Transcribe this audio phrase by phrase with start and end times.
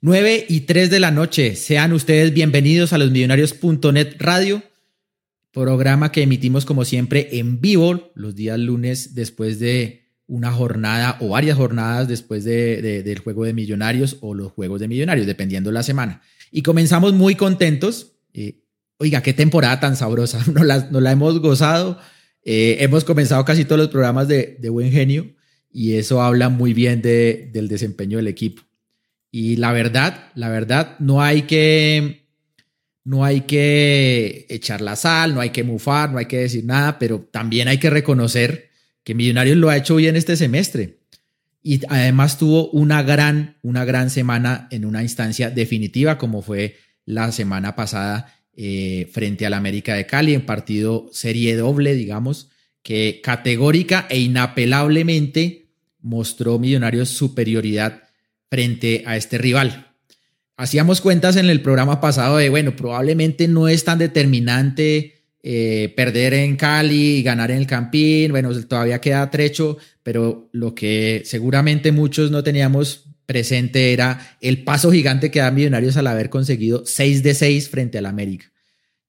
[0.00, 1.56] 9 y 3 de la noche.
[1.56, 4.62] Sean ustedes bienvenidos a los millonarios.net radio,
[5.52, 11.30] programa que emitimos como siempre en vivo los días lunes después de una jornada o
[11.30, 15.82] varias jornadas después de, del juego de millonarios o los juegos de millonarios, dependiendo la
[15.82, 16.22] semana.
[16.50, 18.12] Y comenzamos muy contentos.
[18.32, 18.62] Eh,
[18.96, 20.42] oiga, qué temporada tan sabrosa.
[20.52, 21.98] Nos la, hemos gozado.
[22.44, 25.34] Eh, hemos comenzado casi todos los programas de, buen genio
[25.70, 28.62] y eso habla muy bien de, del desempeño del equipo.
[29.30, 32.26] Y la verdad, la verdad, no hay que,
[33.04, 36.98] no hay que echar la sal, no hay que mufar, no hay que decir nada,
[36.98, 38.70] pero también hay que reconocer
[39.04, 40.98] que Millonarios lo ha hecho bien este semestre.
[41.62, 47.32] Y además tuvo una gran, una gran semana en una instancia definitiva, como fue la
[47.32, 52.50] semana pasada eh, frente al América de Cali, en partido serie doble, digamos,
[52.82, 55.68] que categórica e inapelablemente
[56.00, 58.09] mostró Millonarios superioridad
[58.50, 59.94] frente a este rival.
[60.56, 66.34] Hacíamos cuentas en el programa pasado de, bueno, probablemente no es tan determinante eh, perder
[66.34, 71.92] en Cali y ganar en el Campín, bueno, todavía queda trecho, pero lo que seguramente
[71.92, 77.22] muchos no teníamos presente era el paso gigante que da Millonarios al haber conseguido 6
[77.22, 78.52] de 6 frente al América.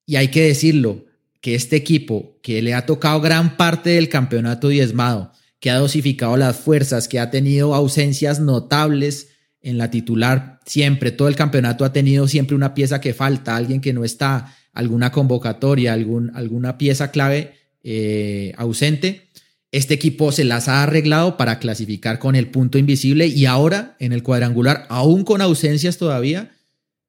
[0.06, 1.06] Y hay que decirlo,
[1.42, 6.38] que este equipo que le ha tocado gran parte del campeonato diezmado, que ha dosificado
[6.38, 9.30] las fuerzas, que ha tenido ausencias notables
[9.62, 13.82] en la titular siempre, todo el campeonato ha tenido siempre una pieza que falta, alguien
[13.82, 19.30] que no está, alguna convocatoria, algún, alguna pieza clave eh, ausente.
[19.72, 24.12] Este equipo se las ha arreglado para clasificar con el punto invisible y ahora en
[24.12, 26.52] el cuadrangular, aún con ausencias todavía,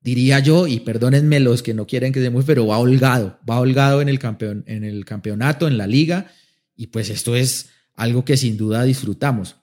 [0.00, 3.58] diría yo, y perdónenme los que no quieren que se mueva, pero va holgado, va
[3.58, 6.30] holgado en el, campeón, en el campeonato, en la liga,
[6.76, 9.56] y pues esto es algo que sin duda disfrutamos.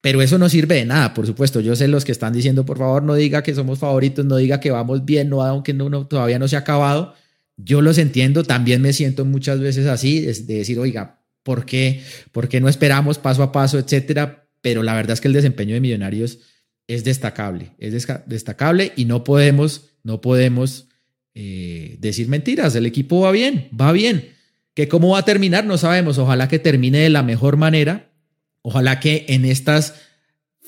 [0.00, 1.60] Pero eso no sirve de nada, por supuesto.
[1.60, 4.60] Yo sé los que están diciendo, por favor, no diga que somos favoritos, no diga
[4.60, 7.14] que vamos bien, no, aunque no, todavía no se ha acabado.
[7.56, 12.02] Yo los entiendo, también me siento muchas veces así, de, decir, oiga, ¿por qué?
[12.32, 14.48] ¿por qué no esperamos paso a paso, etcétera?
[14.60, 16.38] Pero la verdad es que el desempeño de Millonarios
[16.86, 20.88] es destacable, es destacable y no podemos, no podemos
[21.34, 22.74] eh, decir mentiras.
[22.74, 24.30] El equipo va bien, va bien.
[24.74, 26.18] Que cómo va a terminar, no sabemos.
[26.18, 28.12] Ojalá que termine de la mejor manera
[28.68, 29.94] Ojalá que en estas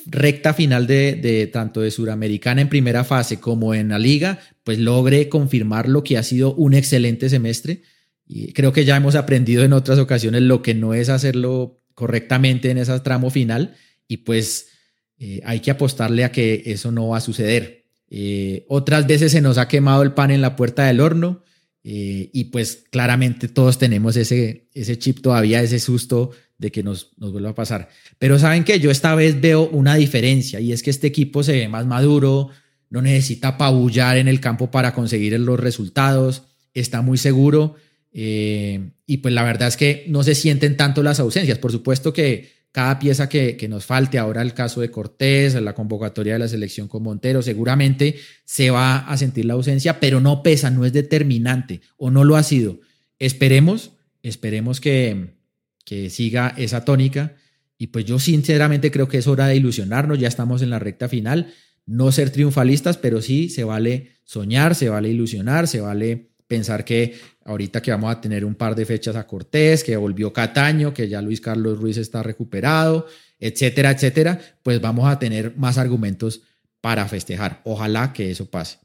[0.05, 5.27] recta final de, tanto de Suramericana en primera fase como en la liga, pues logre
[5.27, 7.81] confirmar lo que ha sido un excelente semestre.
[8.25, 12.71] Y creo que ya hemos aprendido en otras ocasiones lo que no es hacerlo correctamente
[12.71, 13.75] en ese tramo final
[14.07, 14.69] y pues
[15.17, 17.83] eh, hay que apostarle a que eso no va a suceder.
[18.09, 21.43] Eh, otras veces se nos ha quemado el pan en la puerta del horno
[21.83, 27.13] eh, y pues claramente todos tenemos ese, ese chip todavía, ese susto de que nos,
[27.17, 27.89] nos vuelva a pasar.
[28.19, 31.53] Pero saben que yo esta vez veo una diferencia y es que este equipo se
[31.53, 32.49] ve más maduro,
[32.89, 36.43] no necesita apabullar en el campo para conseguir los resultados,
[36.73, 37.75] está muy seguro
[38.11, 41.57] eh, y pues la verdad es que no se sienten tanto las ausencias.
[41.57, 45.73] Por supuesto que cada pieza que, que, nos falte, ahora el caso de Cortés, la
[45.73, 50.43] convocatoria de la selección con Montero, seguramente se va a sentir la ausencia, pero no
[50.43, 52.79] pesa, no es determinante o no lo ha sido.
[53.17, 55.38] Esperemos, esperemos que,
[55.85, 57.35] que siga esa tónica.
[57.77, 61.07] Y pues yo sinceramente creo que es hora de ilusionarnos, ya estamos en la recta
[61.07, 61.53] final,
[61.85, 67.15] no ser triunfalistas, pero sí se vale soñar, se vale ilusionar, se vale pensar que
[67.45, 71.07] ahorita que vamos a tener un par de fechas a Cortés, que volvió Cataño, que
[71.07, 73.07] ya Luis Carlos Ruiz está recuperado,
[73.39, 76.41] etcétera, etcétera, pues vamos a tener más argumentos
[76.81, 77.61] para festejar.
[77.63, 78.77] Ojalá que eso pase.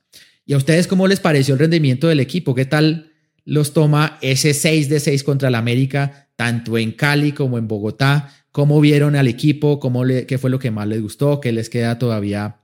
[0.46, 2.54] ¿Y a ustedes cómo les pareció el rendimiento del equipo?
[2.54, 3.12] ¿Qué tal
[3.44, 8.32] los toma ese 6 de 6 contra el América tanto en Cali como en Bogotá.
[8.52, 9.80] ¿Cómo vieron al equipo?
[9.80, 11.40] ¿Cómo le, ¿Qué fue lo que más les gustó?
[11.40, 12.60] ¿Qué les queda todavía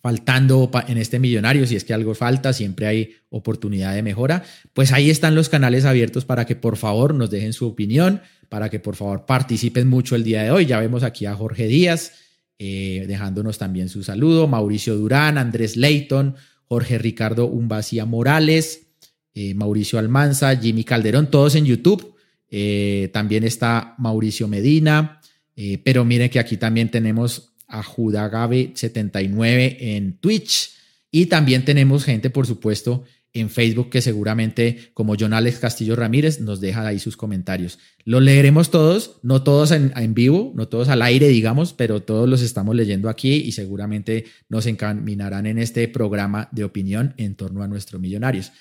[0.00, 1.66] faltando en este millonario?
[1.66, 4.44] Si es que algo falta, siempre hay oportunidad de mejora.
[4.72, 8.70] Pues ahí están los canales abiertos para que por favor nos dejen su opinión, para
[8.70, 10.66] que por favor participen mucho el día de hoy.
[10.66, 12.12] Ya vemos aquí a Jorge Díaz.
[12.58, 16.36] Eh, dejándonos también su saludo, Mauricio Durán, Andrés Leighton,
[16.68, 18.86] Jorge Ricardo Umbacía Morales,
[19.34, 22.13] eh, Mauricio Almanza, Jimmy Calderón, todos en YouTube.
[22.56, 25.20] Eh, también está Mauricio Medina,
[25.56, 30.70] eh, pero miren que aquí también tenemos a Judagabe79 en Twitch
[31.10, 33.02] y también tenemos gente, por supuesto,
[33.32, 37.80] en Facebook que seguramente, como John Alex Castillo Ramírez, nos deja ahí sus comentarios.
[38.04, 42.28] Los leeremos todos, no todos en, en, vivo, no todos al aire, digamos, pero todos
[42.28, 47.64] los estamos leyendo aquí y seguramente nos encaminarán en este programa de opinión en torno
[47.64, 48.52] a nuestros millonarios.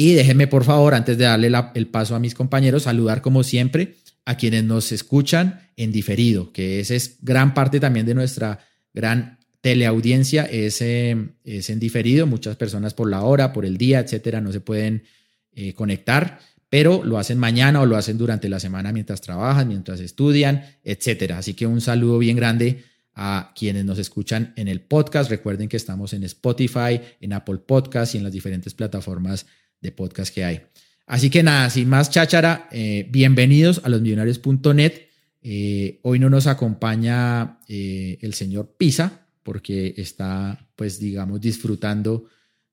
[0.00, 3.96] Y déjenme, por favor, antes de darle el paso a mis compañeros, saludar como siempre
[4.26, 8.60] a quienes nos escuchan en diferido, que esa es gran parte también de nuestra
[8.94, 12.28] gran teleaudiencia es, eh, es en diferido.
[12.28, 15.02] Muchas personas por la hora, por el día, etcétera, no se pueden
[15.50, 16.38] eh, conectar,
[16.70, 21.38] pero lo hacen mañana o lo hacen durante la semana mientras trabajan, mientras estudian, etcétera.
[21.38, 22.84] Así que un saludo bien grande
[23.14, 25.28] a quienes nos escuchan en el podcast.
[25.28, 29.44] Recuerden que estamos en Spotify, en Apple Podcast y en las diferentes plataformas
[29.80, 30.62] de podcast que hay.
[31.06, 34.92] Así que nada, sin más cháchara, eh, bienvenidos a los millonarios.net.
[35.40, 42.26] Eh, hoy no nos acompaña eh, el señor Pisa porque está, pues digamos, disfrutando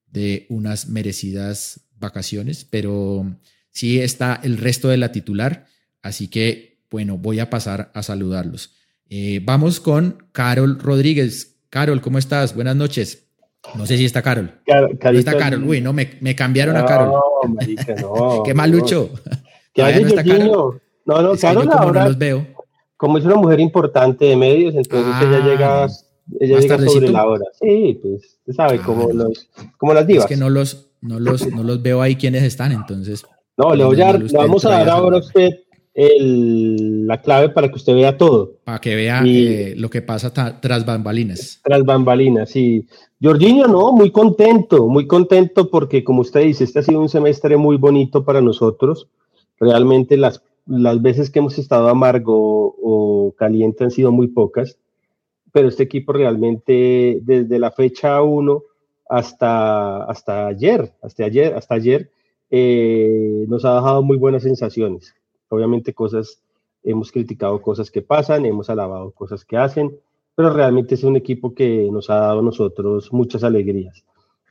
[0.07, 3.39] de unas merecidas vacaciones, pero
[3.71, 5.67] sí está el resto de la titular.
[6.01, 8.71] Así que, bueno, voy a pasar a saludarlos.
[9.43, 11.55] vamos con Carol Rodríguez.
[11.69, 12.53] Carol, ¿cómo estás?
[12.53, 13.24] Buenas noches.
[13.73, 14.51] No sé si está Carol.
[14.65, 15.63] está Carol.
[15.63, 17.11] Uy, no, me, me cambiaron a Carol.
[17.11, 18.43] No, marica, no.
[18.45, 19.09] Qué malucho.
[19.73, 20.81] ¿Qué hay no, Carol?
[21.05, 22.01] no, no, Carol ahora.
[22.01, 22.47] No los veo.
[22.97, 25.87] Como es una mujer importante de medios, entonces ella ah, llega,
[26.39, 27.45] ella llega sobre la hora.
[27.59, 29.13] Sí, pues, usted sabe, como, ah.
[29.13, 30.25] los, como las divas.
[30.25, 33.25] Es que no los, no los, no los veo ahí quienes están, entonces.
[33.57, 35.49] No, le, voy a, le vamos a dar ahora a usted
[35.93, 38.55] el, la clave para que usted vea todo.
[38.63, 41.61] Para que vea eh, lo que pasa tras bambalinas.
[41.63, 42.87] Tras bambalinas, sí.
[43.21, 47.57] Jorginho, no, muy contento, muy contento porque como usted dice, este ha sido un semestre
[47.57, 49.07] muy bonito para nosotros.
[49.59, 54.77] Realmente las, las veces que hemos estado amargo o caliente han sido muy pocas,
[55.51, 58.63] pero este equipo realmente desde la fecha 1
[59.09, 62.11] hasta, hasta ayer, hasta ayer, hasta ayer,
[62.49, 65.15] eh, nos ha dejado muy buenas sensaciones.
[65.49, 66.41] Obviamente cosas,
[66.85, 69.99] hemos criticado cosas que pasan, hemos alabado cosas que hacen,
[70.35, 74.05] pero realmente es un equipo que nos ha dado a nosotros muchas alegrías.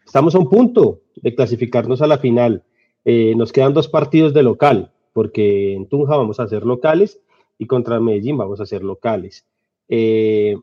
[0.04, 2.64] Estamos a un punto de clasificarnos a la final.
[3.04, 7.20] Eh, nos quedan dos partidos de local, porque en Tunja vamos a ser locales
[7.58, 9.46] y contra Medellín vamos a ser locales.
[9.88, 10.56] Eh,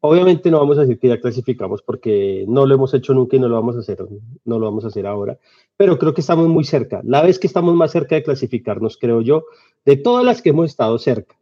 [0.00, 3.40] obviamente no vamos a decir que ya clasificamos porque no lo hemos hecho nunca y
[3.40, 3.98] no lo vamos a hacer,
[4.44, 5.38] no lo vamos a hacer ahora,
[5.76, 7.00] pero creo que estamos muy cerca.
[7.04, 9.44] La vez que estamos más cerca de clasificarnos, creo yo,
[9.84, 11.36] de todas las que hemos estado cerca.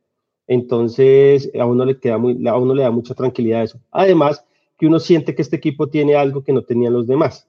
[0.47, 3.81] Entonces, a uno le queda muy, a uno le da mucha tranquilidad eso.
[3.91, 4.45] Además,
[4.79, 7.49] que uno siente que este equipo tiene algo que no tenían los demás,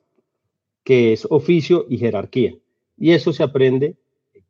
[0.84, 2.56] que es oficio y jerarquía.
[2.98, 3.96] Y eso se aprende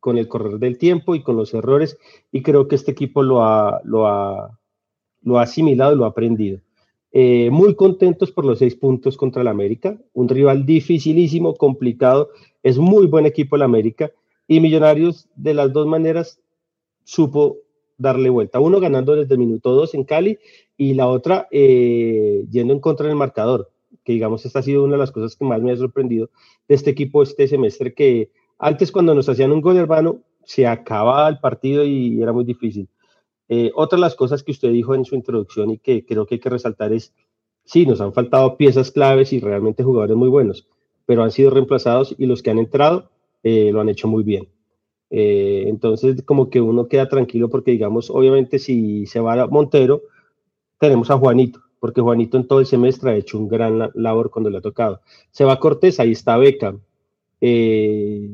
[0.00, 1.96] con el correr del tiempo y con los errores,
[2.32, 4.58] y creo que este equipo lo ha, lo ha,
[5.22, 6.60] lo ha asimilado lo ha aprendido.
[7.12, 12.30] Eh, muy contentos por los seis puntos contra el América, un rival dificilísimo, complicado,
[12.62, 14.10] es muy buen equipo el América,
[14.52, 16.38] y Millonarios de las dos maneras
[17.04, 17.56] supo
[17.96, 18.60] darle vuelta.
[18.60, 20.38] Uno ganando desde el minuto 2 en Cali
[20.76, 23.70] y la otra eh, yendo en contra del marcador,
[24.04, 26.28] que digamos esta ha sido una de las cosas que más me ha sorprendido
[26.68, 31.30] de este equipo este semestre, que antes cuando nos hacían un gol hermano se acababa
[31.30, 32.90] el partido y era muy difícil.
[33.48, 36.34] Eh, otra de las cosas que usted dijo en su introducción y que creo que
[36.34, 37.14] hay que resaltar es,
[37.64, 40.68] sí, nos han faltado piezas claves y realmente jugadores muy buenos,
[41.06, 44.48] pero han sido reemplazados y los que han entrado eh, lo han hecho muy bien.
[45.14, 50.02] Eh, entonces, como que uno queda tranquilo porque, digamos, obviamente si se va a Montero,
[50.78, 54.48] tenemos a Juanito, porque Juanito en todo el semestre ha hecho un gran labor cuando
[54.48, 55.02] le ha tocado.
[55.30, 56.74] Se va a Cortés, ahí está Beca.
[57.42, 58.30] Eh,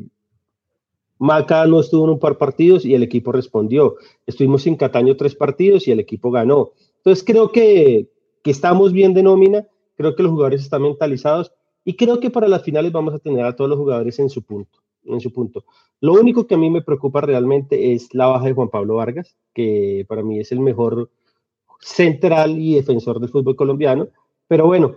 [1.19, 3.97] Maca no estuvo en un par partidos y el equipo respondió.
[4.25, 6.75] Estuvimos sin Cataño tres partidos y el equipo ganó.
[6.99, 8.09] Entonces creo que,
[8.45, 9.67] que estamos bien de nómina,
[9.97, 11.53] creo que los jugadores están mentalizados
[11.85, 14.43] y creo que para las finales vamos a tener a todos los jugadores en su
[14.45, 15.65] punto en su punto.
[16.01, 19.37] Lo único que a mí me preocupa realmente es la baja de Juan Pablo Vargas,
[19.55, 21.11] que para mí es el mejor
[21.81, 24.09] central y defensor del fútbol colombiano.
[24.47, 24.97] Pero bueno,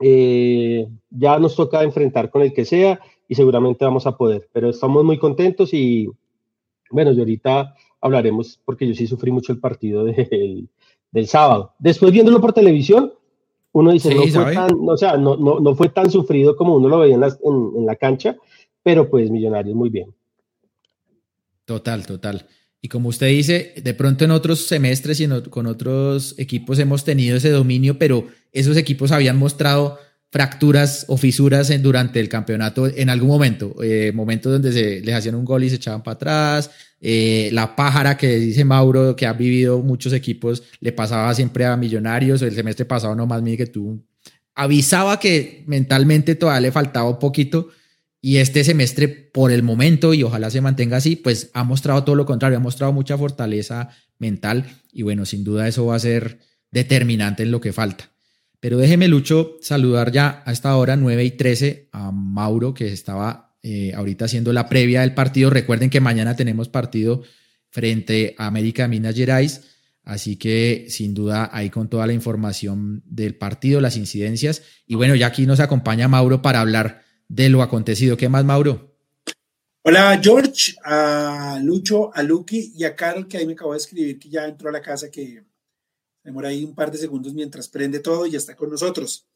[0.00, 4.48] eh, ya nos toca enfrentar con el que sea y seguramente vamos a poder.
[4.52, 6.08] Pero estamos muy contentos y
[6.90, 10.68] bueno, yo ahorita hablaremos porque yo sí sufrí mucho el partido del,
[11.10, 11.74] del sábado.
[11.78, 13.12] Después viéndolo por televisión,
[13.72, 16.88] uno dice, no, fue tan, o sea, no, no, no, fue tan sufrido como uno
[16.88, 18.36] lo veía en, en, en la cancha,
[18.82, 20.14] pero pues Millonarios muy bien.
[21.64, 22.46] Total, total.
[22.82, 27.36] Y como usted dice, de pronto en otros semestres y con otros equipos hemos tenido
[27.36, 29.98] ese dominio, pero esos equipos habían mostrado
[30.30, 35.14] fracturas o fisuras en, durante el campeonato en algún momento, eh, momentos donde se les
[35.14, 36.70] hacían un gol y se echaban para atrás,
[37.00, 41.76] eh, la pájara que dice Mauro, que ha vivido muchos equipos, le pasaba siempre a
[41.76, 44.02] Millonarios, el semestre pasado nomás, mire que tú
[44.54, 47.68] avisaba que mentalmente todavía le faltaba un poquito,
[48.22, 52.16] y este semestre, por el momento, y ojalá se mantenga así, pues ha mostrado todo
[52.16, 56.38] lo contrario, ha mostrado mucha fortaleza mental y bueno, sin duda eso va a ser
[56.70, 58.10] determinante en lo que falta.
[58.60, 63.56] Pero déjeme, Lucho, saludar ya a esta hora, 9 y 13, a Mauro, que estaba
[63.62, 65.48] eh, ahorita haciendo la previa del partido.
[65.48, 67.22] Recuerden que mañana tenemos partido
[67.70, 69.62] frente a América Minas Gerais.
[70.02, 74.62] Así que sin duda ahí con toda la información del partido, las incidencias.
[74.86, 78.16] Y bueno, ya aquí nos acompaña Mauro para hablar de lo acontecido.
[78.16, 78.90] ¿Qué más, Mauro?
[79.82, 84.18] Hola, George, a Lucho, a Lucky y a Carol, que ahí me acabo de escribir
[84.18, 85.44] que ya entró a la casa, que
[86.24, 89.28] demora ahí un par de segundos mientras prende todo y ya está con nosotros.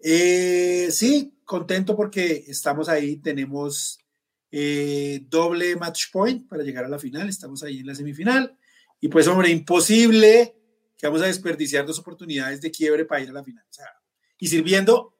[0.00, 4.00] Eh, sí, contento porque estamos ahí, tenemos
[4.50, 8.58] eh, doble match point para llegar a la final, estamos ahí en la semifinal
[9.00, 10.56] y pues, hombre, imposible
[10.98, 13.64] que vamos a desperdiciar dos oportunidades de quiebre para ir a la final.
[13.70, 13.86] O sea,
[14.40, 15.14] y sirviendo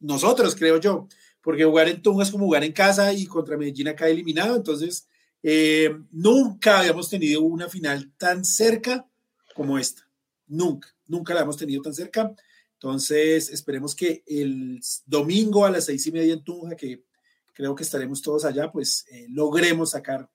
[0.00, 1.08] nosotros, creo yo,
[1.42, 4.56] porque jugar en Tunja es como jugar en casa y contra Medellín acá eliminado.
[4.56, 5.08] Entonces,
[5.42, 9.06] eh, nunca habíamos tenido una final tan cerca
[9.54, 10.08] como esta.
[10.46, 12.34] Nunca, nunca la hemos tenido tan cerca.
[12.74, 17.04] Entonces, esperemos que el domingo a las seis y media en Tunja, que
[17.52, 20.30] creo que estaremos todos allá, pues eh, logremos sacar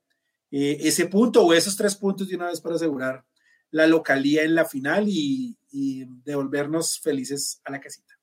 [0.51, 3.25] eh, ese punto o esos tres puntos de una vez para asegurar
[3.71, 5.57] la localía en la final y,
[6.23, 8.17] devolvernos felices a la casita.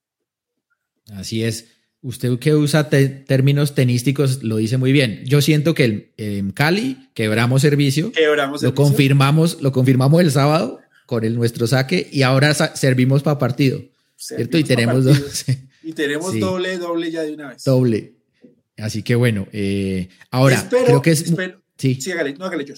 [1.10, 1.68] Así es.
[2.02, 5.22] Usted que usa términos tenísticos lo dice muy bien.
[5.24, 8.10] Yo siento que en Cali quebramos servicio.
[8.10, 13.38] Quebramos lo confirmamos, lo confirmamos el sábado con el nuestro saque y ahora servimos para
[13.38, 13.80] partido.
[14.16, 14.58] ¿Cierto?
[14.58, 15.44] Y tenemos dos.
[15.84, 17.64] Y tenemos doble, doble ya de una vez.
[17.64, 18.12] Doble.
[18.78, 21.32] Así que bueno, eh, ahora creo que es.
[21.76, 21.96] Sí.
[22.00, 22.74] Sí, hágale, no hágale, yo,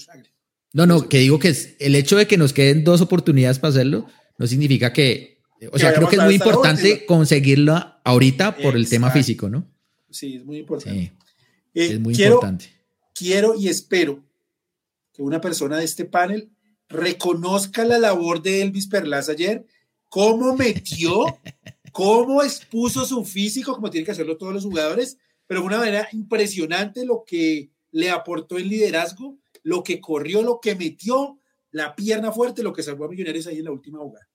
[0.73, 3.69] No, no, que digo que es, el hecho de que nos queden dos oportunidades para
[3.69, 5.34] hacerlo no significa que.
[5.71, 9.67] O sea, creo que es muy importante conseguirlo ahorita por el tema físico, ¿no?
[10.09, 11.13] Sí, es muy importante.
[11.73, 12.65] Eh, es muy importante.
[13.13, 14.23] Quiero y espero
[15.13, 16.51] que una persona de este panel
[16.89, 19.65] reconozca la labor de Elvis Perlas ayer,
[20.09, 21.25] cómo metió,
[21.91, 25.17] cómo expuso su físico, como tienen que hacerlo todos los jugadores,
[25.47, 30.59] pero de una manera impresionante lo que le aportó el liderazgo, lo que corrió, lo
[30.59, 31.39] que metió,
[31.71, 34.27] la pierna fuerte, lo que salvó a Millonarios ahí en la última jugada.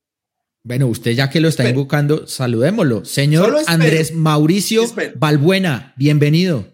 [0.63, 3.07] Bueno, usted ya que lo está invocando, saludémoslo.
[3.07, 4.85] Señor Andrés Mauricio
[5.17, 6.67] Balbuena, bienvenido.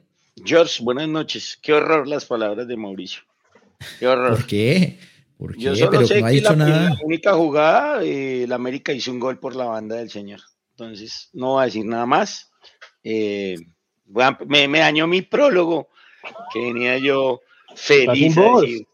[0.45, 1.57] George, buenas noches.
[1.63, 3.23] Qué horror las palabras de Mauricio.
[4.01, 4.31] Qué horror.
[4.31, 4.99] ¿Por qué?
[5.39, 5.61] ¿Por qué?
[5.61, 9.67] Yo solo sé que la, única jugada, eh, la América hizo un gol por la
[9.67, 10.41] banda del señor.
[10.73, 12.51] Entonces, no voy a decir nada más.
[13.05, 13.57] Eh,
[14.49, 15.91] me, me, dañó mi prólogo
[16.53, 17.41] que venía yo
[17.77, 18.87] feliz a decir.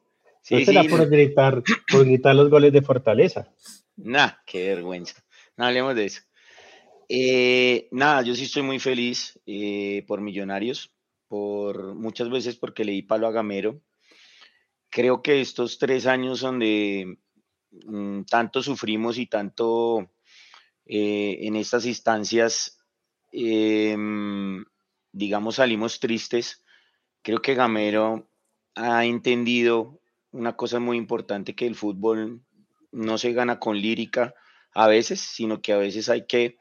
[0.42, 3.48] Sí, no por gritar, por gritar los goles de Fortaleza.
[4.04, 5.24] Nah, qué vergüenza.
[5.56, 6.22] No hablemos de eso.
[7.08, 10.92] Eh, nada, yo sí estoy muy feliz eh, por Millonarios,
[11.28, 13.80] por muchas veces porque leí palo a Gamero.
[14.90, 17.18] Creo que estos tres años donde
[17.70, 20.10] mm, tanto sufrimos y tanto
[20.84, 22.78] eh, en estas instancias,
[25.12, 26.64] digamos, salimos tristes,
[27.22, 28.28] creo que Gamero
[28.74, 30.00] ha entendido
[30.32, 32.42] una cosa muy importante, que el fútbol
[32.92, 34.34] no se gana con lírica
[34.74, 36.58] a veces, sino que a veces hay que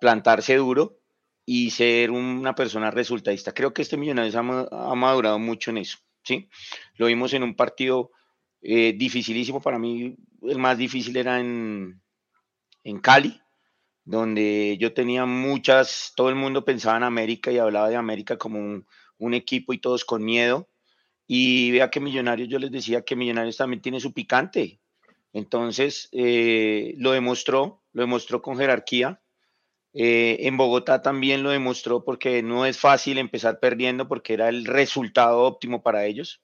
[0.00, 0.98] plantarse duro
[1.44, 3.52] y ser una persona resultadista.
[3.52, 6.48] Creo que este Millonarios ha, madurado mucho en eso, ¿sí?
[6.94, 8.12] Lo vimos en un partido
[8.62, 12.00] eh, dificilísimo, para mí el más difícil era en,
[12.84, 13.40] en Cali,
[14.04, 18.58] donde yo tenía muchas, todo el mundo pensaba en América y hablaba de América como
[18.58, 18.86] un,
[19.18, 20.68] un equipo y todos con miedo.
[21.26, 24.79] Y vea que Millonarios, yo les decía que Millonarios también tiene su picante.
[25.32, 29.20] Entonces, eh, lo demostró, lo demostró con jerarquía.
[29.92, 34.64] Eh, en Bogotá también lo demostró porque no es fácil empezar perdiendo porque era el
[34.64, 36.42] resultado óptimo para ellos.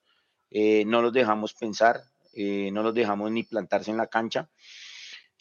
[0.50, 2.00] Eh, no los dejamos pensar,
[2.34, 4.50] no los dejamos ni plantarse en la cancha.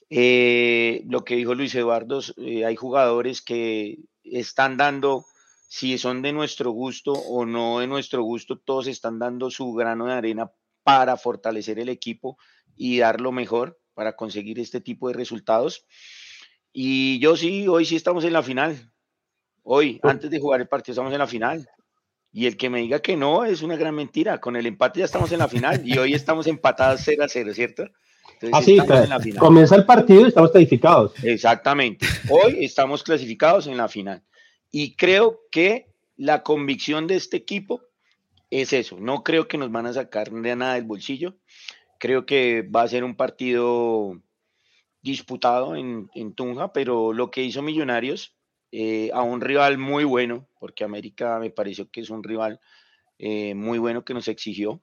[0.10, 5.26] lo que dijo Luis Eduardo, hay jugadores que están dando
[5.68, 10.06] si son de nuestro gusto o no de nuestro gusto, todos están dando su grano
[10.06, 10.52] de arena
[10.84, 12.38] para fortalecer el equipo
[12.76, 15.86] y dar lo mejor para conseguir este tipo de resultados.
[16.74, 18.92] Y yo sí, hoy sí estamos en la final.
[19.64, 21.68] Hoy, antes de jugar el partido, estamos en la final.
[22.32, 24.42] Y el que me diga que no es una gran mentira.
[24.42, 27.54] Con el empate ya estamos en la final y hoy estamos empatados 0 a 0,
[27.54, 27.86] ¿cierto?
[28.52, 31.14] Así, Así, comienza el partido y estamos clasificados.
[31.24, 32.06] Exactamente.
[32.30, 34.22] Hoy estamos clasificados en la final.
[34.70, 37.82] Y creo que la convicción de este equipo
[38.50, 38.98] es eso.
[39.00, 41.36] No creo que nos van a sacar de nada del bolsillo.
[42.00, 44.22] Creo que va a ser un partido
[45.02, 48.36] disputado en, Tunja, pero lo que hizo Millonarios
[48.72, 52.60] eh, a un rival muy bueno, porque América me pareció que es un rival
[53.20, 54.82] eh, muy bueno que nos exigió,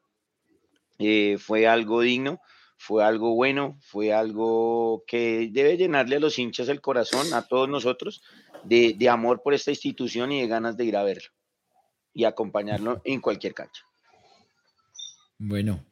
[0.99, 2.41] eh, fue algo digno,
[2.79, 7.69] fue algo bueno, fue algo que debe llenarle a los hinchas el corazón, a todos
[7.69, 8.23] nosotros,
[8.65, 11.31] de, amor por esta institución y de ganas de ir a verlo
[12.13, 13.83] y acompañarlo en cualquier cancha.
[15.39, 15.85] Bueno,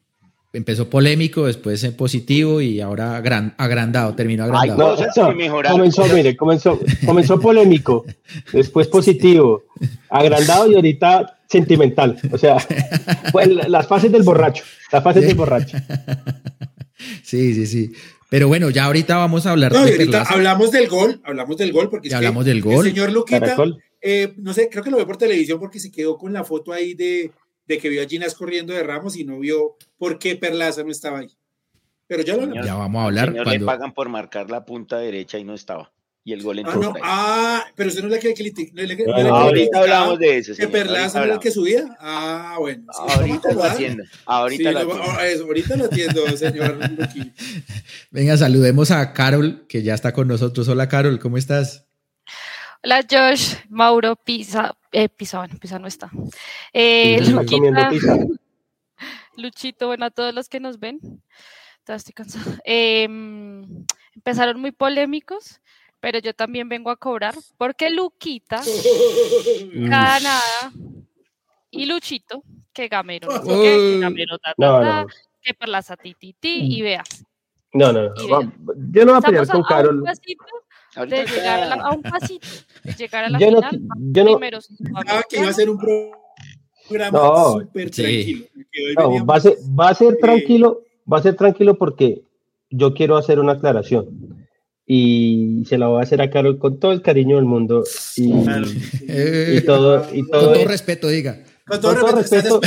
[0.53, 4.97] empezó polémico, después en positivo y ahora agrandado, terminó agrandado.
[4.97, 8.05] No, comenzó, mire, comenzó, comenzó polémico,
[8.51, 9.63] después positivo,
[10.09, 12.17] agrandado y ahorita sentimental.
[12.31, 12.57] O sea,
[13.31, 15.77] pues, las fases del borracho, las fases del borracho.
[17.23, 17.91] Sí, sí, sí.
[18.29, 21.73] Pero bueno, ya ahorita vamos a hablar no, de ahorita hablamos del gol, hablamos del
[21.73, 22.85] gol porque ya hablamos del gol.
[22.85, 23.57] El señor Luquita,
[24.01, 26.71] eh, no sé, creo que lo veo por televisión porque se quedó con la foto
[26.71, 27.31] ahí de,
[27.71, 30.91] de que vio a Ginas corriendo de Ramos y no vio por qué Perlaza no
[30.91, 31.29] estaba ahí.
[32.05, 33.31] Pero ya lo Ya vamos a hablar.
[33.31, 33.51] Cuando...
[33.51, 35.91] Le pagan por marcar la punta derecha y no estaba.
[36.23, 36.73] Y el gol entró.
[36.73, 40.53] Ah, no, ah pero usted no es la que, no, no, ahorita hablamos de eso.
[40.55, 41.97] Que Perlaza era el que subía.
[41.99, 42.83] Ah, bueno.
[42.93, 44.03] ahorita lo atiendo.
[44.25, 45.45] Ahorita, lo, atiendo.
[45.45, 46.77] ahorita lo atiendo, señor
[48.11, 50.67] Venga, saludemos a Carol, que ya está con nosotros.
[50.67, 51.90] Hola, Carol, ¿cómo estás?
[52.83, 56.09] Hola Josh, Mauro, Pisa, eh, Pisa, bueno, Pisa no está.
[56.73, 57.91] Eh, Luchita,
[59.37, 60.99] Luchito, bueno, a todos los que nos ven.
[61.87, 62.59] estoy cansada.
[62.63, 63.85] Em,
[64.15, 65.61] empezaron muy polémicos,
[65.99, 68.61] pero yo también vengo a cobrar porque Luquita,
[69.87, 70.71] Canadá
[71.69, 75.05] y Luchito, que Gamero, no que Gamero, ta, ta,
[75.39, 77.25] que Perlaza, ti, ti, ti, y veas.
[77.73, 78.15] No, no, no.
[78.91, 80.03] Yo no voy a pelear con Carol
[80.95, 82.47] de llegar a, un pasito,
[82.83, 84.69] de llegar a la yo final, no, yo primeros.
[85.07, 88.45] Ah, que iba a ser un programa no, súper tranquilo.
[88.97, 90.81] No, va, a ser, va a ser tranquilo,
[91.11, 92.23] va a ser tranquilo porque
[92.69, 94.41] yo quiero hacer una aclaración
[94.85, 97.83] y se la voy a hacer a Carol con todo el cariño del mundo
[98.17, 102.61] y, y todo y todo, con todo respeto diga con todo, con todo respeto,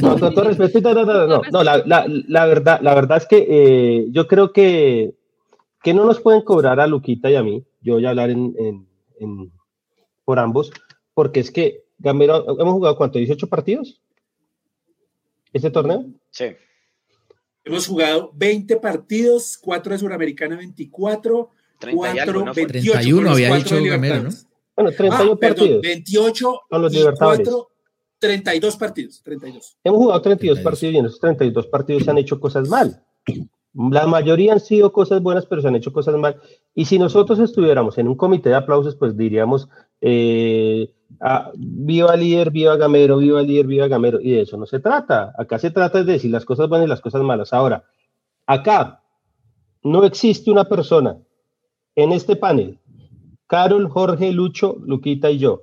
[0.00, 3.26] no, con todo respeto no, no, no, no la, la, la, verdad la verdad es
[3.26, 5.14] que eh, yo creo que
[5.82, 8.54] que no nos pueden cobrar a Luquita y a mí, yo voy a hablar en,
[9.18, 9.52] en,
[10.24, 10.70] por ambos,
[11.14, 14.00] porque es que Gamero, hemos jugado cuánto, 18 partidos
[15.52, 16.06] este torneo.
[16.30, 16.46] Sí.
[17.64, 21.50] Hemos jugado 20 partidos, 4 de Suramericana 24,
[21.94, 24.30] 4, 28, 31 había dicho Gamero, ¿no?
[24.74, 25.68] Bueno, 31 ah, partidos.
[25.68, 27.48] Perdón, 28 con los Libertadores.
[27.48, 27.68] 4,
[28.18, 29.78] 32 partidos, 32.
[29.84, 33.04] Hemos jugado 32 partidos y en esos 32 partidos se han hecho cosas mal.
[33.74, 36.36] La mayoría han sido cosas buenas, pero se han hecho cosas mal.
[36.74, 39.68] Y si nosotros estuviéramos en un comité de aplausos, pues diríamos,
[40.00, 44.20] eh, ah, viva líder, viva Gamero, viva líder, viva Gamero.
[44.20, 45.32] Y de eso no se trata.
[45.38, 47.52] Acá se trata de decir las cosas buenas y las cosas malas.
[47.54, 47.84] Ahora,
[48.46, 49.02] acá
[49.82, 51.18] no existe una persona
[51.96, 52.78] en este panel,
[53.46, 55.62] Carol, Jorge, Lucho, Luquita y yo,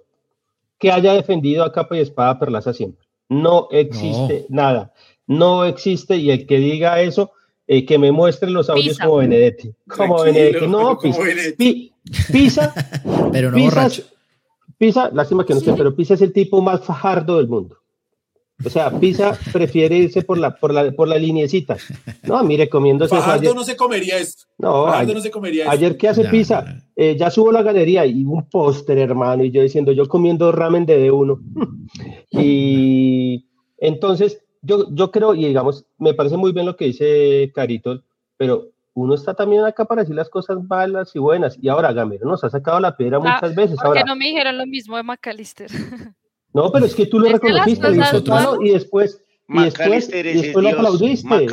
[0.79, 3.07] que haya defendido a capa y espada Perlaza siempre.
[3.29, 4.93] No existe nada.
[5.27, 6.17] No existe.
[6.17, 7.31] Y el que diga eso
[7.71, 9.71] eh, que me muestren los audios como Benedetti.
[9.87, 10.65] Como Benedetti.
[10.65, 10.97] No,
[12.31, 12.73] Pisa.
[13.31, 13.89] pero no Pisa,
[14.75, 17.77] Pisa, lástima que no sé, pero Pisa es el tipo más fajardo del mundo.
[18.65, 21.77] O sea, Pisa prefiere irse por la, por la, por la liniecita.
[22.23, 23.15] No, mire, comiéndose.
[23.15, 24.45] Fajardo no se comería esto.
[24.57, 25.71] No, ayer, no se comería esto.
[25.71, 26.83] Ayer, ¿qué hace Pisa?
[26.95, 30.87] Eh, ya subo la galería y un póster, hermano, y yo diciendo, yo comiendo ramen
[30.87, 31.39] de D1.
[32.31, 33.45] y
[33.77, 38.03] entonces, yo, yo creo, y digamos, me parece muy bien lo que dice Carito,
[38.37, 41.57] pero uno está también acá para decir las cosas malas y buenas.
[41.61, 43.77] Y ahora Gamero nos ha sacado la piedra ah, muchas veces.
[43.81, 45.69] Porque no me dijeron lo mismo de McAllister.
[46.51, 50.69] No, pero es que tú lo reconociste y, y después, y después, y después lo
[50.69, 51.47] aplaudiste.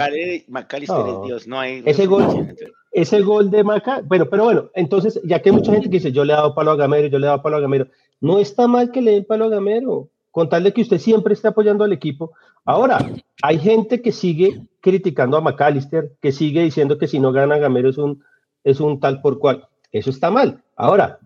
[0.49, 1.83] McAllister es Dios, no hay.
[1.85, 2.57] Ese gol,
[2.93, 6.13] ese gol de Maca, bueno, pero bueno, entonces, ya que hay mucha gente que dice,
[6.13, 7.89] yo le he dado palo a Gamero, yo le he dado palo a Gamero,
[8.23, 11.35] no está mal que le den palo a Gamero con tal de que usted siempre
[11.35, 12.33] esté apoyando al equipo.
[12.67, 12.99] Ahora,
[13.43, 17.89] hay gente que sigue criticando a McAllister, que sigue diciendo que si no gana Gamero
[17.89, 18.23] es un,
[18.65, 19.69] es un tal por cual.
[19.93, 20.63] Eso está mal.
[20.75, 21.21] Ahora,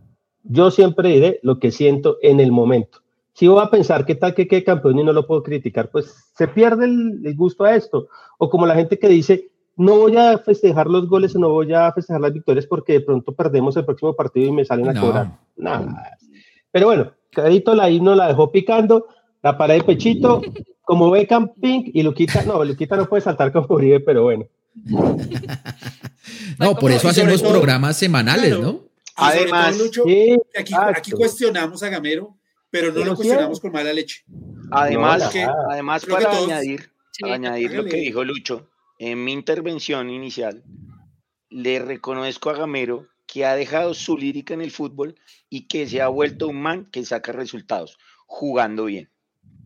[0.44, 3.00] yo siempre diré lo que siento en el momento.
[3.32, 6.30] Si voy a pensar qué tal que quede campeón y no lo puedo criticar, pues
[6.36, 8.08] se pierde el, gusto a esto.
[8.38, 11.72] O como la gente que dice, no voy a festejar los goles o no voy
[11.72, 15.00] a festejar las victorias porque de pronto perdemos el próximo partido y me salen a
[15.00, 15.38] cobrar.
[15.56, 16.18] Nada.
[16.70, 19.06] Pero bueno, Carito la himno la dejó picando,
[19.42, 20.42] la pared de pechito,
[20.82, 24.46] como Beckham Pink y Luquita, no, Luquita no puede saltar como Uribe, pero bueno.
[26.58, 28.80] no, por eso hacemos programas semanales, ¿no?
[29.16, 29.76] Además,
[30.96, 32.36] aquí, cuestionamos a Gamero,
[32.70, 34.24] pero no lo cuestionamos con mala leche.
[34.70, 35.30] Además,
[35.70, 36.90] además para añadir,
[37.22, 40.62] añadir lo que dijo Lucho, en mi intervención inicial,
[41.50, 45.16] le reconozco a Gamero que ha dejado su lírica en el fútbol
[45.48, 49.10] y que se ha vuelto un man que saca resultados, jugando bien,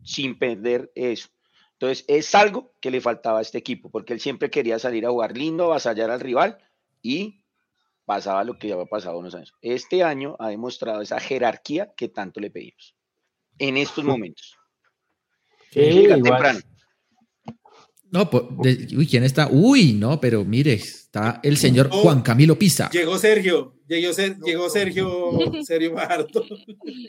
[0.05, 1.29] sin perder eso.
[1.73, 5.11] Entonces, es algo que le faltaba a este equipo, porque él siempre quería salir a
[5.11, 6.59] jugar lindo, avasallar al rival
[7.03, 7.43] y
[8.05, 9.55] pasaba lo que ya había pasado unos años.
[9.61, 12.95] Este año ha demostrado esa jerarquía que tanto le pedimos
[13.59, 14.57] en estos momentos.
[15.71, 16.61] Sí, temprano.
[18.15, 19.49] No, uy, ¿quién está?
[19.51, 22.89] Uy, no, pero mire, está el señor Juan Camilo Pisa.
[22.91, 24.13] Llegó Sergio, llegó,
[24.47, 25.33] llegó Sergio,
[25.65, 26.45] Sergio Barto.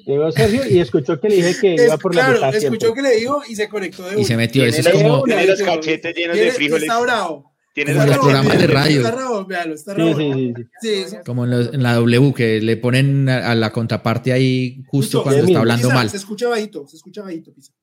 [0.03, 3.17] Llegó Sergio y escuchó que le dije que iba por la Claro, escuchó que le
[3.17, 5.21] dijo y se conectó de Y se metió, eso es como...
[5.25, 6.81] Tiene los cachetes llenos de frijoles.
[6.81, 7.53] Está bravo.
[7.75, 9.01] Tiene los programas de radio.
[9.01, 10.17] Está bravo, véalo, está bravo.
[10.17, 11.15] Sí, sí, sí.
[11.23, 15.87] Como en, la W, que le ponen a, la contraparte ahí justo cuando está hablando
[15.91, 16.09] mal.
[16.09, 17.73] Se escucha bajito, se escucha bajito, Pisa.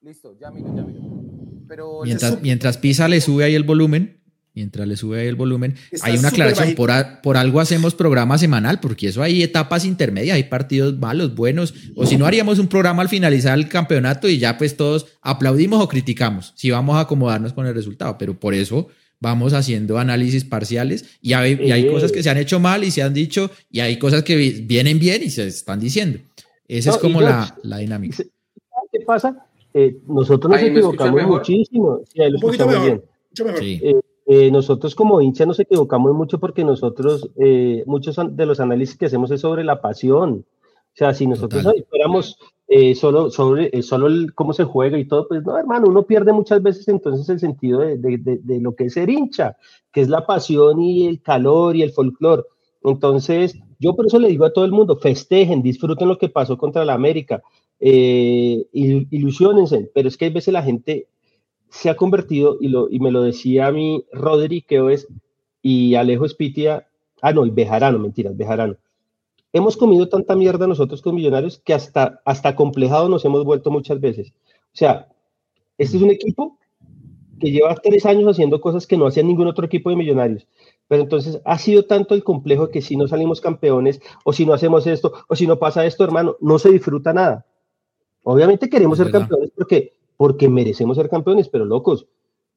[0.00, 1.31] Listo, ya miro, ya miro
[2.04, 4.22] mientras, mientras Pisa le sube ahí el volumen,
[4.54, 6.90] mientras le sube ahí el volumen, hay una aclaración, por,
[7.22, 12.06] por, algo hacemos programa semanal, porque eso hay etapas intermedias, hay partidos malos, buenos, o
[12.06, 15.88] si no haríamos un programa al finalizar el campeonato y ya pues todos aplaudimos o
[15.88, 18.88] criticamos, si vamos a acomodarnos con el resultado, pero por eso
[19.20, 22.90] vamos haciendo análisis parciales y hay, y hay cosas que se han hecho mal y
[22.90, 26.18] se han dicho, y hay cosas que vienen bien y se están diciendo.
[26.66, 28.16] Esa es como la, la dinámica.
[28.90, 29.46] ¿Qué pasa?
[29.74, 32.00] Eh, nosotros nos equivocamos muchísimo.
[34.50, 39.30] nosotros como hincha nos equivocamos mucho porque nosotros, eh, muchos de los análisis que hacemos
[39.30, 40.44] es sobre la pasión.
[40.94, 45.42] O sea, si nosotros esperamos eh, solo sobre solo cómo se juega y todo, pues
[45.42, 49.08] no, hermano, uno pierde muchas veces entonces el sentido de, de lo que es ser
[49.08, 49.56] hincha,
[49.90, 52.42] que es la pasión y el calor y el folclore.
[52.84, 56.58] Entonces, yo por eso le digo a todo el mundo, festejen, disfruten lo que pasó
[56.58, 57.42] contra la América,
[57.84, 61.08] eh, ilusionense, pero es que a veces la gente
[61.68, 65.08] se ha convertido, y, lo, y me lo decía a mí Rodri, es,
[65.62, 66.86] y Alejo Espitia,
[67.22, 68.76] ah, no, el Bejarano, mentiras, Bejarano.
[69.52, 74.00] Hemos comido tanta mierda nosotros con Millonarios que hasta, hasta complejado nos hemos vuelto muchas
[74.00, 74.32] veces.
[74.66, 75.08] O sea,
[75.76, 76.58] este es un equipo
[77.40, 80.46] que lleva tres años haciendo cosas que no hacía ningún otro equipo de Millonarios.
[80.86, 84.54] Pero entonces ha sido tanto el complejo que si no salimos campeones, o si no
[84.54, 87.44] hacemos esto, o si no pasa esto, hermano, no se disfruta nada.
[88.24, 92.06] Obviamente queremos ser campeones porque, porque merecemos ser campeones, pero locos,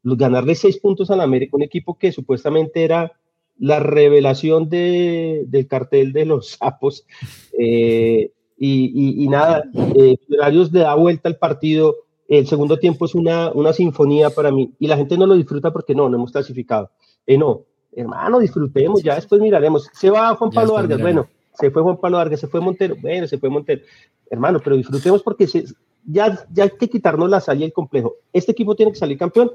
[0.03, 3.13] ganarle seis puntos al América, un equipo que supuestamente era
[3.57, 7.05] la revelación de, del cartel de los sapos,
[7.57, 11.95] eh, y, nada, eh, le da vuelta al partido,
[12.27, 15.73] el segundo tiempo es una, una sinfonía para mí, y la gente no lo disfruta
[15.73, 16.89] porque no, no hemos clasificado.
[17.27, 19.89] Eh, no, hermano, disfrutemos, ya después miraremos.
[19.93, 23.27] Se va Juan Pablo Vargas, bueno, se fue Juan Pablo Vargas, se fue Montero, bueno,
[23.27, 23.81] se fue Montero.
[24.29, 25.47] Hermano, pero disfrutemos porque
[26.05, 28.15] ya, ya hay que quitarnos la sal y el complejo.
[28.33, 29.51] Este equipo tiene que salir campeón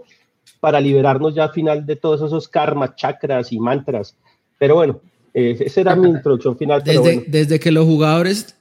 [0.60, 4.16] para liberarnos ya al final de todos esos karmas, chakras y mantras.
[4.58, 5.00] Pero bueno,
[5.34, 6.82] eh, esa era mi introducción final.
[6.82, 8.56] Desde, desde que los jugadores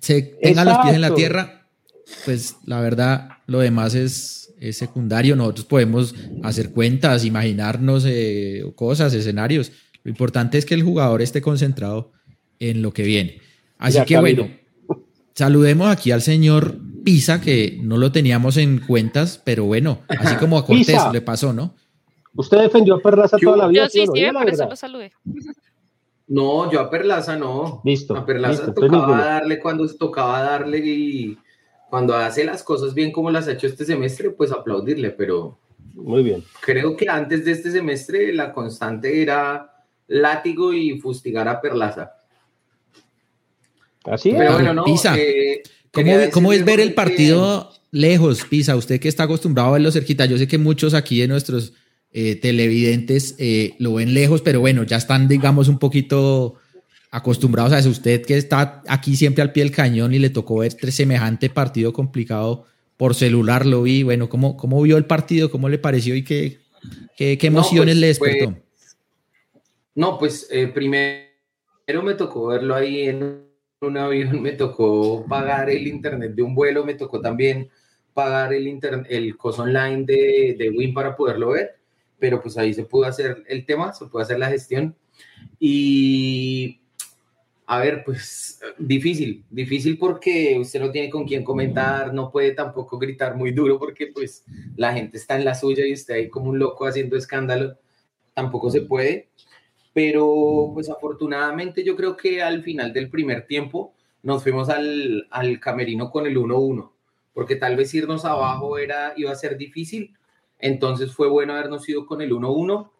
[0.00, 1.66] se tengan los pies en la tierra,
[2.24, 5.36] pues la verdad, lo demás es, es secundario.
[5.36, 9.72] Nosotros podemos hacer cuentas, imaginarnos eh, cosas, escenarios.
[10.02, 12.12] Lo importante es que el jugador esté concentrado
[12.60, 13.40] en lo que viene.
[13.78, 14.48] Así que bueno,
[15.34, 20.58] saludemos aquí al señor Pisa, que no lo teníamos en cuentas, pero bueno, así como
[20.58, 21.74] a Cortés le pasó, ¿no?
[22.34, 23.84] Usted defendió a Perlaza toda la vida.
[23.84, 25.12] Yo sí, sí, por eso lo saludé.
[26.28, 27.80] No, yo a Perlaza no.
[27.84, 28.16] Listo.
[28.16, 31.38] A Perlaza tocaba darle cuando tocaba darle y
[31.88, 35.58] cuando hace las cosas bien como las ha hecho este semestre, pues aplaudirle, pero.
[35.94, 36.44] Muy bien.
[36.60, 39.72] Creo que antes de este semestre la constante era
[40.06, 42.12] látigo y fustigar a Perlaza.
[44.04, 45.62] Así Pero bueno, no, Pisa, eh,
[46.32, 48.76] ¿cómo, es ver el partido lejos, Pisa?
[48.76, 51.74] Usted que está acostumbrado a verlo cerquita, yo sé que muchos aquí de nuestros
[52.12, 56.54] eh, televidentes eh, lo ven lejos, pero bueno, ya están, digamos, un poquito
[57.10, 57.90] acostumbrados a eso.
[57.90, 61.92] Usted que está aquí siempre al pie del cañón y le tocó ver semejante partido
[61.92, 62.64] complicado
[62.96, 64.02] por celular, lo vi.
[64.02, 65.50] Bueno, ¿cómo, cómo vio el partido?
[65.50, 66.58] ¿Cómo le pareció y qué,
[67.16, 68.56] qué, emociones pues, le despertó?
[69.94, 71.28] no, pues primero
[72.02, 73.49] me tocó verlo ahí en
[73.80, 77.70] un avión, me tocó pagar el internet de un vuelo, me tocó también
[78.12, 81.76] pagar el, internet, el coso online de, de Win para poderlo ver,
[82.18, 84.94] pero pues ahí se pudo hacer el tema, se pudo hacer la gestión.
[85.58, 86.80] Y
[87.66, 92.98] a ver, pues difícil, difícil porque usted no tiene con quién comentar, no puede tampoco
[92.98, 94.44] gritar muy duro porque pues
[94.76, 97.78] la gente está en la suya y usted ahí como un loco haciendo escándalo,
[98.34, 99.30] tampoco se puede
[99.92, 105.58] pero pues afortunadamente yo creo que al final del primer tiempo nos fuimos al, al
[105.60, 106.90] camerino con el 1-1,
[107.32, 110.14] porque tal vez irnos abajo era, iba a ser difícil,
[110.58, 112.90] entonces fue bueno habernos ido con el 1-1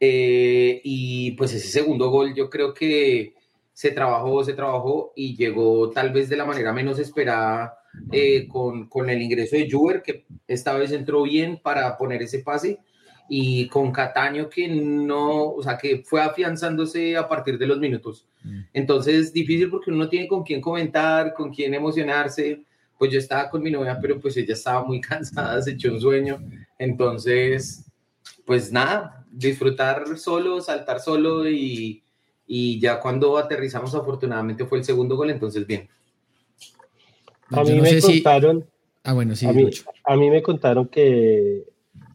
[0.00, 3.34] eh, y pues ese segundo gol yo creo que
[3.72, 7.78] se trabajó, se trabajó y llegó tal vez de la manera menos esperada
[8.10, 12.40] eh, con, con, el ingreso de Juber, que esta vez entró bien para poner ese
[12.40, 12.78] pase
[13.32, 18.26] y con Cataño que no, o sea, que fue afianzándose a partir de los minutos.
[18.42, 18.60] Mm.
[18.72, 22.64] Entonces, difícil porque uno no tiene con quién comentar, con quién emocionarse.
[22.98, 26.00] Pues yo estaba con mi novia, pero pues ella estaba muy cansada, se echó un
[26.00, 26.42] sueño.
[26.76, 27.84] Entonces,
[28.44, 32.02] pues nada, disfrutar solo, saltar solo y,
[32.80, 35.88] ya cuando aterrizamos afortunadamente fue el segundo gol, entonces bien.
[37.50, 38.66] A mí me contaron,
[39.04, 39.52] ah, bueno, sí, a
[40.16, 41.64] mí, me contaron que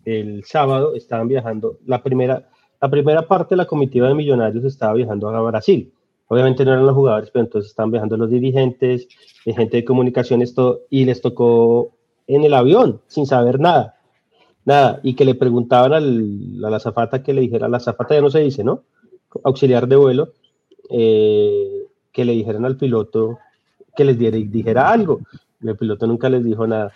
[0.06, 2.50] el sábado estaban viajando, la primera,
[2.82, 5.92] la primera parte de la comitiva de Millonarios estaba viajando a Brasil.
[6.28, 9.08] Obviamente no eran los jugadores, pero entonces estaban viajando los dirigentes,
[9.44, 11.92] gente de comunicaciones, todo, y les tocó
[12.28, 13.96] en el avión, sin saber nada
[14.66, 18.22] nada, y que le preguntaban al, a la zafata que le dijera, la zafata ya
[18.22, 18.84] no se dice, ¿no?
[19.44, 20.34] Auxiliar de vuelo,
[20.90, 23.38] eh, que le dijeran al piloto
[23.96, 25.22] que les diera, dijera algo.
[25.62, 26.92] El piloto nunca les dijo nada.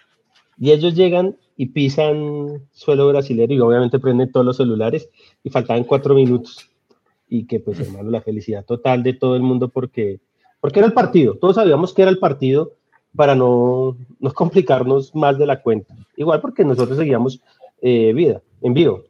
[0.59, 5.09] Y ellos llegan y pisan suelo brasileño y obviamente prenden todos los celulares
[5.43, 6.69] y faltaban cuatro minutos.
[7.29, 10.19] Y que pues hermano, la felicidad total de todo el mundo porque,
[10.59, 11.35] porque era el partido.
[11.35, 12.73] Todos sabíamos que era el partido
[13.15, 15.95] para no, no complicarnos más de la cuenta.
[16.15, 17.41] Igual porque nosotros seguíamos
[17.81, 19.05] eh, vida, en vivo.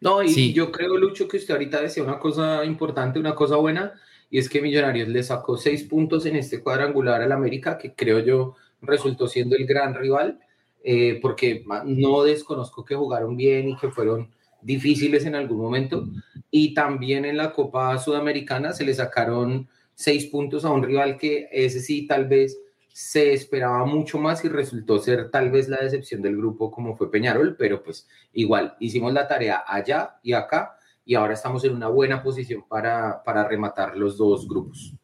[0.00, 3.94] No, y yo creo, Lucho, que usted ahorita decía una cosa importante, una cosa buena,
[4.30, 8.18] y es que Millonarios le sacó seis puntos en este cuadrangular al América, que creo
[8.18, 8.54] yo
[8.86, 10.40] resultó siendo el gran rival,
[10.82, 16.06] eh, porque no desconozco que jugaron bien y que fueron difíciles en algún momento,
[16.50, 21.48] y también en la Copa Sudamericana se le sacaron seis puntos a un rival que
[21.52, 22.58] ese sí tal vez
[22.94, 27.10] se esperaba mucho más y resultó ser tal vez la decepción del grupo como fue
[27.10, 31.88] Peñarol, pero pues igual hicimos la tarea allá y acá y ahora estamos en una
[31.88, 34.94] buena posición para, para rematar los dos grupos.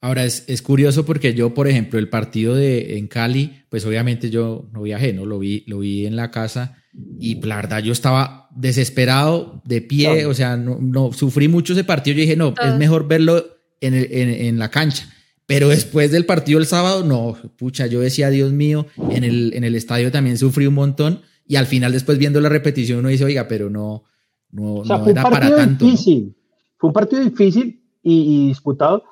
[0.00, 4.30] Ahora es, es, curioso porque yo, por ejemplo, el partido de en Cali, pues obviamente
[4.30, 5.24] yo no viajé, ¿no?
[5.24, 6.76] Lo vi, lo vi en la casa
[7.18, 11.84] y la verdad yo estaba desesperado, de pie, o sea, no, no, sufrí mucho ese
[11.84, 12.16] partido.
[12.16, 13.44] Yo dije, no, es mejor verlo
[13.80, 15.08] en, en, en la cancha.
[15.46, 19.62] Pero después del partido el sábado, no, pucha, yo decía, Dios mío, en el, en
[19.62, 23.24] el estadio también sufrí un montón y al final después viendo la repetición uno dice,
[23.24, 24.02] oiga, pero no,
[24.50, 25.84] no, era para tanto.
[25.84, 26.36] Difícil.
[26.78, 29.04] Fue un partido difícil y, disputado,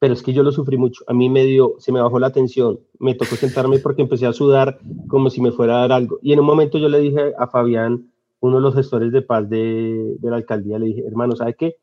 [0.00, 1.04] pero es que yo lo sufrí mucho.
[1.06, 4.32] A mí me dio, se me bajó la tensión, me tocó sentarme porque empecé a
[4.32, 6.18] sudar como si me fuera a dar algo.
[6.22, 8.10] Y en un momento yo le dije a Fabián,
[8.40, 11.76] uno de los gestores de paz de, de la alcaldía, le dije, hermano, ¿sabe qué?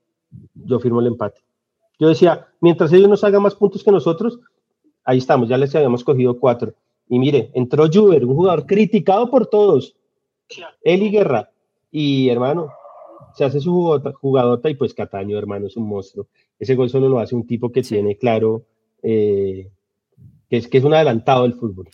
[0.54, 1.48] Yo firmo el empate
[2.00, 4.40] yo decía, mientras ellos nos hagan más puntos que nosotros,
[5.04, 6.74] ahí estamos, ya les habíamos cogido cuatro.
[7.10, 9.96] Y mire, entró Juber, un jugador criticado por todos,
[10.84, 11.50] Eli Guerra,
[11.92, 12.72] y hermano,
[13.34, 16.28] se hace su jugadota, y pues Cataño, hermano, es un monstruo.
[16.60, 18.66] Ese gol solo lo hace un tipo que tiene claro
[19.04, 19.70] eh,
[20.50, 21.90] que, es, que es un adelantado del fútbol.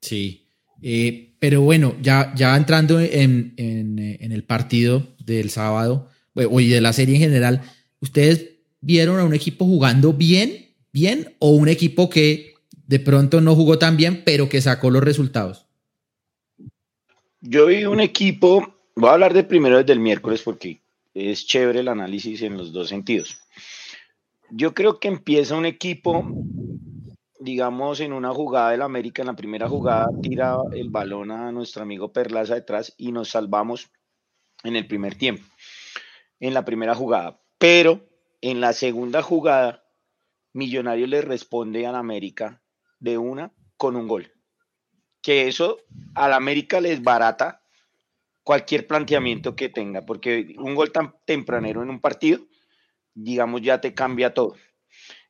[0.00, 0.48] Sí,
[0.82, 6.92] eh, pero bueno, ya, ya entrando en, en, el partido del sábado, y de la
[6.92, 7.62] serie en general,
[8.00, 12.54] ¿Ustedes vieron a un equipo jugando bien, bien, o un equipo que
[12.86, 15.66] de pronto no jugó tan bien, pero que sacó los resultados?
[17.40, 20.80] Yo vi un equipo, voy a hablar de primero desde el miércoles porque
[21.16, 23.38] es chévere el análisis en los dos sentidos.
[24.50, 26.24] Yo creo que empieza un equipo,
[27.40, 31.82] digamos, en una jugada del América, en la primera jugada tira el balón a nuestro
[31.82, 33.90] amigo Perlaza detrás y nos salvamos
[34.62, 35.44] en el primer tiempo,
[36.38, 37.40] en la primera jugada.
[37.56, 38.06] Pero
[38.42, 39.84] en la segunda jugada,
[40.52, 42.62] Millonario le responde al América
[43.00, 44.32] de una con un gol.
[45.22, 45.78] Que eso
[46.14, 47.65] al América les barata
[48.46, 52.46] cualquier planteamiento que tenga, porque un gol tan tempranero en un partido,
[53.12, 54.54] digamos, ya te cambia todo.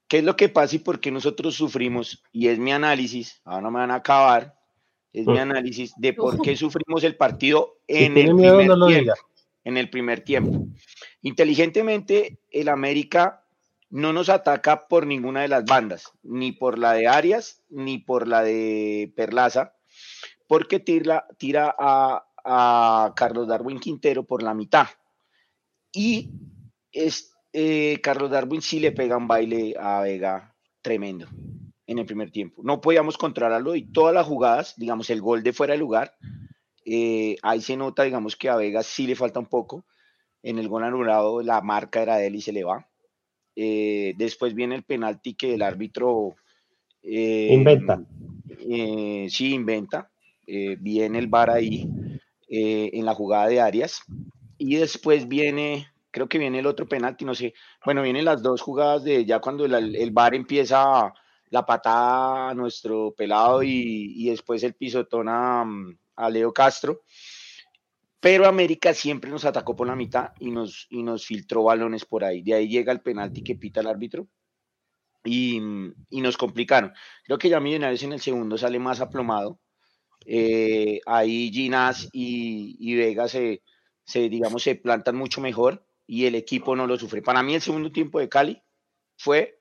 [0.07, 2.23] ¿Qué es lo que pasa y por qué nosotros sufrimos?
[2.31, 4.55] Y es mi análisis, ahora no me van a acabar,
[5.15, 9.15] es mi análisis de por qué sufrimos el partido en el primer tiempo.
[9.65, 10.67] En el primer tiempo.
[11.23, 13.47] Inteligentemente, el América
[13.89, 18.29] no nos ataca por ninguna de las bandas, ni por la de Arias, ni por
[18.29, 19.75] la de Perlaza,
[20.47, 24.87] porque tira, tira a, Carlos Darwin Quintero por la mitad.
[25.93, 26.31] Y
[26.93, 31.27] es, eh, Carlos Darwin sí le pega un baile a Vega tremendo
[31.87, 32.63] en el primer tiempo.
[32.65, 36.15] No podíamos controlarlo y todas las jugadas, digamos, el gol de fuera de lugar,
[36.85, 39.85] eh, ahí se nota, digamos, que a Vega sí le falta un poco
[40.43, 42.87] en el gol anulado la marca era de él y se le va.
[43.57, 46.37] Eh, después viene el penalti que el árbitro...
[47.03, 48.03] Inventa.
[49.29, 50.11] Sí, inventa.
[50.47, 51.89] viene el VAR ahí
[52.49, 54.03] en la jugada de Arias.
[54.59, 57.55] Y después viene, creo que viene el otro penalti, no sé.
[57.85, 61.13] Bueno, vienen las dos jugadas de ya cuando el, el VAR empieza
[61.51, 65.65] la patada a nuestro pelado y, después el pisotón a,
[66.17, 67.03] a Leo Castro
[68.27, 72.25] pero América siempre nos atacó por la mitad y nos, y nos filtró balones por
[72.25, 72.43] ahí.
[72.43, 74.27] De ahí llega el penalti que pita el árbitro
[75.23, 75.61] y,
[76.11, 76.93] nos complicaron.
[77.25, 79.61] Creo que ya Millonarios en el segundo sale más aplomado.
[80.29, 83.63] Eh, ahí Ginás y, y Vega se,
[84.05, 87.23] se, digamos, se plantan mucho mejor y el equipo no lo sufre.
[87.23, 88.61] Para mí el segundo tiempo de Cali
[89.17, 89.61] fue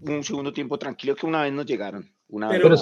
[0.00, 2.10] un segundo tiempo tranquilo que una vez nos llegaron.
[2.28, 2.76] Una pero,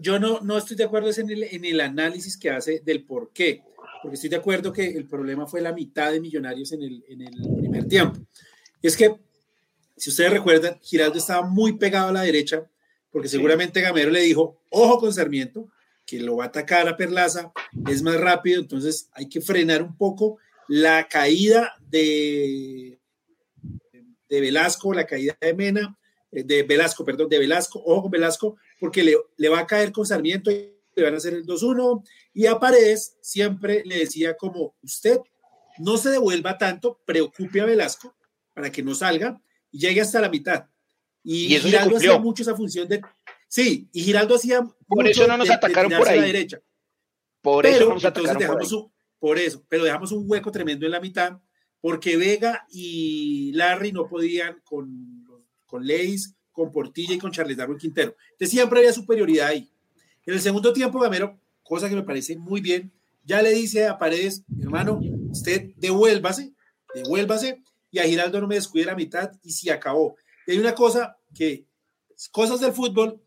[0.00, 3.32] yo no, no estoy de acuerdo en el, en el análisis que hace del por
[3.32, 3.62] qué,
[4.00, 7.22] porque estoy de acuerdo que el problema fue la mitad de millonarios en el, en
[7.22, 8.20] el primer tiempo.
[8.80, 9.16] Es que,
[9.96, 12.70] si ustedes recuerdan, Giraldo estaba muy pegado a la derecha,
[13.10, 15.68] porque seguramente Gamero le dijo, ojo con Sarmiento,
[16.08, 17.52] que lo va a atacar a Perlaza,
[17.86, 22.98] es más rápido, entonces hay que frenar un poco la caída de,
[24.26, 25.98] de Velasco, la caída de Mena,
[26.32, 29.92] eh, de Velasco, perdón, de Velasco, ojo con Velasco, porque le, le va a caer
[29.92, 32.02] con Sarmiento y le van a hacer el 2-1.
[32.32, 35.18] Y a Paredes siempre le decía como, usted
[35.76, 38.16] no se devuelva tanto, preocupe a Velasco
[38.54, 39.38] para que no salga
[39.70, 40.64] y llegue hasta la mitad.
[41.22, 43.02] Y, Giraldo hacía mucho esa función de...
[43.46, 44.66] Sí, y Giraldo hacía...
[44.88, 46.20] Por eso no nos atacaron por ahí.
[46.20, 46.60] la derecha.
[47.40, 48.68] Por eso no nos atacaron por ahí.
[49.18, 51.38] por eso, pero dejamos un hueco tremendo en la mitad
[51.80, 55.24] porque Vega y Larry no podían con,
[55.66, 58.16] con Leis, con Portilla y con Charles Darwin Quintero.
[58.32, 59.70] Entonces siempre había superioridad ahí.
[60.26, 62.92] En el segundo tiempo, Gamero, cosa que me parece muy bien,
[63.24, 66.52] ya le dice a Paredes, hermano, usted devuélvase,
[66.94, 70.16] devuélvase, y a Giraldo no me descuide la mitad y se acabó.
[70.46, 71.64] Y hay una cosa que,
[72.32, 73.20] cosas del fútbol,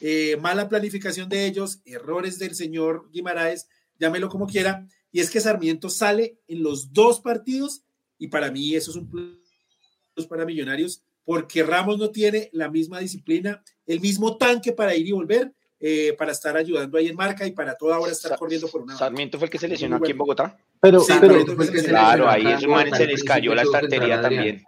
[0.00, 5.40] eh, mala planificación de ellos, errores del señor Guimaraes, llámelo como quiera, y es que
[5.40, 7.82] Sarmiento sale en los dos partidos
[8.18, 13.00] y para mí eso es un plus para Millonarios porque Ramos no tiene la misma
[13.00, 17.46] disciplina, el mismo tanque para ir y volver, eh, para estar ayudando ahí en marca
[17.46, 18.96] y para toda hora estar corriendo por una.
[18.96, 20.56] Sarmiento fue el que se lesionó aquí en Bogotá.
[20.80, 21.44] Pero, pero
[21.84, 24.64] claro, ahí es man se les cayó la estantería también.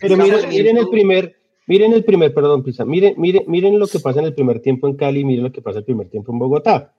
[0.00, 1.37] pero, miren, miren, el primer,
[1.68, 4.88] miren el primer, perdón, Pisa, miren, miren, miren lo que pasa en el primer tiempo
[4.88, 6.92] en Cali, miren lo que pasa en el primer tiempo en Bogotá.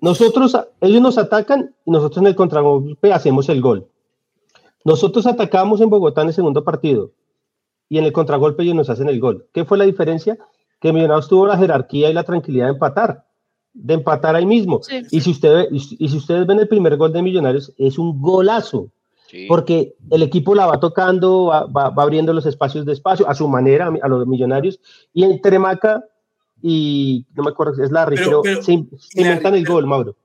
[0.00, 3.88] Nosotros, ellos nos atacan y nosotros en el contragolpe hacemos el gol.
[4.84, 7.10] Nosotros atacamos en Bogotá en el segundo partido
[7.88, 9.46] y en el contragolpe ellos nos hacen el gol.
[9.52, 10.38] ¿Qué fue la diferencia?
[10.80, 13.24] Que Millonarios tuvo la jerarquía y la tranquilidad de empatar,
[13.72, 14.80] de empatar ahí mismo.
[15.10, 18.90] Y, si usted y, si ustedes ven el primer gol de Millonarios, es un golazo.
[19.48, 23.92] Porque el equipo la va tocando, va, abriendo los espacios de espacio a su manera,
[24.02, 24.80] a los millonarios.
[25.12, 26.04] Y entre Maca
[26.66, 30.16] y no me acuerdo, es Larry, pero, se, inventan el gol, Mauro.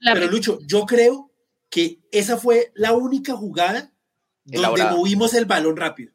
[0.00, 1.32] Pero Lucho, yo creo
[1.68, 3.92] que esa fue la única jugada
[4.44, 6.12] donde movimos el balón rápido.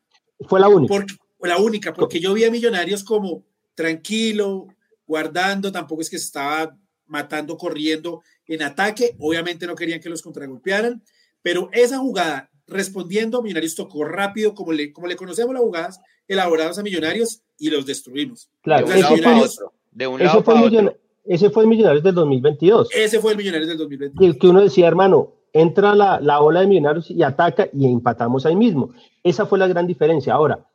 [0.47, 0.93] Fue la única.
[0.93, 3.43] Porque, la única, porque yo vi a Millonarios como
[3.75, 4.67] tranquilo,
[5.05, 6.77] guardando, tampoco es que se estaba
[7.07, 9.17] matando, corriendo en ataque.
[9.19, 11.03] Obviamente no querían que los contragolpearan,
[11.43, 16.79] pero esa jugada, respondiendo, Millonarios tocó rápido, como le, como le conocemos las jugadas elaboradas
[16.79, 18.49] a Millonarios y los destruimos.
[18.61, 20.97] Claro, de un lado para otro.
[21.25, 22.89] Ese fue el Millonarios del 2022.
[22.93, 24.27] Ese fue el Millonarios del 2022.
[24.27, 28.45] El que uno decía, hermano, entra la, la, ola de Millonarios y ataca y empatamos
[28.45, 28.91] ahí mismo.
[29.23, 30.33] Esa fue la gran diferencia.
[30.33, 30.65] Ahora,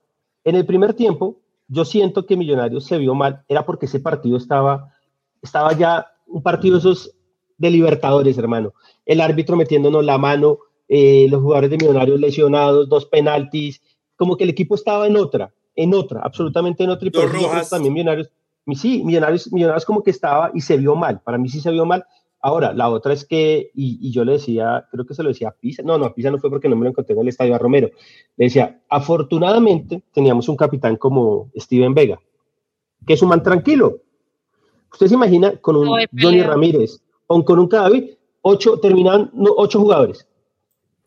[0.45, 4.39] en el primer tiempo, yo siento que Millonarios se vio mal, era porque ese partido
[4.39, 4.95] estaba,
[5.43, 7.15] estaba ya un partido esos
[7.59, 8.73] de Libertadores, hermano.
[9.09, 13.83] El árbitro metiéndonos la mano, eh, los jugadores de Millonarios lesionados, dos penaltis,
[14.15, 17.09] como que el equipo estaba en otra, en otra, absolutamente en otra.
[17.09, 17.29] Y por
[17.69, 18.31] también Millonarios,
[18.77, 21.21] sí, Millonarios, Millonarios como que estaba y se vio mal.
[21.23, 22.05] Para mí sí se vio mal
[22.41, 25.53] Ahora, la otra es que, y, yo le decía, creo que se lo decía a
[25.53, 27.55] Pisa, no, no, a Pisa no fue porque no me lo encontré en el estadio
[27.55, 27.91] a Romero.
[28.37, 32.21] Le decía, afortunadamente teníamos un capitán como Steven Vega,
[33.07, 34.03] que es un man tranquilo.
[34.93, 38.11] Usted se imagina con un Johnny Ramírez o con un Cadavid,
[38.49, 40.27] ocho, terminaban ocho jugadores.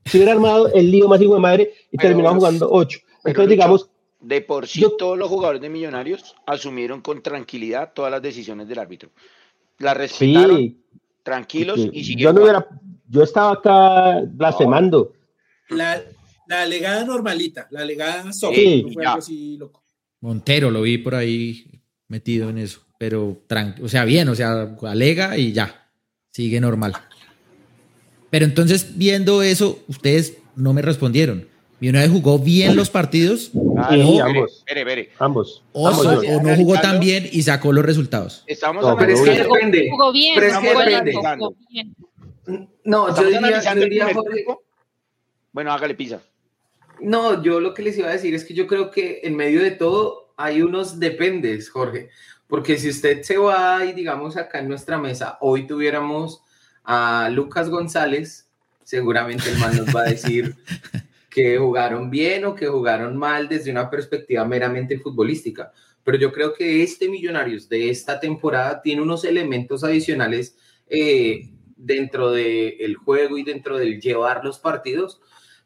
[0.05, 2.99] Si hubiera armado el lío más hijo de madre y terminaba jugando ocho.
[3.23, 3.89] Entonces, digamos.
[4.19, 8.77] De por sí, todos los jugadores de Millonarios asumieron con tranquilidad todas las decisiones del
[8.77, 9.09] árbitro.
[9.79, 10.57] La respetaron.
[10.57, 10.81] Sí
[11.23, 12.65] tranquilos y Yo, no
[13.07, 15.13] yo estaba acá blasfemando.
[15.69, 16.01] La,
[16.47, 18.25] la legada normalita, la legada
[20.21, 23.41] Montero lo vi por ahí metido en eso, pero
[23.81, 25.89] o sea, bien, o sea, alega y ya,
[26.31, 26.93] sigue normal.
[28.31, 31.47] Pero entonces, viendo eso, ustedes no me respondieron.
[31.79, 33.51] vez jugó bien los partidos.
[33.77, 34.63] Ah, sí, ambos.
[35.19, 35.63] Ambos.
[35.73, 38.43] O, no jugó tan bien y sacó los resultados.
[38.47, 39.89] Estamos no, pero es que depende.
[39.91, 40.35] Jugó bien.
[40.35, 41.13] Pero es que depende.
[42.85, 44.07] No, yo diría, yo diría
[45.51, 46.21] Bueno, hágale pisa.
[47.01, 49.61] No, yo lo que les iba a decir es que yo creo que en medio
[49.61, 52.09] de todo hay unos dependes, Jorge.
[52.47, 56.43] Porque si usted se va y digamos acá en nuestra mesa, hoy tuviéramos
[56.93, 58.49] a Lucas González,
[58.83, 60.57] seguramente el man nos va a decir
[61.29, 65.71] que jugaron bien o que jugaron mal desde una perspectiva meramente futbolística.
[66.03, 70.57] pero yo creo que este Millonarios de esta temporada tiene unos elementos adicionales
[70.89, 75.21] eh, dentro del juego y dentro del llevar los partidos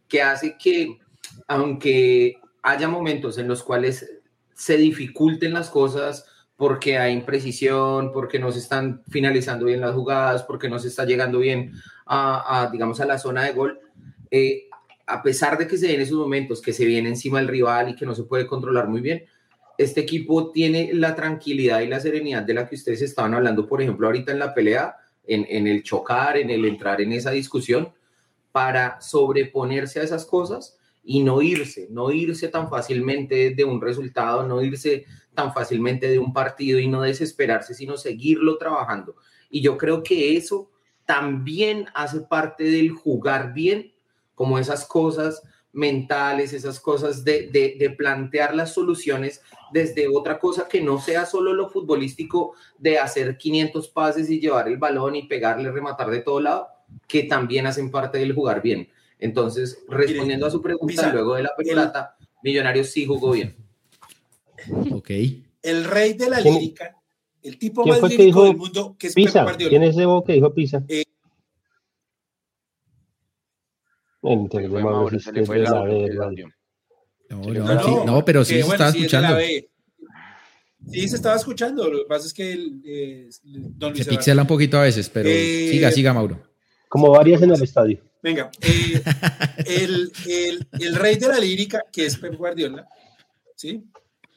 [0.07, 0.99] que hace que,
[1.47, 4.11] aunque haya momentos en los cuales
[4.53, 6.27] se dificulten las cosas,
[6.57, 11.05] porque hay imprecisión, porque no se están finalizando bien las jugadas, porque no se está
[11.05, 11.73] llegando bien
[12.05, 13.79] a, digamos, a la zona de gol.
[14.31, 14.67] Eh,
[15.07, 17.95] a pesar de que se den esos momentos que se viene encima del rival y
[17.95, 19.25] que no se puede controlar muy bien,
[19.77, 23.81] este equipo tiene la tranquilidad y la serenidad de la que ustedes estaban hablando, por
[23.81, 24.95] ejemplo, ahorita en la pelea,
[25.27, 27.89] en, en el chocar, en el entrar en esa discusión,
[28.53, 34.47] para sobreponerse a esas cosas y no irse, no irse tan fácilmente de un resultado,
[34.47, 35.05] no irse
[35.35, 39.15] tan fácilmente de un partido y no desesperarse, sino seguirlo trabajando.
[39.49, 40.71] Y yo creo que eso
[41.05, 43.93] también hace parte del jugar bien,
[44.33, 49.41] como esas cosas mentales, esas cosas de, de, plantear las soluciones
[49.73, 54.69] desde otra cosa que no sea solo lo futbolístico de hacer 500 pases y llevar
[54.69, 56.69] el balón y pegarle, rematar de todo lado,
[57.07, 58.89] que también hacen parte del jugar bien.
[59.19, 63.64] Entonces, respondiendo a su pregunta, luego de la pelota, Millonarios sí jugó bien.
[64.91, 65.09] Ok.
[65.61, 66.95] El rey de la lírica,
[67.41, 69.45] el tipo más lírico del mundo, que es Pisa.
[69.57, 70.83] ¿Quién es ese que dijo Pisa?
[70.87, 71.03] Eh,
[77.29, 79.37] no, no, pero sí se estaba escuchando.
[80.91, 81.89] Sí, se estaba escuchando.
[81.89, 85.91] Lo que pasa es que eh, se pixela un poquito a veces, pero eh, siga,
[85.91, 86.39] siga, Mauro.
[86.87, 87.99] Como varias en el estadio.
[88.21, 89.03] Venga, eh,
[89.65, 92.87] el, el, el, rey de la lírica, que es Pep Guardiola,
[93.55, 93.83] ¿sí?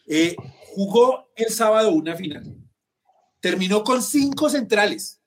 [0.08, 0.34] Eh,
[0.74, 2.56] jugó el sábado una final.
[3.40, 5.20] Terminó con cinco centrales,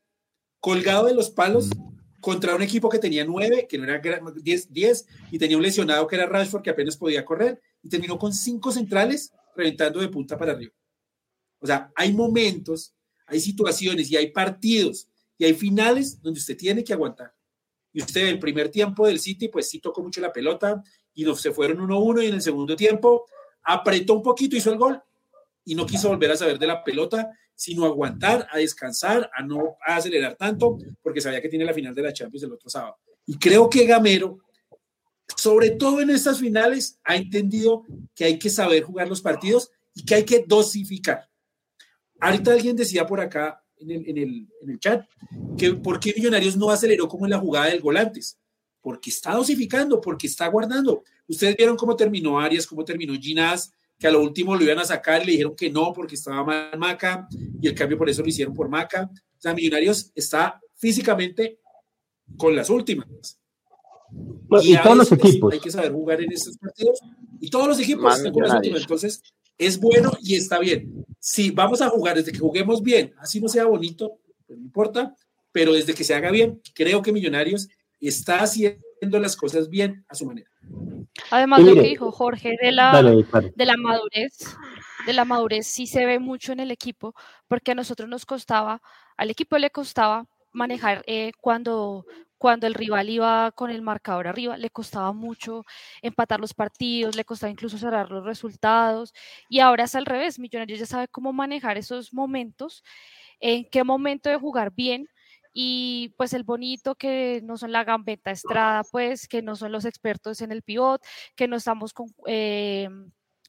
[0.60, 1.70] colgado de los palos
[2.20, 4.02] contra un equipo que tenía nueve, que no era
[4.42, 8.18] diez, diez, y tenía un lesionado que era Rashford, que apenas podía correr, y terminó
[8.18, 10.74] con cinco centrales reventando de punta para arriba.
[11.60, 12.96] O sea, hay momentos,
[13.28, 15.08] hay situaciones y hay partidos
[15.38, 17.34] y hay finales donde usted tiene que aguantar.
[17.94, 21.42] Y usted, el primer tiempo del City, pues sí tocó mucho la pelota y nos,
[21.42, 23.26] se fueron 1-1 y en el segundo tiempo
[23.64, 25.02] apretó un poquito, hizo el gol
[25.64, 29.78] y no quiso volver a saber de la pelota, sino aguantar, a descansar, a no
[29.86, 32.98] acelerar tanto, porque sabía que tiene la final de la Champions el otro sábado.
[33.26, 34.40] Y creo que Gamero,
[35.36, 37.84] sobre todo en estas finales, ha entendido
[38.16, 41.30] que hay que saber jugar los partidos y que hay que dosificar.
[42.20, 45.06] Ahorita alguien decía por acá, en el, chat,
[45.58, 48.38] que por qué Millonarios no aceleró como en la jugada del gol antes.
[48.82, 51.04] Porque está dosificando, porque está guardando.
[51.28, 54.86] Ustedes vieron cómo terminó Arias, cómo terminó Ginás, que a lo último lo iban a
[54.86, 57.28] sacar y le dijeron que no porque estaba mal Maca
[57.62, 59.10] y el cambio por eso lo hicieron por Maca.
[59.14, 61.60] O sea, Millonarios está físicamente
[62.38, 63.08] con las últimas.
[64.64, 65.54] y, todos los equipos.
[65.54, 67.00] Hay que saber jugar en estos partidos
[67.40, 68.82] y todos los equipos están con las últimas.
[68.82, 69.22] Entonces,
[69.58, 71.06] es bueno y está bien.
[71.20, 74.18] Si vamos a jugar desde que juguemos bien, así no sea bonito,
[74.48, 75.16] pues no importa,
[75.52, 77.70] pero desde que se haga bien, creo que Millonarios
[78.08, 80.50] está haciendo las cosas bien a su manera.
[81.30, 84.56] Además, lo que dijo Jorge de la, de la madurez,
[85.06, 87.16] de la madurez sí se ve mucho en el equipo,
[87.48, 88.82] porque a nosotros nos costaba,
[89.18, 92.06] al equipo le costaba manejar eh, cuando,
[92.38, 95.66] cuando el rival iba con el marcador arriba, le costaba mucho
[96.02, 99.14] empatar los partidos, le costaba incluso cerrar los resultados.
[99.50, 102.84] Y ahora es al revés, Millonarios ya sabe cómo manejar esos momentos,
[103.40, 105.08] en qué momento de jugar bien.
[105.54, 109.86] Y pues el bonito que no son la gambeta estrada, pues que no son los
[109.86, 111.02] expertos en el pivot,
[111.36, 112.08] que no estamos con...
[112.28, 112.90] Eh,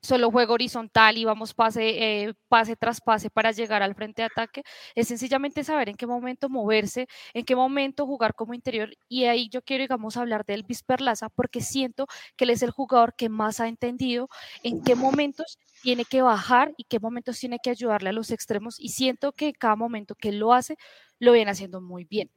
[0.03, 4.27] solo juego horizontal y vamos pase, eh, pase tras pase para llegar al frente de
[4.27, 4.63] ataque,
[4.95, 8.91] es sencillamente saber en qué momento moverse, en qué momento jugar como interior.
[9.09, 12.71] Y ahí yo quiero, digamos, hablar de Elvis Perlaza, porque siento que él es el
[12.73, 14.29] jugador que más ha entendido
[14.65, 18.81] en qué momentos tiene que bajar y qué momentos tiene que ayudarle a los extremos.
[18.81, 20.77] Y siento que cada momento que lo hace,
[21.23, 22.31] lo viene haciendo muy bien.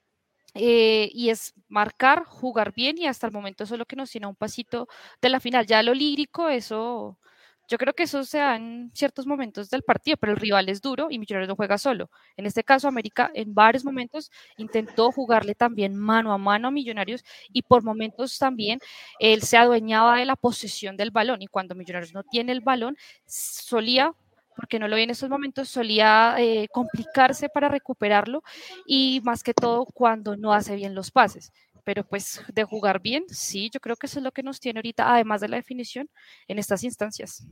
[0.53, 4.11] Eh, y es marcar, jugar bien y hasta el momento eso es lo que nos
[4.11, 4.87] tiene a un pasito
[5.21, 5.65] de la final.
[5.65, 7.19] Ya lo lírico, eso
[7.67, 10.81] yo creo que eso se da en ciertos momentos del partido, pero el rival es
[10.81, 12.11] duro y Millonarios no juega solo.
[12.37, 17.23] En este caso, América en varios momentos intentó jugarle también mano a mano a Millonarios
[17.51, 18.79] y por momentos también
[19.19, 22.97] él se adueñaba de la posesión del balón y cuando Millonarios no tiene el balón,
[23.25, 24.13] solía
[24.55, 28.43] porque no lo vi en esos momentos, solía eh, complicarse para recuperarlo
[28.85, 31.51] y más que todo cuando no hace bien los pases
[31.85, 34.79] pero pues de jugar bien, sí, yo creo que eso es lo que nos tiene
[34.79, 36.09] ahorita, además de la definición,
[36.47, 37.45] en estas instancias.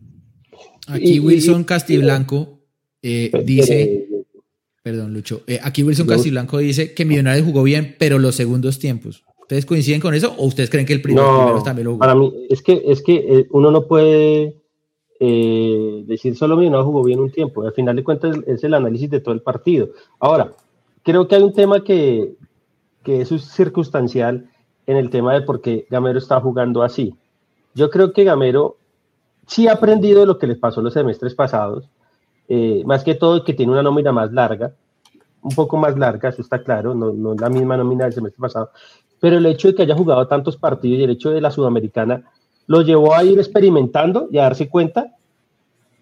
[0.88, 2.60] Aquí Wilson Castiblanco
[3.02, 4.08] eh, dice,
[4.82, 9.24] perdón Lucho, eh, aquí Wilson Castiblanco dice que Millonarios jugó bien, pero los segundos tiempos.
[9.40, 12.00] ¿Ustedes coinciden con eso o ustedes creen que el primer, no, también lo jugó?
[12.00, 14.63] Para mí, es que, es que eh, uno no puede
[15.26, 17.64] eh, decir solo no jugó bien un tiempo.
[17.64, 19.88] Al final de cuentas es el análisis de todo el partido.
[20.20, 20.52] Ahora,
[21.02, 22.36] creo que hay un tema que,
[23.04, 24.50] que es circunstancial
[24.86, 27.16] en el tema de por qué Gamero está jugando así.
[27.74, 28.76] Yo creo que Gamero
[29.48, 31.90] sí ha aprendido lo que les pasó los semestres pasados,
[32.50, 34.74] eh, más que todo que tiene una nómina más larga,
[35.42, 38.42] un poco más larga, eso está claro, no, no es la misma nómina del semestre
[38.42, 38.72] pasado,
[39.22, 42.30] pero el hecho de que haya jugado tantos partidos y el hecho de la sudamericana
[42.68, 45.16] lo llevó a ir experimentando y a darse cuenta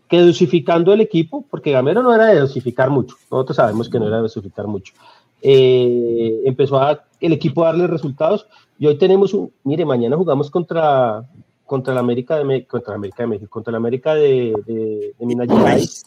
[0.08, 4.08] que dosificando el equipo, porque Gamero no era de dosificar mucho, nosotros sabemos que no
[4.08, 4.94] era de dosificar mucho,
[5.42, 8.48] eh, empezó a el equipo a darle resultados
[8.78, 11.24] y hoy tenemos un, mire, mañana jugamos contra,
[11.66, 15.48] contra la América de, contra la América de México, contra la América de, de, Minas
[15.48, 16.04] Gerais.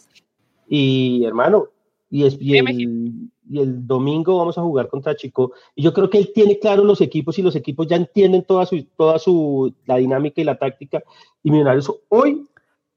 [0.67, 1.69] Y hermano,
[2.09, 5.53] y, es, y, el, domingo vamos a jugar contra Chico.
[5.75, 8.65] Y yo creo que él tiene claro los equipos y los equipos ya entienden toda
[8.65, 11.03] su, toda su, la dinámica y la táctica.
[11.43, 12.47] Y Millonarios hoy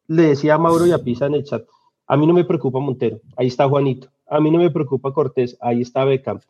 [0.09, 1.64] le decía a Mauro y a Pisa en el chat,
[2.07, 4.09] a mí no me preocupa Montero, ahí está Juanito.
[4.26, 6.40] A mí no me preocupa Cortés, ahí está Beckham.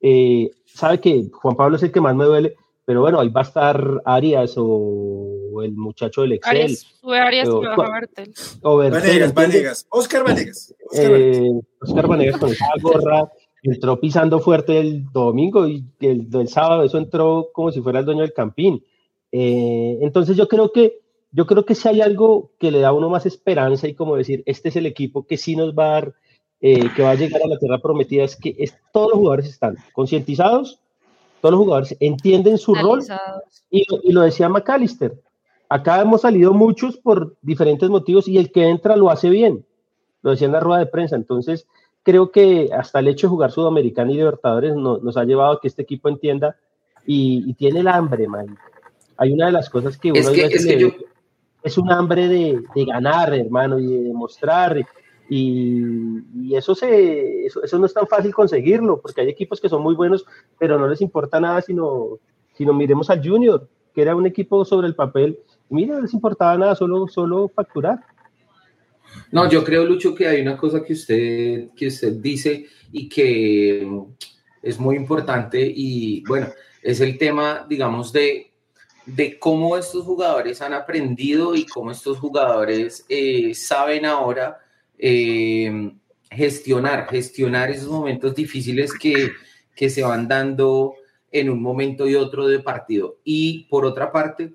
[0.00, 3.42] Eh, sabe que Juan Pablo es el que más me duele, pero bueno, ahí va
[3.42, 6.56] a estar Arias o el muchacho del Excel.
[6.56, 8.34] Arias, sube Arias o, Bertel.
[8.62, 10.74] O Vanegas, Vanegas, Oscar Vanegas.
[10.94, 12.38] Eh, Oscar, Vanegas.
[12.38, 13.30] con esa gorra,
[13.62, 18.04] entró pisando fuerte el domingo y el, del sábado eso entró como si fuera el
[18.04, 18.84] dueño del campín.
[19.32, 21.00] Eh, entonces yo creo que
[21.32, 24.16] yo creo que si hay algo que le da a uno más esperanza y como
[24.16, 26.14] decir, este es el equipo que sí nos va a dar,
[26.60, 28.56] eh, que va a llegar a la tierra prometida, es que
[28.92, 30.80] todos los jugadores están concientizados,
[31.40, 33.02] todos los jugadores entienden su rol
[33.70, 35.20] y, y, lo decía McAllister.
[35.68, 39.64] Acá hemos salido muchos por diferentes motivos y el que entra lo hace bien,
[40.22, 41.14] lo decía en la rueda de prensa.
[41.14, 41.68] Entonces,
[42.02, 45.68] creo que hasta el hecho de jugar Sudamericana y Libertadores nos ha llevado a que
[45.68, 46.56] este equipo entienda
[47.06, 48.56] y, tiene el hambre, man.
[49.16, 50.66] Hay una de las cosas que uno es
[51.62, 54.78] es un hambre de, ganar, hermano, y de demostrar.
[55.28, 59.94] Y, eso, se, eso, no es tan fácil conseguirlo, porque hay equipos que son muy
[59.94, 60.24] buenos,
[60.58, 62.18] pero no les importa nada, sino,
[62.54, 65.38] sino miremos al Junior, que era un equipo sobre el papel.
[65.68, 68.00] Mira, no les importaba nada, solo, solo facturar.
[69.32, 73.88] No, yo creo, Lucho, que hay una cosa que usted, que usted dice y que
[74.62, 76.48] es muy importante y bueno,
[76.82, 78.50] es el tema, digamos, de
[79.06, 84.58] de cómo estos jugadores han aprendido y cómo estos jugadores eh, saben ahora
[84.98, 85.92] eh,
[86.30, 89.30] gestionar, gestionar esos momentos difíciles que,
[89.74, 90.94] que se van dando
[91.32, 93.18] en un momento y otro de partido.
[93.24, 94.52] Y por otra parte,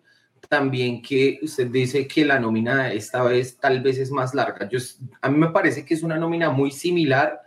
[0.48, 4.68] también que usted dice que la nómina esta vez tal vez es más larga.
[4.70, 4.80] Yo,
[5.22, 7.41] a mí me parece que es una nómina muy similar,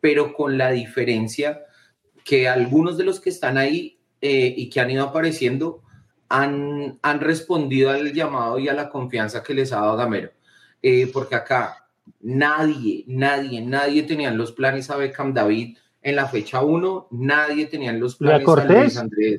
[0.00, 1.62] pero con la diferencia
[2.24, 5.82] que algunos de los que están ahí eh, y que han ido apareciendo
[6.28, 10.30] han, han respondido al llamado y a la confianza que les ha dado Gamero.
[10.82, 11.88] Eh, porque acá
[12.20, 17.92] nadie, nadie, nadie tenía los planes a Beckham David en la fecha 1, nadie tenía
[17.92, 19.36] los planes a Luis Andrés.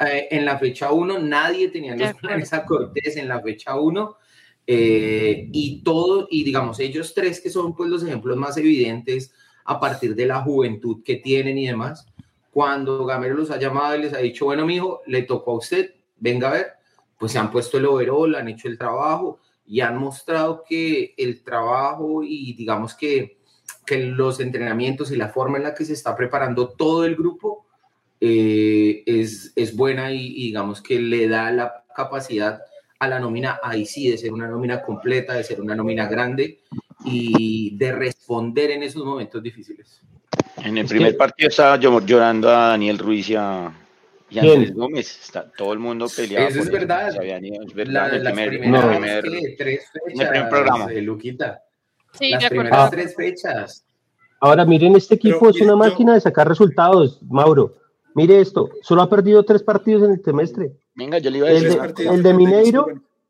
[0.00, 4.16] Eh, en la fecha 1, nadie tenía los planes a Cortés en la fecha 1.
[4.66, 9.32] Eh, y todo, y digamos, ellos tres que son pues los ejemplos más evidentes
[9.64, 12.06] a partir de la juventud que tienen y demás,
[12.52, 15.94] cuando Gamero los ha llamado y les ha dicho, bueno, mijo, le tocó a usted,
[16.18, 16.66] venga a ver,
[17.18, 21.42] pues se han puesto el overall, han hecho el trabajo y han mostrado que el
[21.42, 23.38] trabajo y digamos que,
[23.84, 27.59] que los entrenamientos y la forma en la que se está preparando todo el grupo
[28.20, 32.60] eh, es, es, buena y, digamos que le da la capacidad
[32.98, 36.60] a la nómina ahí sí de ser una nómina completa, de ser una nómina grande
[37.04, 40.02] y de responder en esos momentos difíciles.
[40.62, 43.72] En el primer partido estaba llorando a Daniel Ruiz y a,
[44.30, 46.46] y Andrés Gómez, está todo el mundo peleado.
[46.46, 47.08] Eso es verdad.
[47.08, 48.14] es verdad.
[48.14, 48.50] el primer,
[48.88, 50.86] primer, tres fechas, programa.
[50.86, 51.62] De Luquita.
[52.12, 53.84] Sí, las primeras tres fechas.
[54.40, 57.79] Ahora miren, este equipo es una máquina de sacar resultados, Mauro.
[58.14, 60.72] Mire esto, solo ha perdido tres partidos en el semestre.
[60.94, 61.78] Venga, yo le iba a decir.
[61.80, 62.86] El de, el de Mineiro,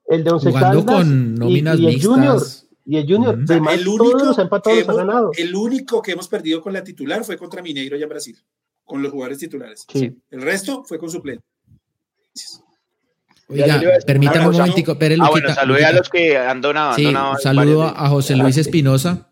[0.06, 2.42] el de Once Caldas con nóminas y, y, el Junior.
[2.86, 3.72] Y el Junior, uh -huh.
[3.72, 5.30] el único todos los empatados hemos, ha ganado.
[5.36, 8.38] El único que hemos perdido con la titular fue contra Mineiro allá en Brasil
[8.90, 9.86] con los jugadores titulares.
[9.88, 10.20] Sí.
[10.32, 11.44] El resto fue con suplentes.
[13.46, 14.92] Oiga, permítame un momentico.
[14.92, 16.94] Ah, bueno, saludé a los que han donado.
[16.94, 19.29] Sí, han donado un saludo a José Luis Espinosa.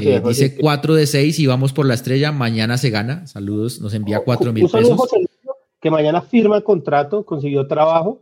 [0.00, 2.32] Eh, dice 4 de 6 y vamos por la estrella.
[2.32, 3.26] Mañana se gana.
[3.26, 4.96] Saludos, nos envía 4 mil pesos.
[4.96, 5.28] José Luis,
[5.80, 8.20] que mañana firma el contrato, consiguió trabajo.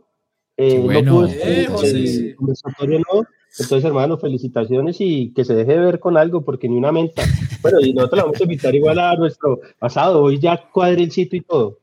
[0.55, 3.23] Eh, bueno, no pudo, eh, el, no,
[3.57, 7.23] entonces, hermano, felicitaciones y que se deje de ver con algo, porque ni una menta.
[7.61, 10.23] Bueno, y nosotros la vamos a invitar igual a nuestro pasado.
[10.23, 10.69] Hoy ya
[11.09, 11.77] sitio y todo.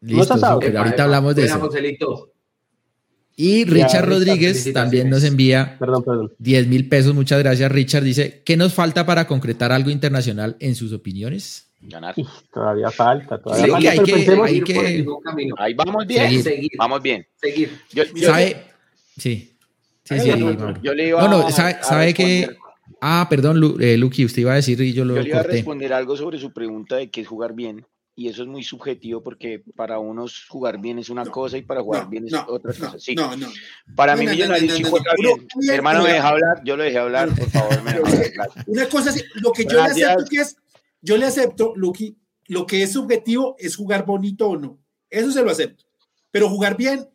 [0.00, 0.60] Listo, no es asado.
[0.60, 1.60] Pero ahorita hablamos de eso.
[1.60, 2.31] Joselito.
[3.42, 7.14] Y Richard Rodríguez también nos envía perdón, 10 mil pesos.
[7.14, 8.04] Muchas gracias, Richard.
[8.04, 11.68] Dice, ¿qué nos falta para concretar algo internacional en sus opiniones?
[11.84, 12.14] Ganar.
[12.54, 15.06] todavía falta, todavía Sí, falta, hay que- hay que-
[15.58, 16.22] Ahí vamos bien.
[16.28, 16.42] Seguir.
[16.44, 17.26] Seguir, Vamos bien.
[17.40, 17.70] seguir.
[17.92, 18.56] Yo, yo- ¿Sabe?
[19.18, 19.48] Sí.
[20.04, 22.48] Sí, sí, no, yo le iba No, no, a- sabe, a sabe que...
[23.00, 25.38] Ah, perdón, Lu, eh, Luqui, usted iba a decir y yo lo Yo le iba
[25.38, 25.56] a corté.
[25.56, 27.84] responder algo sobre su pregunta de qué es jugar bien.
[28.14, 31.62] Y eso es muy subjetivo porque para unos jugar bien es una No, cosa y
[31.62, 32.98] para jugar No, bien es no, otra no, cosa.
[32.98, 33.14] Sí.
[33.14, 33.48] no, no.
[33.96, 35.34] Para No, mí Millonarios no, sí juega no.
[35.36, 35.48] bien.
[35.56, 37.82] Mi hermano me deja hablar, yo lo dejé hablar, por favor.
[37.82, 38.30] me deja hablar.
[38.34, 38.68] Gracias.
[38.68, 40.10] Una cosa, así, lo que yo le Gracias.
[40.10, 40.56] acepto que es,
[41.00, 44.78] yo le acepto, Lucky, lo que es subjetivo es jugar bonito o no.
[45.08, 45.84] Eso se lo acepto.
[46.30, 47.08] Pero jugar bien,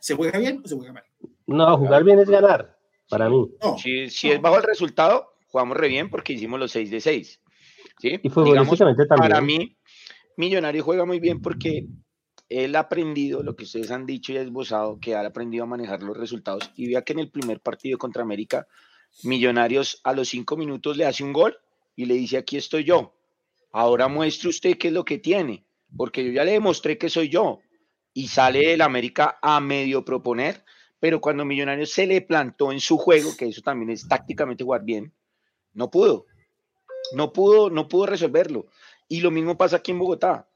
[0.00, 1.04] ¿se juega bien o se juega mal?
[1.46, 2.76] No, jugar bien es ganar,
[3.08, 3.50] para mí.
[3.62, 3.78] No.
[3.78, 7.40] Si, si es bajo el resultado, jugamos re bien porque hicimos los 6 de 6.
[8.00, 8.20] ¿sí?
[8.22, 9.30] Y futbolísticamente también.
[9.30, 9.75] Para mí,
[10.36, 11.86] Millonario juega muy bien porque
[12.48, 16.02] él ha aprendido lo que ustedes han dicho y esbozado, que ha aprendido a manejar
[16.02, 16.70] los resultados.
[16.76, 18.66] Y vea que en el primer partido contra América,
[19.22, 21.56] Millonarios a los cinco minutos le hace un gol
[21.94, 23.14] y le dice, aquí estoy yo.
[23.72, 25.64] Ahora muestre usted qué es lo que tiene,
[25.96, 27.60] porque yo ya le demostré que soy yo.
[28.12, 30.64] Y sale el América a medio proponer,
[31.00, 34.84] pero cuando Millonarios se le plantó en su juego, que eso también es tácticamente jugar
[34.84, 35.12] bien,
[35.72, 36.26] no pudo.
[37.14, 38.66] No pudo, no pudo resolverlo.
[39.08, 40.48] Y lo mismo pasa aquí en Bogotá.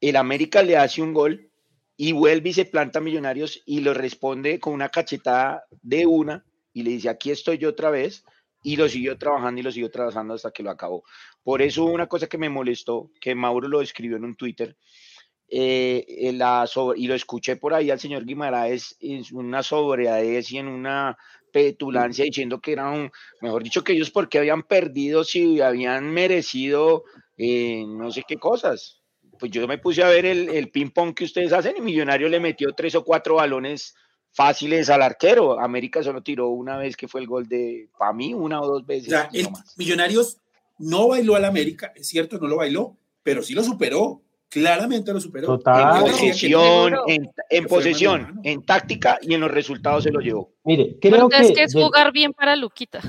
[0.00, 1.50] El América le hace un gol
[1.96, 6.44] y vuelve y se planta a Millonarios y lo responde con una cachetada de una
[6.72, 8.24] y le dice, aquí estoy yo otra vez.
[8.62, 11.04] Y lo siguió trabajando y lo siguió trabajando hasta que lo acabó.
[11.44, 14.76] Por eso una cosa que me molestó, que Mauro lo escribió en un Twitter,
[15.48, 20.58] eh, la sobre- y lo escuché por ahí al señor Guimaraes en una sobriedad y
[20.58, 21.16] en una
[21.52, 27.04] petulancia diciendo que era un, mejor dicho, que ellos porque habían perdido si habían merecido
[27.36, 29.00] eh, no sé qué cosas.
[29.38, 32.40] Pues yo me puse a ver el, el ping-pong que ustedes hacen y Millonario le
[32.40, 33.94] metió tres o cuatro balones
[34.32, 35.60] fáciles al arquero.
[35.60, 38.82] América solo tiró una vez que fue el gol de, para mí, una o dos
[38.82, 39.10] O veces.
[39.10, 39.48] sea, el.
[39.76, 40.38] Millonarios
[40.78, 44.22] no bailó al América, es cierto, no lo bailó, pero sí lo superó.
[44.48, 45.48] Claramente lo superó.
[45.48, 46.06] Total.
[46.06, 46.94] en posesión,
[47.50, 50.52] en, posesión, en táctica y en los resultados se lo llevó.
[50.64, 51.54] Mire, creo Entonces, que.
[51.54, 53.00] ¿qué es de- jugar bien para Luquita?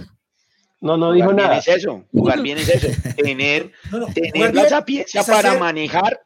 [0.79, 1.57] No, no dijo nada.
[1.57, 5.59] es eso, jugar bien es eso, tener, No, no, tener bien sapiencia es para hacer-
[5.59, 6.21] manejar.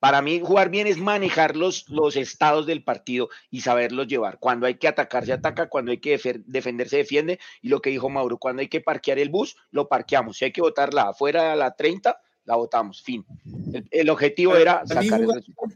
[0.00, 4.38] Para mí, jugar bien es manejar los, los estados del partido y saberlos llevar.
[4.38, 5.70] Cuando hay que atacar, se ataca.
[5.70, 7.38] Cuando hay que defer- defender, se defiende.
[7.62, 10.36] Y lo que dijo Mauro, cuando hay que parquear el bus, lo parqueamos.
[10.36, 13.02] Si hay que botarla afuera a la 30, la botamos.
[13.02, 13.24] Fin.
[13.72, 15.72] El, el objetivo Para- era sacar el resultado.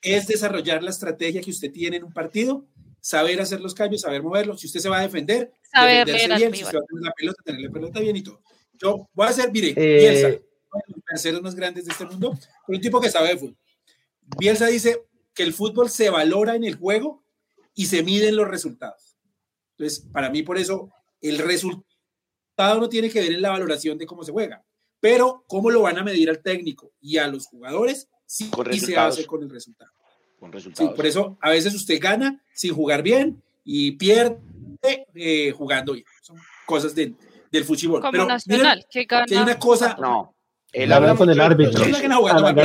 [0.00, 2.64] es desarrollar la estrategia que usted tiene en un partido,
[3.04, 4.56] saber hacer los cambios, saber moverlo.
[4.56, 7.12] Si usted se va a defender, Saber defenderse bien, si usted va a tener la
[7.12, 8.40] pelota, tener la pelota bien y todo.
[8.72, 12.06] Yo voy a hacer, mire, Eh, Bielsa, uno de los terceros más grandes de este
[12.06, 13.58] mundo, un tipo que sabe de fútbol.
[14.38, 15.02] Bielsa dice
[15.34, 17.22] que el fútbol se valora en el juego
[17.74, 19.18] y se miden los resultados.
[19.76, 20.90] Entonces, para mí, por eso,
[21.20, 24.64] el resultado no tiene que ver en la valoración de cómo se juega,
[24.98, 28.80] pero cómo lo van a medir al técnico y a los jugadores, sí, Con y
[28.80, 29.90] se hace con el resultado.
[30.50, 34.36] Con Sí, por eso a veces usted gana sin jugar bien y pierde
[35.14, 36.04] eh, jugando bien.
[36.22, 36.36] Son
[36.66, 37.14] cosas del,
[37.50, 38.00] del fútbol.
[38.00, 39.26] Como Pero Nacional, miren que gana.
[39.26, 40.34] que hay una cosa, no.
[40.72, 41.84] Él habla con el mucho del árbitro.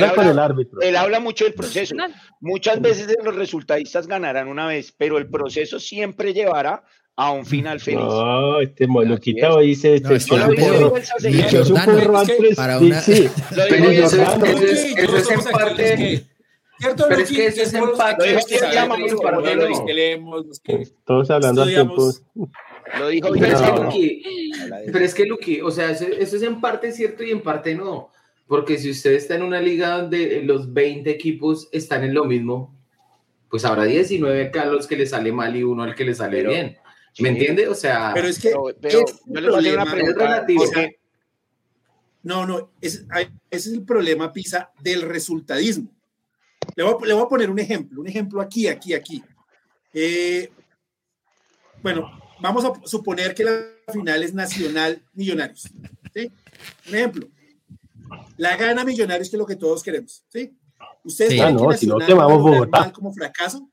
[0.10, 0.82] Con habla- el árbitro.
[0.82, 1.96] Él habla mucho del proceso.
[2.42, 6.84] Muchas veces los resultadistas ganarán una vez, pero el proceso siempre llevará
[7.16, 8.00] a un final feliz.
[8.00, 8.88] No, este
[9.60, 10.10] dice este.
[10.10, 10.16] No,
[11.70, 12.24] Jordano,
[12.56, 13.30] para una- sí.
[13.70, 14.22] Pero eso
[14.56, 16.29] es- en parte-
[16.80, 19.14] ¿Cierto, Pero es que eso es en somos parte- aquellos que Lo dijo sabemos, Bielsa,
[19.16, 19.86] los Mauro, que lo los dijo.
[19.86, 22.10] que leemos, los que- Todos hablando al tiempo.
[22.10, 22.50] Estudiamos.
[23.00, 23.66] Lo dijo Pero es Bielsa.
[23.66, 23.84] que, No.
[23.86, 27.24] Luqui, Habla de- pero es que, Luqui, o sea, eso, eso es en parte cierto
[27.24, 28.12] y en parte no.
[28.48, 32.76] Porque si usted está en una liga donde los 20 equipos están en lo mismo,
[33.50, 36.16] pues habrá 19 acá a los que le sale mal y uno al que le
[36.16, 36.78] sale Pero- bien.
[37.20, 37.36] ¿Me Sí.
[37.36, 37.68] entiende?
[37.68, 39.92] O sea, Pero es que Pero, pero es yo les voy a hacer una problema-
[39.92, 40.24] pregunta.
[40.24, 40.64] es relativo.
[40.66, 41.00] porque-
[42.24, 45.90] No, no, es- ese es el problema, Pisa, del resultadismo.
[46.80, 49.22] Le voy, a, le voy a poner un ejemplo, un ejemplo aquí, aquí, aquí.
[49.94, 50.50] Eh,
[51.84, 52.10] bueno,
[52.40, 53.52] vamos a suponer que la
[53.92, 55.64] final es Nacional Millonarios.
[56.14, 56.32] ¿sí?
[56.88, 57.28] Un ejemplo.
[58.38, 60.24] La gana Millonarios, que es lo que todos queremos.
[60.30, 60.58] ¿sí?
[61.04, 61.38] ¿Ustedes Sí.
[61.38, 62.80] creen Ah, no, que si no, a vamos valorar Bogotá.
[62.80, 63.70] mal como fracaso?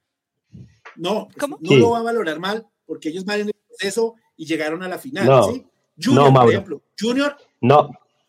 [0.96, 1.58] No, pues, ¿Cómo?
[1.60, 1.78] no Sí.
[1.78, 4.98] lo va a valorar mal porque ellos van en el proceso y llegaron a la
[4.98, 5.26] final.
[5.26, 5.52] No.
[5.52, 5.64] ¿sí?
[6.02, 7.88] Junior, No, por ejemplo, Junior No,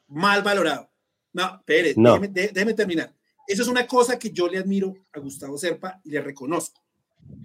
[0.10, 0.88] mal valorado.
[1.34, 2.12] No, espere, No.
[2.14, 3.12] déjeme, dé- déjeme terminar.
[3.48, 6.84] Eso es una cosa que yo le admiro a Gustavo Serpa y le reconozco.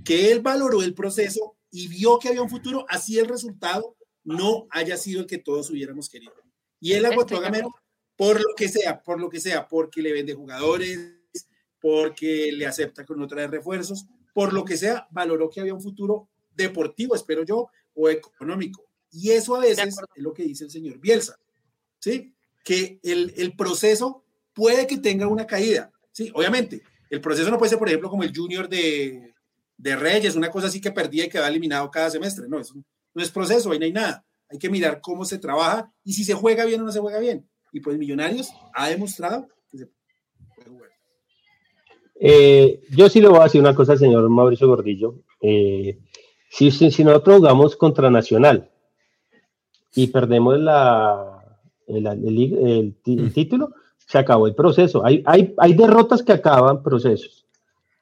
[0.04, 4.66] Que él valoró el proceso y vio que había un futuro, así el resultado no
[4.70, 6.34] haya sido el que todos hubiéramos querido.
[6.80, 7.72] Y él agotó a Gamero
[8.16, 11.16] por lo que sea, por lo que sea, porque le vende jugadores,
[11.80, 15.82] porque le acepta con otra de refuerzos, por lo que sea, valoró que había un
[15.82, 18.84] futuro deportivo, espero yo, o económico.
[19.10, 21.38] Y eso a veces es lo que dice el señor Bielsa,
[21.98, 22.34] ¿sí?
[22.64, 26.30] Que el, el proceso puede que tenga una caída, ¿sí?
[26.34, 29.34] Obviamente, el proceso no puede ser, por ejemplo, como el junior de,
[29.76, 32.46] de Reyes, una cosa así que perdía y quedaba eliminado cada semestre.
[32.48, 32.74] No, eso
[33.14, 34.24] no es proceso, ahí no hay nada.
[34.48, 37.18] Hay que mirar cómo se trabaja y si se juega bien o no se juega
[37.18, 37.48] bien.
[37.72, 39.86] Y pues Millonarios ha demostrado que se
[40.56, 40.90] puede jugar.
[42.20, 45.22] Eh, yo sí le voy a decir una cosa, señor Mauricio Gordillo.
[45.40, 45.98] Eh,
[46.50, 48.70] si, si, nosotros jugamos contra Nacional
[49.94, 53.30] y perdemos la, el, el, mm.
[53.30, 53.74] título,
[54.12, 55.02] se acabó el proceso.
[55.06, 57.46] Hay, hay, hay derrotas que acaban procesos.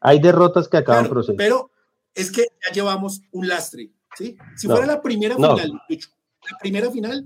[0.00, 1.36] Hay derrotas que acaban procesos.
[1.38, 1.70] Pero
[2.12, 3.90] es que ya llevamos un lastre.
[4.18, 4.36] ¿sí?
[4.56, 7.24] Si fuera la primera final, la primera final.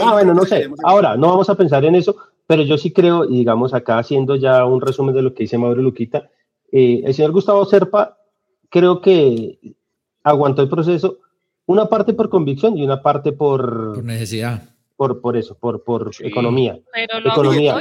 [0.00, 0.68] Ah, bueno, no sé.
[0.84, 2.14] Ahora, no vamos a pensar en eso,
[2.46, 5.56] pero yo sí creo, y digamos acá haciendo ya un resumen de lo que dice
[5.56, 6.28] Mauro Luquita,
[6.70, 8.18] eh, el señor Gustavo Serpa
[8.68, 9.58] creo que
[10.22, 11.20] aguantó el proceso,
[11.64, 14.75] una parte por convicción y una parte por, por necesidad.
[14.96, 16.78] Por, por eso, por, por economía.
[16.92, 17.76] Pero lo economía.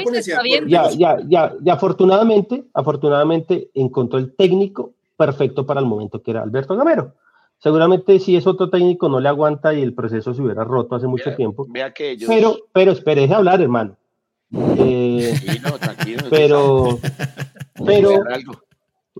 [0.67, 6.43] Ya, ya, ya, ya, afortunadamente, afortunadamente encontró el técnico perfecto para el momento que era
[6.43, 7.13] Alberto Gamero.
[7.59, 11.07] Seguramente si es otro técnico no le aguanta y el proceso se hubiera roto hace
[11.07, 11.65] mucho tiempo.
[11.69, 12.27] Vea que ellos...
[12.27, 13.95] Pero, pero espere, hablar, hermano.
[14.77, 16.23] Eh, tranquilo, tranquilo.
[16.29, 16.99] Pero,
[17.85, 18.23] pero,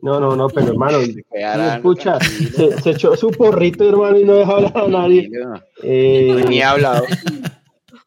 [0.01, 4.77] no, no, no, pero hermano, escucha, se, echó su porrito, hermano, y no deja hablar
[4.77, 5.29] a nadie.
[5.81, 7.05] Eh, Ni ha hablado.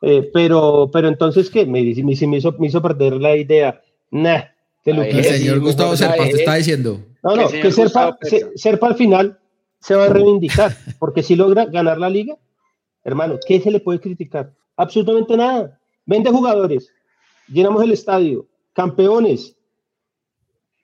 [0.03, 1.67] Eh, pero, pero entonces, ¿qué?
[1.67, 3.81] Me, me, me, hizo, me hizo perder la idea.
[4.11, 4.43] Nah,
[4.85, 7.01] que lo El señor Gustavo Serpa te está diciendo.
[7.23, 8.17] No, no, que Serpa,
[8.55, 9.39] Serpa al final
[9.81, 12.37] se va a reivindicar, porque si logra ganar la liga,
[13.05, 14.53] hermano, ¿qué se le puede criticar?
[14.77, 15.79] Absolutamente nada.
[16.07, 16.91] Vende jugadores,
[17.49, 19.57] llenamos el estadio, campeones,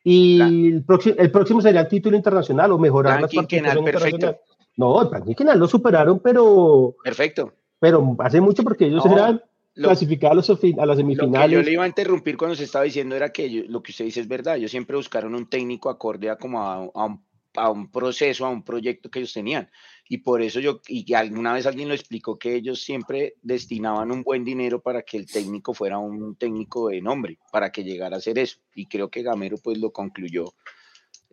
[0.06, 4.38] y el, próximo, el próximo sería el título internacional o mejorar las perfecto.
[4.76, 6.94] No, el quinquenal lo superaron, pero.
[7.02, 7.54] Perfecto.
[7.85, 9.43] Pero hace mucho porque ellos eran
[9.74, 11.51] clasificados a las semifinales.
[11.51, 13.93] Lo que yo le iba a interrumpir cuando se estaba diciendo era que lo que
[13.93, 14.57] usted dice es verdad.
[14.57, 17.22] Ellos siempre buscaron un técnico acorde a como a, a un
[17.57, 19.70] a un proceso, a un proyecto que ellos tenían.
[20.09, 24.22] Y por eso yo, y alguna vez alguien lo explicó, que ellos siempre destinaban un
[24.22, 28.18] buen dinero para que el técnico fuera un técnico de nombre, para que llegara a
[28.18, 28.59] hacer eso.
[28.74, 30.47] Y creo que Gamero pues lo concluyó.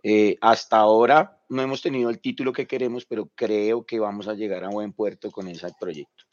[0.04, 4.34] Eh, hasta ahora no hemos tenido el título que queremos, pero creo que vamos a
[4.34, 6.26] llegar a buen puerto con ese proyecto.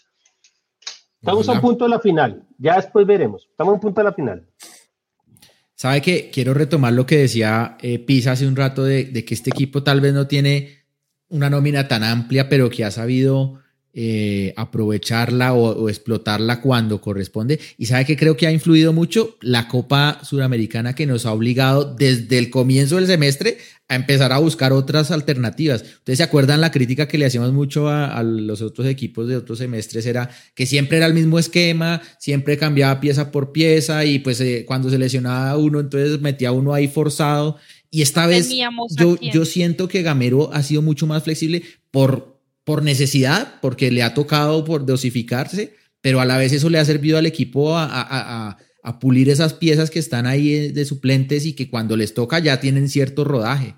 [1.21, 3.47] Estamos a un punto de la final, ya después veremos.
[3.51, 4.47] Estamos a un punto de la final.
[5.75, 9.51] Sabe que quiero retomar lo que decía eh, Pisa hace un rato de, que este
[9.51, 10.85] equipo tal vez no tiene
[11.29, 13.61] una nómina tan amplia, pero que ha sabido
[14.01, 17.59] eh, aprovecharla o, explotarla cuando corresponde.
[17.79, 21.97] Y sabe que creo que ha influido mucho la Copa Sudamericana que nos ha obligado
[21.97, 25.83] desde el comienzo del semestre a empezar a buscar otras alternativas.
[25.83, 29.59] Ustedes se acuerdan la crítica que le hacíamos mucho a, los otros equipos de otros
[29.59, 34.41] semestres era que siempre era el mismo esquema, siempre cambiaba pieza por pieza y pues
[34.41, 37.57] eh, cuando se lesionaba uno entonces metía uno ahí forzado
[37.91, 38.49] y esta vez
[38.91, 42.38] yo, yo siento que Gamero ha sido mucho más flexible por,
[42.69, 46.85] por necesidad, porque le ha tocado por dosificarse, pero a la vez eso le ha
[46.85, 51.69] servido al equipo a a pulir esas piezas que están ahí de suplentes y que
[51.69, 53.75] cuando les toca ya tienen cierto rodaje.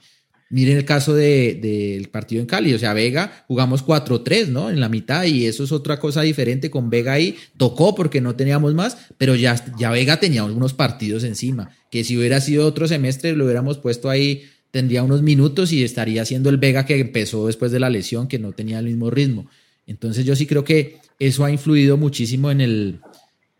[0.50, 4.70] Miren el caso del de, partido en Cali, o sea, Vega jugamos 4-3, ¿no?
[4.70, 7.36] En la mitad y eso es otra cosa diferente con Vega ahí.
[7.56, 12.16] Tocó porque no teníamos más, pero ya, ya Vega tenía unos partidos encima, que si
[12.16, 16.58] hubiera sido otro semestre lo hubiéramos puesto ahí, tendría unos minutos y estaría siendo el
[16.58, 19.46] Vega que empezó después de la lesión, que no tenía el mismo ritmo.
[19.86, 23.00] Entonces yo sí creo que eso ha influido muchísimo en el,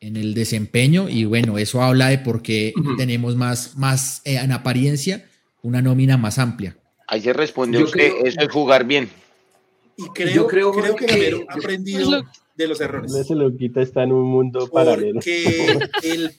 [0.00, 4.52] en el desempeño y bueno, eso habla de por qué tenemos más, más eh, en
[4.52, 5.26] apariencia
[5.62, 6.76] una nómina más amplia.
[7.06, 9.08] Ahí se respondió que eso es jugar bien.
[9.96, 13.14] Y creo, Yo creo, creo que, Gamero ha aprendido de los errores.
[13.14, 15.20] Ese loquita está en un mundo paralelo.
[16.02, 16.32] el,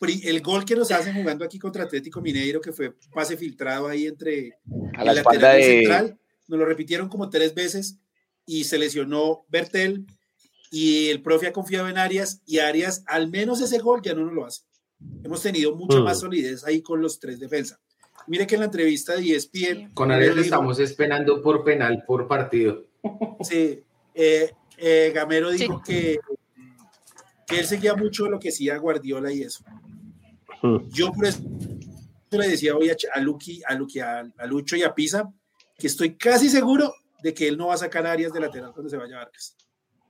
[0.00, 4.06] el gol que nos hacen jugando aquí contra Atlético Mineiro, que fue pase filtrado ahí
[4.06, 4.58] entre
[4.94, 5.62] a la espalda de...
[5.62, 6.18] central,
[6.48, 7.98] nos lo repitieron como tres veces
[8.44, 10.06] y se lesionó Bertel
[10.70, 14.24] y el profe ha confiado en Arias y Arias al menos ese gol ya no
[14.24, 14.62] nos lo hace.
[15.22, 16.20] Hemos tenido mucha más mm.
[16.20, 17.78] solidez ahí con los tres defensas.
[18.26, 19.92] Mire que en la entrevista de ESPN...
[19.94, 22.84] Con Arias estamos esperando por penal por partido.
[23.42, 23.82] Sí,
[24.14, 26.18] eh, eh, Gamero dijo que,
[27.46, 29.64] que él seguía mucho lo que decía Guardiola y eso.
[30.62, 30.88] Mm.
[30.90, 31.40] Yo por eso
[32.30, 35.32] le decía hoy a, a Lucky, a, Lucky, a, Lucho y a Pisa
[35.78, 36.92] que estoy casi seguro
[37.22, 39.56] de que él no va a sacar Arias de lateral cuando se vaya a Vargas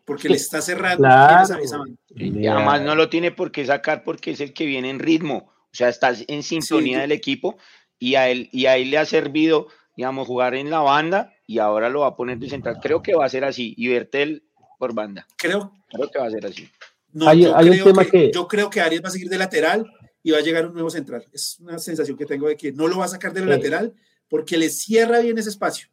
[0.06, 1.06] porque le está cerrando
[2.14, 5.48] y además no lo tiene por qué sacar porque es el que viene en ritmo,
[5.48, 7.58] o sea, está en sintonía del equipo
[7.98, 9.66] y a él, y a él le ha servido,
[9.96, 12.78] digamos, jugar en la banda y ahora lo va a poner de central.
[12.80, 13.74] Creo que va a ser así.
[13.76, 14.44] Y Bertel
[14.78, 15.26] por banda.
[15.36, 16.68] Creo, creo que va a ser así.
[17.12, 19.90] No, yo, creo que, yo creo que Arias va a seguir de lateral
[20.26, 21.24] y va a llegar un nuevo central.
[21.32, 23.94] Es una sensación que tengo de que no lo va a sacar del lateral
[24.28, 25.86] porque le cierra bien ese espacio.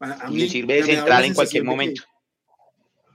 [0.00, 2.02] A, y le sirve de central en cualquier momento.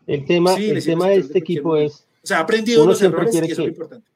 [0.08, 2.08] el tema, el tema de este equipo es.
[2.24, 4.10] O sea, ha aprendido los errores y eso es lo importante.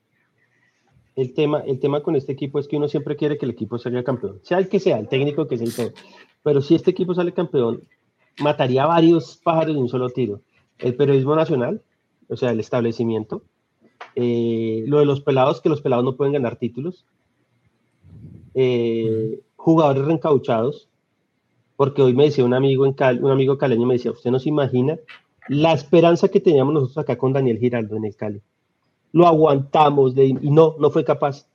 [1.16, 3.78] El tema, el tema con este equipo es que uno siempre quiere que el equipo
[3.78, 5.94] salga campeón, sea el que sea, el técnico que sea el todo.
[6.42, 7.84] Pero si este equipo sale campeón,
[8.40, 10.42] mataría varios pájaros de un solo tiro.
[10.80, 11.84] El periodismo nacional,
[12.28, 13.44] o sea, el establecimiento,
[14.16, 17.06] eh, lo de los pelados, que los pelados no pueden ganar títulos,
[18.54, 20.90] eh, jugadores reencauchados,
[21.76, 24.50] porque hoy me decía un amigo, en un amigo caleño, me decía, usted no se
[24.50, 24.98] imagina
[25.50, 28.42] la esperanza que teníamos nosotros acá con Daniel Giraldo en el Cali.
[29.12, 31.48] Lo aguantamos de, y no, no fue capaz.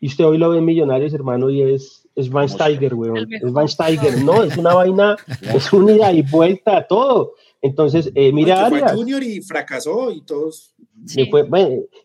[0.00, 3.28] Y usted hoy lo ve en Millonarios, hermano, y es, es Van Steiger, weón.
[3.30, 4.24] Es Van Steiger.
[4.24, 5.16] No, es una vaina,
[5.54, 7.34] es un ida y vuelta a todo.
[7.60, 8.94] Entonces, eh, mira Arias.
[8.94, 10.74] Junior y fracasó y todos.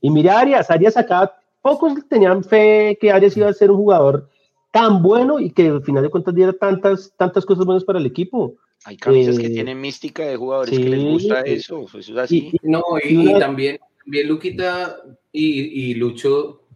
[0.01, 4.29] Y mira Arias, Arias acá, pocos tenían fe que Arias iba a ser un jugador
[4.71, 8.05] tan bueno y que al final de cuentas diera tantas, tantas cosas buenas para el
[8.05, 8.55] equipo.
[8.85, 12.51] Hay camisas que eh, tienen mística de jugadores que les gusta eso, eso es así.
[12.63, 14.97] no, y, también, también Luquita
[15.31, 16.67] y, y Lucho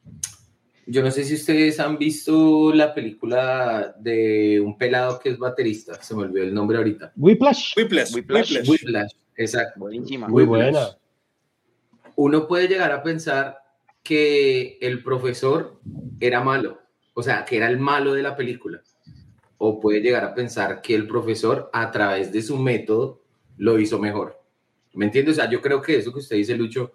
[0.91, 6.01] yo no sé si ustedes han visto la película de un pelado que es baterista,
[6.01, 7.13] se me olvidó el nombre ahorita.
[7.15, 7.77] Whiplash.
[7.77, 8.13] Whiplash.
[8.13, 8.67] Whiplash.
[8.67, 9.11] Whiplash.
[9.37, 9.79] Exacto.
[9.79, 10.27] Buenísima.
[10.27, 10.89] Muy buena.
[12.23, 13.57] Uno puede llegar a pensar
[14.03, 15.79] que el profesor
[16.19, 16.79] era malo,
[17.15, 18.83] o sea, que era el malo de la película.
[19.57, 23.23] O puede llegar a pensar que el profesor, a través de su método,
[23.57, 24.39] lo hizo mejor.
[24.93, 25.33] ¿Me entiendes?
[25.33, 26.93] O sea, yo creo que eso que usted dice, Lucho,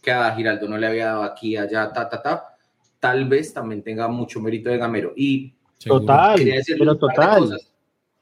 [0.00, 2.56] que a Giraldo no le había dado aquí, allá, ta, ta, ta,
[3.00, 5.12] tal vez también tenga mucho mérito de Gamero.
[5.16, 5.54] Y
[5.84, 6.40] total,
[6.78, 7.16] pero un total.
[7.16, 7.72] Par cosas,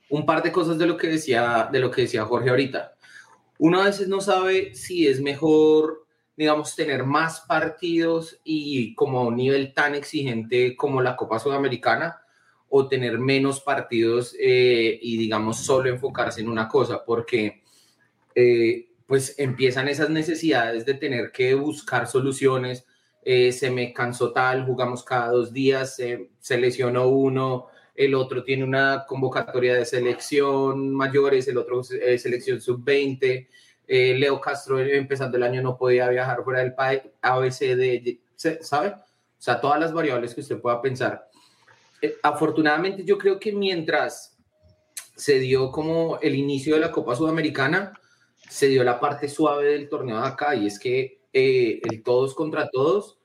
[0.08, 2.94] un par de cosas de lo que decía, de lo que decía Jorge ahorita.
[3.58, 6.05] Uno a veces no sabe si es mejor,
[6.36, 12.20] digamos, tener más partidos y como a un nivel tan exigente como la Copa Sudamericana
[12.68, 17.62] o tener menos partidos eh, y, digamos, solo enfocarse en una cosa, porque
[18.34, 22.84] eh, pues empiezan esas necesidades de tener que buscar soluciones,
[23.22, 28.62] eh, se me cansó tal, jugamos cada dos días, se lesionó uno, el otro tiene
[28.62, 33.48] una convocatoria de selección mayores, el otro eh, selección sub-20,
[33.86, 38.18] eh, Leo Castro empezando el año no podía viajar fuera del país, ABCD,
[38.60, 38.88] ¿sabe?
[38.88, 41.28] O sea, todas las variables que usted pueda pensar.
[42.22, 44.36] afortunadamente yo creo que mientras
[45.16, 47.98] se dio como el inicio de la Copa Sudamericana,
[48.48, 52.68] se dio la parte suave del torneo de acá y es que el todos contra
[52.68, 53.18] todos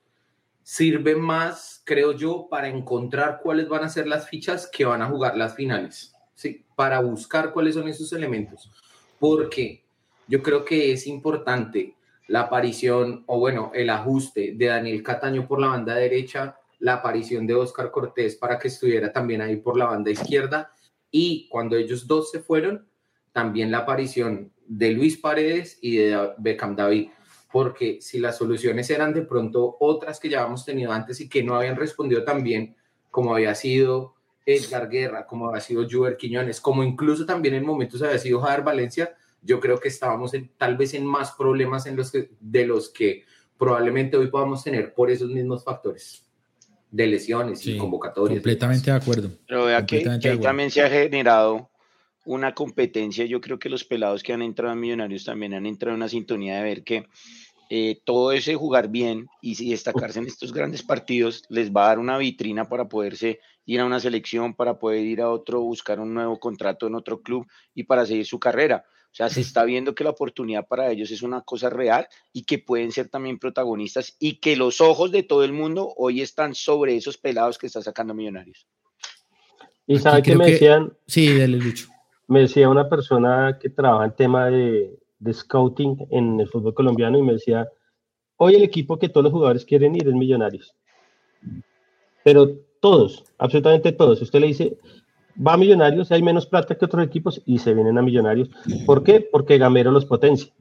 [0.62, 5.08] sirve más, creo yo, para encontrar cuáles van a ser las fichas que van a
[5.08, 6.64] jugar las finales, ¿sí?
[6.76, 8.70] Para buscar cuáles son esos elementos.
[9.18, 9.81] Porque
[10.28, 11.96] yo creo que es importante
[12.28, 17.46] la aparición, o bueno, el ajuste de Daniel Cataño por la banda derecha, la aparición
[17.46, 20.72] de Oscar Cortés para que estuviera también ahí por la banda izquierda,
[21.10, 22.86] y cuando ellos dos se fueron,
[23.32, 27.08] también la aparición de Luis Paredes y de Beckham David
[27.52, 31.44] porque si las soluciones eran de pronto otras que ya habíamos tenido antes y que
[31.44, 32.74] no habían respondido tan bien,
[33.10, 34.14] como había sido
[34.46, 38.62] Edgar Guerra, como había sido Juber Quiñones, como incluso también en momentos había sido Javier
[38.62, 42.88] Valencia, yo creo que estábamos tal vez en más problemas en los que, de los
[42.88, 43.24] que
[43.58, 46.24] probablemente hoy podamos tener por esos mismos factores
[46.90, 48.40] de lesiones y convocatorias.
[48.40, 49.30] Completamente de acuerdo.
[49.46, 50.00] Pero vea que,
[50.40, 51.70] también se ha generado
[52.24, 53.24] una competencia.
[53.24, 56.08] Yo creo que los pelados que han entrado en Millonarios también han entrado en una
[56.08, 57.06] sintonía de ver que
[57.70, 61.98] eh, todo ese jugar bien y destacarse en estos grandes partidos les va a dar
[61.98, 66.12] una vitrina para poderse ir a una selección, para poder ir a otro, buscar un
[66.12, 68.84] nuevo contrato en otro club y para seguir su carrera.
[69.12, 72.44] O sea, se está viendo que la oportunidad para ellos es una cosa real y
[72.44, 76.54] que pueden ser también protagonistas y que los ojos de todo el mundo hoy están
[76.54, 78.66] sobre esos pelados que está sacando Millonarios.
[79.86, 80.96] Y sabe que me decían.
[81.06, 81.92] Sí, dale, Lucho
[82.32, 84.98] me decía una persona que trabaja en tema de,
[85.30, 87.68] scouting en el fútbol colombiano y me decía,
[88.36, 90.74] hoy el equipo que todos los jugadores quieren ir es Millonarios.
[92.24, 92.48] Pero
[92.80, 94.22] todos, absolutamente todos.
[94.22, 94.78] Usted le dice,
[95.34, 98.50] va a Millonarios, hay menos plata que otros equipos y se vienen a Millonarios.
[98.86, 99.20] ¿Por qué?
[99.20, 100.52] Porque Gamero los potencia.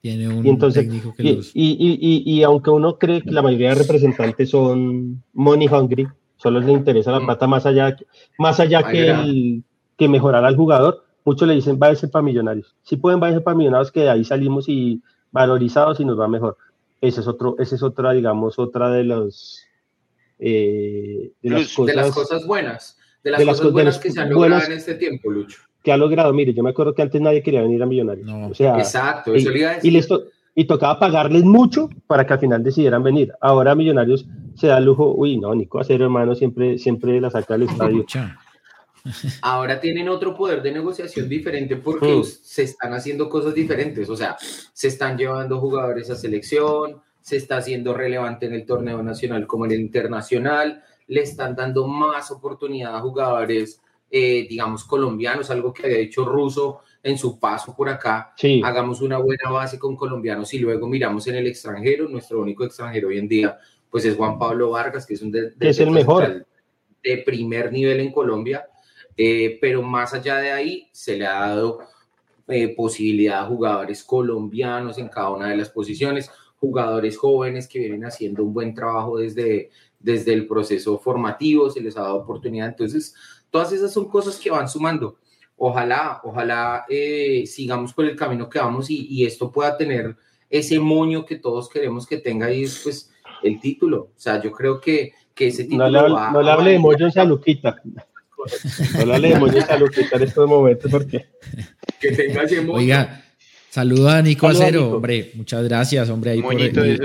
[0.00, 1.50] Tiene un y técnico que los...
[1.54, 6.70] y, y, aunque uno cree que la mayoría de representantes son money hungry, solo les
[6.70, 7.94] interesa la plata más allá,
[8.38, 9.62] más allá que el,
[9.98, 12.74] que mejorar al jugador, muchos le dicen, váyase para Millonarios.
[12.82, 16.56] Si pueden, váyase para Millonarios, que de ahí salimos y valorizados y nos va mejor.
[17.02, 19.62] Ese es otro, esa es otra, digamos, otra de los...
[20.38, 21.74] Eh, de, las
[22.14, 22.96] cosas, buenas.
[23.22, 25.60] De las, cosas buenas que se han logrado en este tiempo, Lucho.
[25.82, 28.28] Que ha logrado, mire, yo me acuerdo que antes nadie quería venir a Millonarios.
[28.28, 30.00] O sea, Exacto, y,
[30.54, 33.32] y, tocaba pagarles mucho para que al final decidieran venir.
[33.40, 37.68] Ahora Millonarios se da lujo, uy, no, Nico Acero, hermano, siempre, siempre la saca del
[37.68, 38.04] estadio.
[39.42, 42.24] Ahora tienen otro poder de negociación diferente porque mm.
[42.24, 47.58] se están haciendo cosas diferentes, o sea, se están llevando jugadores a selección, se está
[47.58, 52.94] haciendo relevante en el torneo nacional como en el internacional, le están dando más oportunidad
[52.94, 58.32] a jugadores, eh, digamos, colombianos, algo que había hecho Russo en su paso por acá.
[58.62, 62.08] Hagamos una buena base con colombianos y luego miramos en el extranjero.
[62.08, 63.58] Nuestro único extranjero hoy en día,
[63.90, 66.46] pues es Juan Pablo Vargas, que es un de, es el mejor
[67.02, 68.66] de primer nivel en Colombia.
[69.16, 71.80] Eh, pero más allá de ahí, se le ha dado
[72.46, 76.30] eh, posibilidad a jugadores colombianos en cada una de las posiciones,
[76.60, 79.70] jugadores jóvenes que vienen haciendo un buen trabajo desde,
[80.00, 82.68] desde el proceso formativo, se les ha dado oportunidad.
[82.68, 83.14] Entonces,
[83.50, 85.18] todas esas son cosas que van sumando.
[85.56, 90.16] Ojalá, ojalá eh, sigamos por el camino que vamos y, esto pueda tener
[90.48, 93.10] ese moño que todos queremos que tenga y es pues
[93.42, 94.10] el título.
[94.16, 95.90] O sea, yo creo que, que ese título.
[95.90, 97.76] No le, va, no le hable de moño a Luquita.
[99.06, 101.26] No le demos a Luquita en estos momentos porque.
[102.00, 102.78] Que tenga ese moño.
[102.78, 103.22] Oiga,
[103.70, 106.32] Saluda a Nico Acero, hombre, muchas gracias, hombre.
[106.32, 106.42] Ahí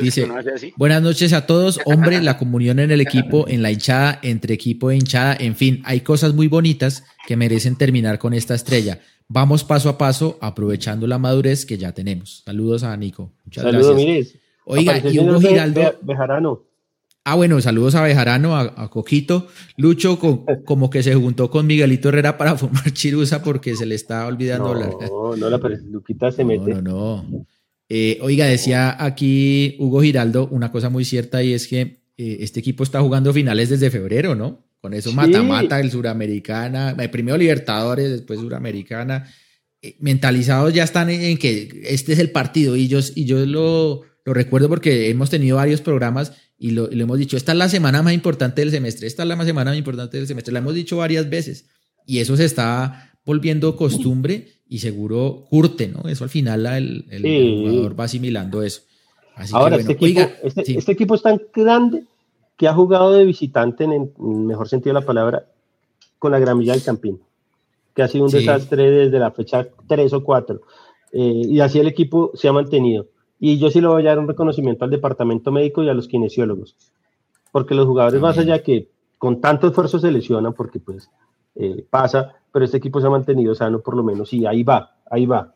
[0.01, 0.27] dice,
[0.75, 4.89] buenas noches a todos, hombre, la comunión en el equipo, en la hinchada, entre equipo
[4.89, 8.99] e hinchada, en fin, hay cosas muy bonitas que merecen terminar con esta estrella.
[9.27, 12.41] Vamos paso a paso, aprovechando la madurez que ya tenemos.
[12.45, 13.31] Saludos a Nico.
[13.43, 14.33] Muchas gracias.
[14.65, 15.99] Oiga, y Hugo Giraldo.
[16.01, 16.63] Bejarano.
[17.27, 19.47] Ah, bueno, saludos a Bejarano, a, Coquito.
[19.77, 20.19] Lucho
[20.63, 24.67] como que se juntó con Miguelito Herrera para fumar chirusa porque se le está olvidando
[24.67, 24.91] hablar.
[25.09, 25.57] No, no, la
[25.89, 26.75] Luquita se mete.
[26.75, 27.47] No, no,
[27.89, 32.59] eh, oiga, decía aquí Hugo Giraldo una cosa muy cierta y es que eh, este
[32.59, 34.63] equipo está jugando finales desde febrero, ¿no?
[34.79, 39.27] Con eso mata-mata el Suramericana, eh, primero Libertadores, después Suramericana.
[39.97, 44.33] mentalizados ya están en, que este es el partido y yo, y yo lo, lo
[44.33, 48.13] recuerdo porque hemos tenido varios programas y lo, hemos dicho, esta es la semana más
[48.13, 51.29] importante del semestre, esta es la semana más importante del semestre, la hemos dicho varias
[51.29, 51.69] veces
[52.07, 56.09] y eso se está volviendo costumbre y seguro curte, ¿no?
[56.09, 57.05] Eso al final el,
[57.61, 58.81] jugador va asimilando eso.
[59.51, 62.03] Ahora, este, equipo, este, este, equipo es tan grande
[62.57, 65.45] que ha jugado de visitante, en el mejor sentido de la palabra,
[66.17, 67.19] con la gramilla del Campín,
[67.93, 70.61] que ha sido un desastre desde la fecha 3 o 4.
[71.11, 73.07] Eh, y así el equipo se ha mantenido.
[73.39, 76.07] Y yo sí le voy a dar un reconocimiento al departamento médico y a los
[76.07, 76.75] kinesiólogos,
[77.51, 81.09] porque los jugadores más allá que con tanto esfuerzo se lesionan, porque pues
[81.55, 84.95] eh, pasa, pero este equipo se ha mantenido sano por lo menos y ahí va,
[85.09, 85.53] ahí va.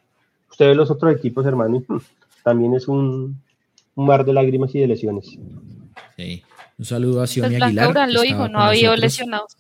[0.49, 1.83] Usted ve los otros equipos, hermano,
[2.43, 3.41] también es un,
[3.95, 5.37] mar de lágrimas y de lesiones.
[6.17, 6.43] Sí.
[6.77, 8.09] Un saludo a Xioni pues Aguilar.
[8.09, 9.57] lo dijo, no había lesionados.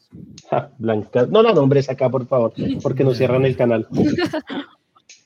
[0.77, 1.27] Blanca.
[1.29, 3.87] No no, nombres acá, por favor, porque nos cierran el canal.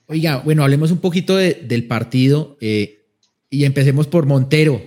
[0.07, 3.05] Oiga, bueno, hablemos un poquito del partido eh,
[3.49, 4.81] y empecemos por Montero.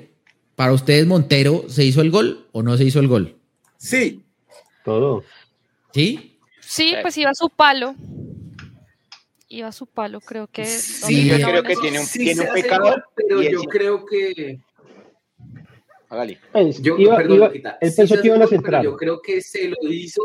[0.55, 3.37] Para ustedes, Montero, ¿se hizo el gol o no se hizo el gol?
[3.77, 4.23] Sí.
[4.85, 5.25] Todo.
[5.93, 6.39] ¿Sí?
[6.61, 7.95] Sí, pues iba a su palo.
[9.49, 10.65] Iba a su palo, creo que.
[10.65, 13.03] Sí, yo creo que tiene un, tiene un pecado.
[13.15, 14.59] pero yo creo que.
[16.09, 16.39] Hágale.
[16.53, 17.51] Pues, yo, iba, perdón,
[17.81, 18.85] él pensó que iban a centrar.
[18.85, 20.23] Yo creo que se lo hizo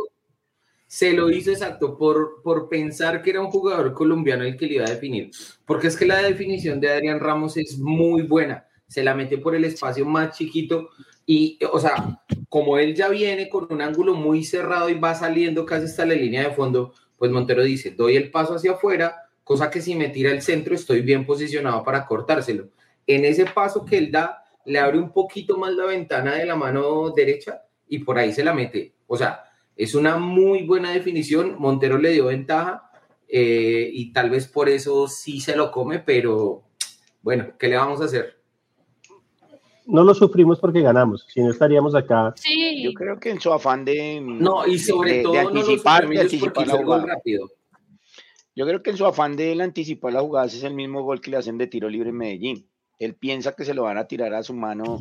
[0.91, 4.73] se lo hizo exacto por, por pensar que era un jugador colombiano el que le
[4.73, 5.31] iba a definir.
[5.65, 8.67] Porque es que la definición de Adrián Ramos es muy buena.
[8.87, 10.89] Se la mete por el espacio más chiquito
[11.25, 15.65] y, o sea, como él ya viene con un ángulo muy cerrado y va saliendo
[15.65, 19.15] casi hasta la línea de fondo, pues Montero dice, doy el paso hacia afuera,
[19.45, 22.67] cosa que si me tira el centro estoy bien posicionado para cortárselo.
[23.07, 26.57] En ese paso que él da, le abre un poquito más la ventana de la
[26.57, 28.93] mano derecha y por ahí se la mete.
[29.07, 29.45] O sea,
[29.81, 31.55] es una muy buena definición.
[31.57, 32.91] Montero le dio ventaja
[33.27, 36.61] eh, y tal vez por eso sí se lo come, pero
[37.23, 38.37] bueno, ¿qué le vamos a hacer?
[39.87, 42.31] No lo sufrimos porque ganamos, si no estaríamos acá.
[42.35, 42.83] Sí.
[42.83, 44.21] Yo creo que en su afán de.
[44.21, 47.05] No, y sobre todo anticipar, de anticipar la jugada.
[47.07, 47.49] Rápido.
[48.55, 51.31] Yo creo que en su afán de anticipar la jugada es el mismo gol que
[51.31, 52.69] le hacen de tiro libre en Medellín.
[52.99, 54.99] Él piensa que se lo van a tirar a su mano,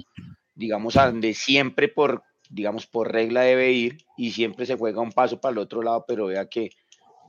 [0.54, 5.12] digamos, a donde siempre por digamos, por regla debe ir y siempre se juega un
[5.12, 6.70] paso para el otro lado, pero vea que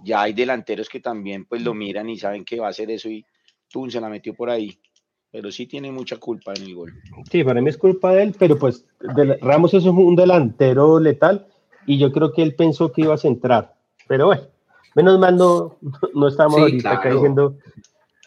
[0.03, 3.07] ya hay delanteros que también pues lo miran y saben que va a hacer eso
[3.07, 3.23] y
[3.69, 4.79] Tun se la metió por ahí.
[5.31, 6.91] Pero sí tiene mucha culpa en el gol.
[7.31, 8.85] Sí, para mí es culpa de él, pero pues
[9.39, 11.47] Ramos es un delantero letal
[11.85, 13.75] y yo creo que él pensó que iba a centrar.
[14.09, 14.43] Pero bueno,
[14.93, 15.77] menos mal no,
[16.13, 17.57] no estamos ahorita cayendo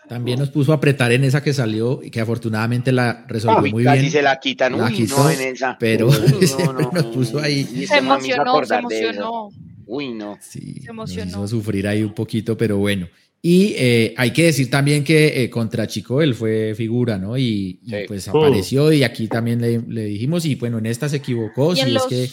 [0.09, 3.83] también nos puso a apretar en esa que salió y que afortunadamente la resolvió muy
[3.83, 4.11] bien.
[4.11, 5.77] se la quitan, la no en esa.
[5.79, 6.09] Pero
[6.93, 7.87] nos puso ahí.
[7.87, 9.49] Se emocionó, se emocionó.
[9.87, 10.39] Uy, no.
[10.41, 11.25] Sí, se emocionó.
[11.25, 13.09] Nos hizo sufrir ahí un poquito, pero bueno.
[13.47, 17.37] Y eh, hay que decir también que eh, contra Chico él fue figura, ¿no?
[17.37, 17.79] Y,
[18.09, 21.95] pues apareció y aquí también le, dijimos, y bueno, en esta se equivocó, y si
[21.95, 22.31] es que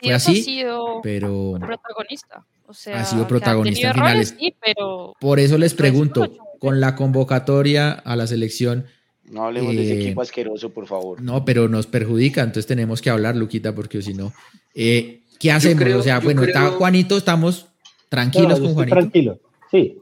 [0.00, 2.44] fue así, ha sido pero protagonista.
[2.66, 4.34] O sea, ha sido protagonista en finales.
[4.60, 6.28] pero Por eso les pregunto,
[6.60, 8.86] con la convocatoria a la selección.
[9.24, 11.20] No hablemos de ese eh, equipo asqueroso, por favor.
[11.20, 14.32] No, pero nos perjudica, entonces tenemos que hablar, Luquita, porque si no.
[14.72, 15.82] ¿Qué hacemos?
[15.94, 17.66] o sea, bueno, está Juanito, estamos
[18.08, 18.96] tranquilos con Juanito.
[18.96, 19.40] Tranquilo,
[19.70, 19.98] sí.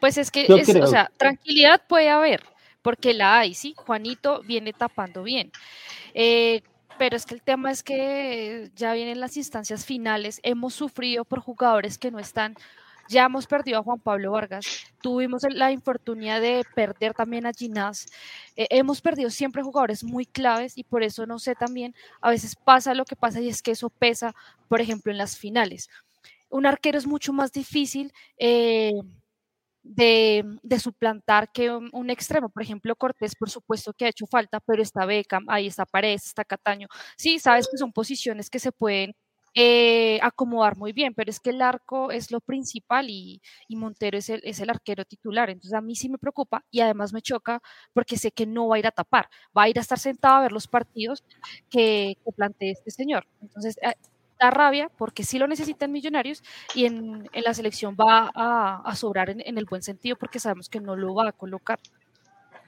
[0.00, 2.42] Pues es que, o sea, tranquilidad puede haber,
[2.80, 5.50] porque la hay, sí, Juanito viene tapando bien.
[6.14, 6.62] Eh,
[6.96, 11.40] pero es que el tema es que ya vienen las instancias finales, hemos sufrido por
[11.40, 12.54] jugadores que no están,
[13.08, 14.66] ya hemos perdido a Juan Pablo Vargas,
[15.00, 18.06] tuvimos la infortunia de perder también a Ginás,
[18.56, 22.56] eh, hemos perdido siempre jugadores muy claves y por eso no sé también, a veces
[22.56, 24.34] pasa lo que pasa y es que eso pesa,
[24.68, 25.88] por ejemplo, en las finales.
[26.48, 28.12] Un arquero es mucho más difícil.
[28.38, 28.92] Eh,
[29.84, 32.48] de, suplantar que un, extremo.
[32.48, 36.26] Por ejemplo, Cortés, por supuesto que ha hecho falta, pero está Beckham, ahí está Paredes,
[36.26, 36.88] está Cataño.
[37.16, 39.14] Sí, sabes que son posiciones que se pueden
[39.54, 44.28] eh, acomodar muy bien, pero es que el arco es lo principal y, Montero es
[44.28, 45.50] el, es el, arquero titular.
[45.50, 47.60] Entonces a mí sí me preocupa y además me choca
[47.92, 50.36] porque sé que no va a ir a tapar, va a ir a estar sentado
[50.36, 51.24] a ver los partidos
[51.70, 53.26] que, que plantee este señor.
[53.40, 53.94] Entonces, eh,
[54.40, 56.42] da rabia porque sí lo necesitan millonarios
[56.74, 60.96] y en, la selección va a, sobrar en, el buen sentido porque sabemos que no
[60.96, 61.78] lo va a colocar.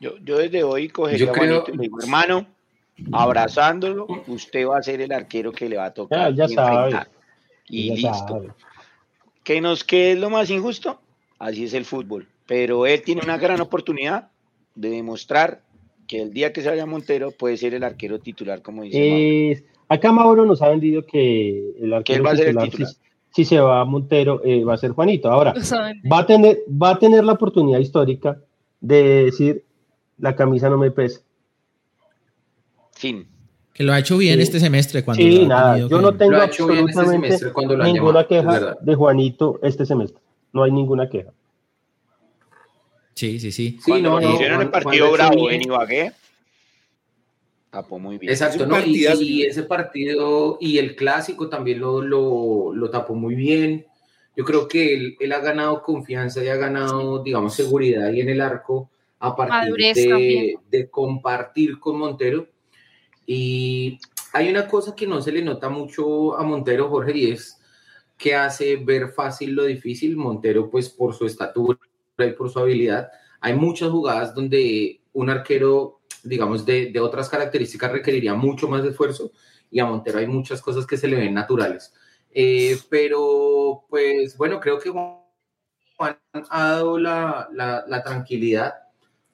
[0.00, 1.64] Yo, yo desde hoy cogería creo...
[1.66, 2.46] a mi hermano,
[3.12, 6.34] abrazándolo, usted va a ser el arquero que le va a tocar.
[6.34, 6.96] Ya, sabe.
[7.68, 8.46] Y listo.
[9.44, 11.00] ¿Qué nos qué es lo más injusto?
[11.38, 12.26] Así es el fútbol.
[12.46, 14.28] Pero él tiene una gran oportunidad
[14.74, 15.62] de demostrar
[16.06, 19.64] que el día que se vaya Montero puede ser el arquero titular, como dice.
[19.88, 22.24] Acá Mauro nos ha vendido que el arquero
[23.30, 25.30] Si, se va a Montero, eh, va a ser Juanito.
[25.30, 25.54] Ahora,
[26.10, 28.40] va a, tener, va a tener la oportunidad histórica
[28.80, 29.64] de decir,
[30.18, 31.20] la camisa no me pesa.
[32.96, 33.28] Fin.
[33.72, 35.04] Que lo ha hecho bien este semestre.
[35.04, 37.38] Cuando sí, nada, yo no tengo este absolutamente
[37.84, 40.22] ninguna queja de Juanito este semestre.
[40.52, 41.30] No hay ninguna queja.
[43.14, 43.78] Sí, sí, sí.
[43.82, 46.12] sí no, no, hicieron el partido bravo en Ibagué,
[47.70, 48.32] tapó muy bien.
[48.32, 48.78] Exacto, ¿no?
[48.84, 53.86] Y, ese partido y el clásico también lo, lo, tapó muy bien.
[54.36, 58.40] Yo creo que él, ha ganado confianza y ha ganado, digamos, seguridad ahí en el
[58.40, 62.46] arco a partir de, de, compartir con Montero.
[63.26, 63.98] Y
[64.32, 67.60] hay una cosa que no se le nota mucho a Montero, Jorge, y es
[68.16, 70.16] que hace ver fácil lo difícil.
[70.16, 71.78] Montero, pues por su estatura
[72.18, 73.10] y por su habilidad,
[73.40, 75.96] hay muchas jugadas donde un arquero
[76.26, 79.32] digamos, de, de, otras características requeriría mucho más esfuerzo
[79.70, 81.92] y a Montero hay muchas cosas que se le ven naturales.
[82.32, 86.18] Eh, pero, pues bueno, creo que Juan
[86.50, 88.74] ha dado la, la, la, tranquilidad,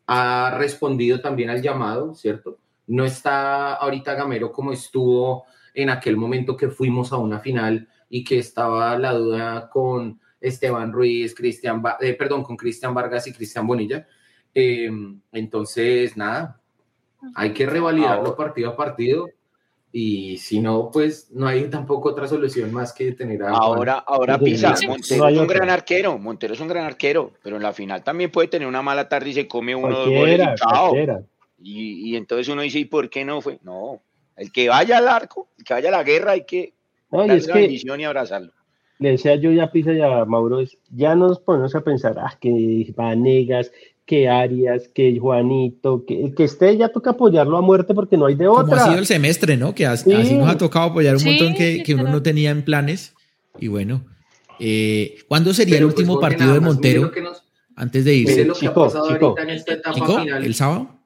[0.07, 2.59] ha respondido también al llamado, ¿cierto?
[2.93, 8.23] No está ahorita Gamero como estuvo en aquel momento que fuimos a una final y
[8.23, 13.67] que estaba la duda con Esteban Ruiz, Cristian, eh, perdón, con Cristian Vargas y Cristian
[13.67, 14.07] Bonilla.
[14.55, 14.91] Eh,
[15.33, 16.61] entonces, nada,
[17.35, 19.31] hay que revalidarlo partido a partido
[19.91, 24.39] y si no, pues no hay tampoco otra solución más que tener a Ahora, ahora
[24.39, 28.05] Pisa, Montero es un gran arquero, Montero es un gran arquero, pero en la final
[28.05, 31.32] también puede tener una mala tarde y se come uno dos goles y,
[31.63, 33.59] y, entonces uno dice, ¿y por qué no fue?
[33.63, 34.03] No,
[34.37, 36.73] el que vaya al arco, el que vaya a la guerra, hay que
[37.11, 38.53] darle la bendición y abrazarlo.
[38.99, 42.93] Le decía yo ya Pisa y a Mauro, ya nos ponemos a pensar, ah, que
[42.97, 43.73] Vanegas,
[44.07, 48.35] que Arias, que Juanito, que que esté ya toca apoyarlo a muerte porque no hay
[48.35, 48.65] de otra.
[48.65, 49.75] Como ha sido el semestre, ¿no?
[49.75, 53.15] Que así, nos ha tocado apoyar un montón que, que, uno no tenía en planes.
[53.59, 54.05] Y bueno,
[54.59, 57.11] eh, ¿cuándo sería el último pues, partido de Montero
[57.77, 58.35] antes de irse?
[58.35, 60.45] Que en esta etapa final.
[60.45, 61.02] ¿El sábado?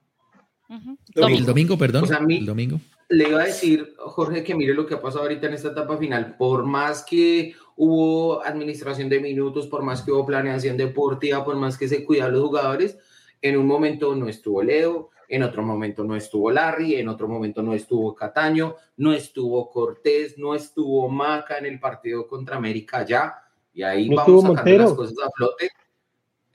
[1.16, 2.04] El domingo, perdón.
[2.28, 2.80] el domingo.
[3.08, 5.96] Le iba a decir, Jorge, que mire lo que ha pasado ahorita en esta etapa
[5.96, 6.36] final.
[6.36, 11.78] Por más que hubo administración de minutos, por más que hubo planeación deportiva, por más
[11.78, 12.98] que se cuidaban los jugadores,
[13.40, 17.62] en un momento no estuvo Leo, en otro momento no estuvo Larry, en otro momento
[17.62, 23.42] no estuvo Cataño, no estuvo Cortés, no estuvo Maca en el partido contra América ya,
[23.72, 25.70] y ahí vamos sacando las cosas a flote.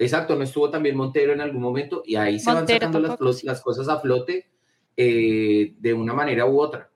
[0.01, 3.61] Exacto, no estuvo también Montero en algún momento, y ahí se van sacando las, las,
[3.61, 4.47] cosas a flote
[4.97, 6.89] eh, de una manera u otra.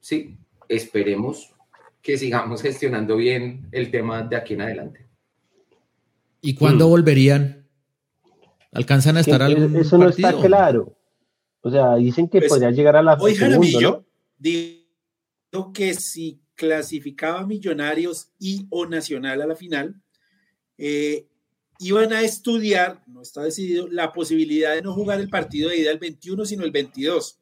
[0.00, 0.36] Sí,
[0.68, 1.54] esperemos
[2.02, 5.06] que sigamos gestionando bien el tema de aquí en adelante.
[6.40, 6.90] ¿Y cuándo mm.
[6.90, 7.68] volverían?
[8.72, 10.96] ¿Alcanzan a estar algún Eso no está claro.
[11.60, 14.04] O sea, dicen que pues, podría llegar a la hoy Jaramillo
[14.36, 20.02] dijo que si clasificaba Millonarios y o Nacional a la final,
[20.76, 21.28] eh,
[21.78, 25.90] iban a estudiar, no está decidido, la posibilidad de no jugar el partido de ida
[25.90, 27.38] el 21, sino el 22,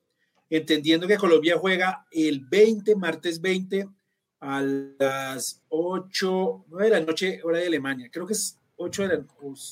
[0.50, 3.88] entendiendo que Colombia juega el 20, martes 20,
[4.40, 8.08] a las 8, 9 de la noche, hora de Alemania.
[8.12, 9.24] Creo que es 8 de la,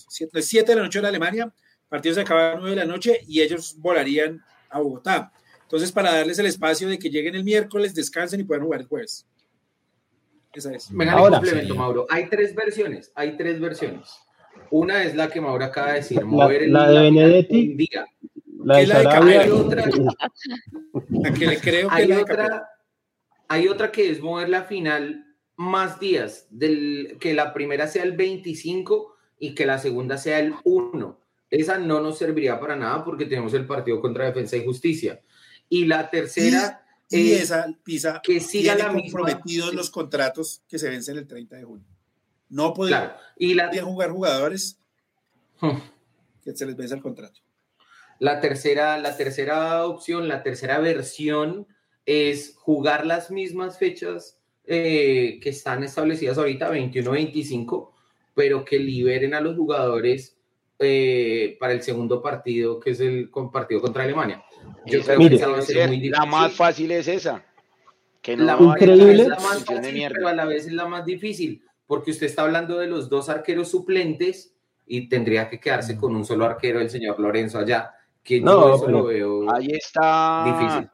[0.09, 1.45] 7, 7 de la noche de Alemania.
[1.45, 5.32] El partido se acaba a las 9 de la noche y ellos volarían a Bogotá.
[5.62, 8.86] Entonces, para darles el espacio de que lleguen el miércoles, descansen y puedan jugar el
[8.86, 9.27] jueves.
[10.53, 10.89] Esa es.
[10.91, 12.07] Venga, Ahora, complemento, Mauro.
[12.11, 13.11] Hay tres versiones.
[13.15, 14.23] Hay tres versiones.
[14.76, 17.88] Una es la que Mauro acaba de decir, mover la, el la de Benedetti.
[18.64, 19.84] La de, la Hay otra,
[21.10, 22.68] la que le creo que hay otra,
[23.46, 28.16] hay otra que es mover la final más días, del, que la primera sea el
[28.16, 31.20] 25 y que la segunda sea el 1.
[31.51, 35.20] Esa no nos serviría para nada porque tenemos el partido contra Defensa y Justicia.
[35.68, 36.84] Y la tercera...
[37.09, 41.62] Y, esa, Pisa, que siga la comprometidos los contratos que se vencen el 30 de
[41.62, 41.93] junio.
[42.55, 44.78] No podrían y la, jugar jugadores
[45.60, 45.76] hmm.
[46.44, 47.40] que se les vence el contrato.
[48.20, 51.66] La tercera, la tercera opción, la tercera versión
[52.06, 57.90] es jugar las mismas fechas eh, que están establecidas ahorita, 21-25,
[58.35, 60.39] pero que liberen a los jugadores
[60.78, 64.44] eh, para el segundo partido, que es el partido contra Alemania.
[64.86, 66.12] Yo creo que esa va a ser muy difícil.
[66.12, 67.44] La más fácil es esa.
[68.22, 69.22] Que no la increíble.
[69.22, 72.43] Es la más fácil, pero a la vez es la más difícil, porque usted está
[72.43, 74.55] hablando de los dos arqueros suplentes
[74.86, 77.93] y tendría que quedarse con un solo arquero, el señor Lorenzo allá,
[78.23, 80.90] que no, yo lo veo ahí está difícil.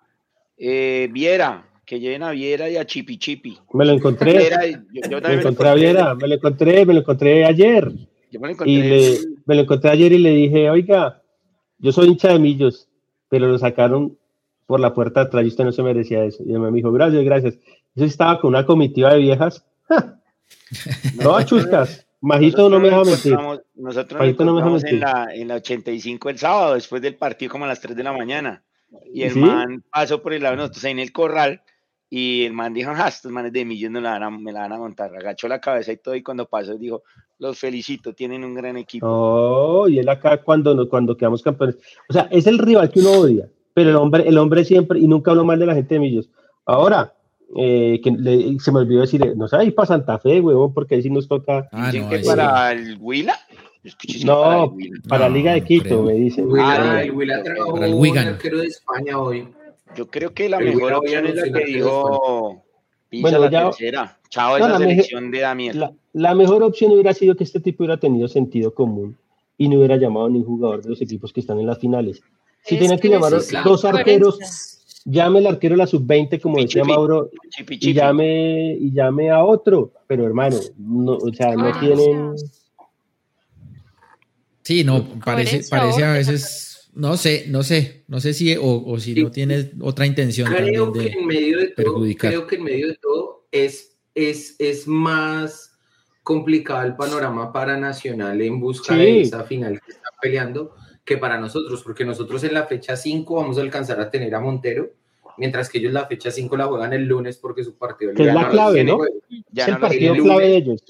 [0.59, 3.59] Eh, Viera, que lleven a Viera y a Chipi Chipi.
[3.73, 4.51] Me lo encontré.
[4.93, 7.91] me lo encontré a Viera, me lo encontré, me lo encontré ayer.
[8.31, 8.73] Yo me lo encontré.
[8.73, 11.23] Y me lo encontré ayer y le dije, oiga,
[11.79, 12.89] yo soy hincha de Millos,
[13.29, 14.17] pero lo sacaron
[14.67, 16.45] por la puerta atrás y usted no se merecía eso.
[16.45, 17.59] Y me dijo, gracias, gracias.
[17.95, 19.65] Yo estaba con una comitiva de viejas.
[21.23, 22.07] no, chuscas.
[22.21, 23.37] Majito no me deja mentir.
[23.75, 27.65] Nosotros nos no me en, la, en la 85 el sábado, después del partido como
[27.65, 28.63] a las 3 de la mañana.
[29.13, 31.63] Y el man pasó por el lado de nosotros en el corral
[32.13, 34.61] y el man dijo, ah, estos manes de millones me la, van a, me la
[34.63, 35.15] van a montar.
[35.17, 37.05] Agachó la cabeza y todo y cuando pasó dijo,
[37.39, 39.07] los felicito, tienen un gran equipo.
[39.09, 41.79] Oh, y él acá cuando, cuando quedamos campeones.
[42.09, 45.07] O sea, es el rival que uno odia, pero el hombre, el hombre siempre, y
[45.07, 46.29] nunca habló mal de la gente de Millos.
[46.67, 47.15] Ahora,
[47.57, 51.03] eh, que se me olvidó decir, no sé, ahí para Santa Fe, huevón, porque ahí
[51.03, 51.69] sí nos toca.
[51.73, 53.39] Ah, no, que para el Huila?
[54.25, 54.77] No,
[55.09, 56.49] para, la Liga de Quito, me dicen.
[56.61, 59.49] Ah, el Huila trajo un arquero de España hoy.
[59.97, 62.63] Yo creo que la mejor opción es la que dijo
[63.09, 64.19] Pisa la tercera.
[64.29, 65.97] Chao, esa selección de Damián.
[66.13, 69.17] La, mejor opción hubiera sido que este tipo hubiera tenido sentido común
[69.59, 72.23] y no hubiera llamado a ningún jugador de los equipos que están en las finales.
[72.63, 74.39] Si tienen que, llamar a dos arqueros,
[75.05, 77.31] llame el arquero a la sub-20, como decía Mauro,
[77.69, 79.93] y llame, y llame a otro.
[80.07, 82.35] Pero hermano, no, o sea, no tienen
[84.71, 89.21] Sí, no, parece, parece a veces, no sé, no sé, no sé si, o, si
[89.21, 92.95] no tienes otra intención creo que en medio de todo, Creo que en medio de
[92.95, 95.77] todo es, es, es más
[96.23, 100.75] complicado el panorama para Nacional en busca de esa final que está peleando
[101.05, 104.41] que para nosotros, porque nosotros en la fecha 5 vamos a alcanzar a tener a
[104.41, 104.91] Montero,
[105.37, 108.13] mientras que ellos la fecha 5 la juegan el lunes porque su partido...
[108.13, 109.05] es la clave, ¿no?
[109.05, 110.83] es el partido clave de ellos.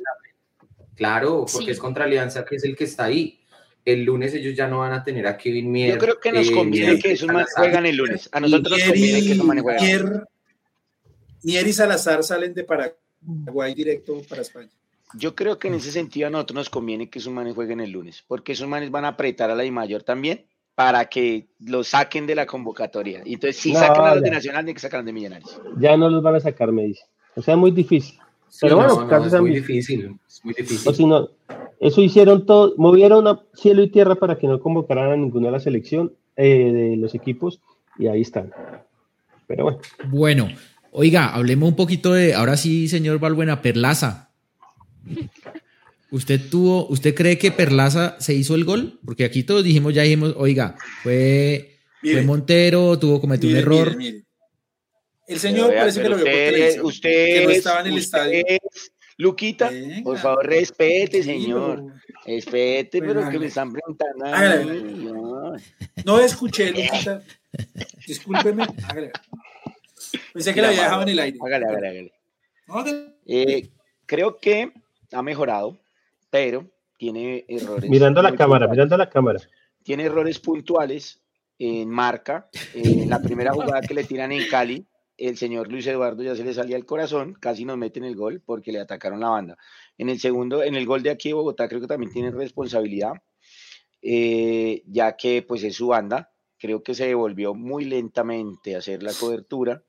[0.96, 3.40] Claro, porque es contra Alianza, que es el que está ahí
[3.84, 5.94] el lunes ellos ya no van a tener a Kevin Mier.
[5.94, 8.28] Yo creo que nos eh, conviene que esos manes juegan el lunes.
[8.32, 10.22] A nosotros nos conviene que esos manes jueguen.
[11.42, 14.70] Mier y Salazar salen de Paraguay directo para España.
[15.14, 17.90] Yo creo que en ese sentido a nosotros nos conviene que esos manes jueguen el
[17.90, 21.84] lunes, porque esos manes van a apretar a la I mayor también para que lo
[21.84, 23.22] saquen de la convocatoria.
[23.24, 25.60] Y entonces, si sacan a los de Nacional, tienen que sacar de Millonarios.
[25.78, 27.02] Ya no los van a sacar, me dice.
[27.36, 28.18] O sea, muy difícil.
[28.60, 30.18] Pero bueno, no, es muy difícil.
[30.26, 30.88] Es muy difícil.
[30.88, 31.28] O si no,
[31.80, 35.52] eso hicieron todo, movieron a cielo y tierra para que no convocaran a ninguna de
[35.52, 37.60] la selección eh, de los equipos
[37.98, 38.52] y ahí están.
[39.46, 39.78] Pero bueno.
[40.08, 40.48] Bueno,
[40.92, 44.29] oiga, hablemos un poquito de, ahora sí, señor Balbuena, Perlaza.
[46.10, 48.98] ¿Usted tuvo, usted cree que Perlaza se hizo el gol?
[49.04, 53.96] Porque aquí todos dijimos, ya dijimos, oiga, fue, fue Montero, tuvo cometió un error.
[55.28, 58.44] El señor parece que lo vio usted, usted, que no estaba en el estadio.
[59.18, 59.70] Luquita,
[60.02, 61.84] por favor, respete, señor.
[62.26, 64.24] Respete, pero que me están preguntando.
[66.04, 66.18] No.
[66.18, 67.22] escuché, Luquita.
[68.06, 68.66] Discúlpeme.
[70.32, 71.38] Pensé que la había dejado en el aire.
[71.40, 72.12] Hágale, hágale,
[72.66, 73.14] hágale.
[73.26, 73.70] Eh,
[74.06, 74.72] creo que
[75.12, 75.78] ha mejorado,
[76.30, 77.88] pero tiene errores.
[77.88, 79.40] Mirando la cámara, mirando la cámara.
[79.82, 81.22] Tiene errores puntuales
[81.58, 82.48] en marca.
[82.74, 84.86] En la primera jugada que le tiran en Cali,
[85.20, 88.42] el señor Luis Eduardo ya se le salía el corazón, casi nos meten el gol
[88.44, 89.58] porque le atacaron la banda.
[89.98, 93.12] En el segundo, en el gol de aquí de Bogotá creo que también tiene responsabilidad,
[94.00, 99.02] eh, ya que pues es su banda, creo que se devolvió muy lentamente a hacer
[99.02, 99.82] la cobertura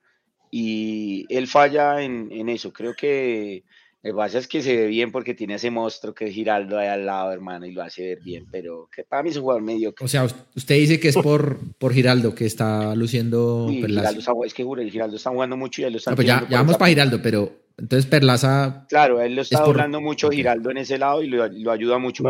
[0.51, 3.63] y él falla en, en eso, creo que
[4.03, 6.79] lo que pasa es que se ve bien porque tiene ese monstruo que es Giraldo
[6.79, 9.43] ahí al lado, hermano, y lo hace ver bien, pero que para mí es un
[9.43, 9.93] jugador medio.
[9.99, 14.53] O sea, usted dice que es por, por Giraldo que está luciendo sí, Giraldo es
[14.55, 16.77] que el Giraldo está jugando mucho y él lo está no, pues ya, ya vamos
[16.77, 18.87] para Giraldo, pero entonces Perlaza.
[18.89, 22.23] Claro, él lo está jugando mucho Giraldo en ese lado y lo, lo ayuda mucho.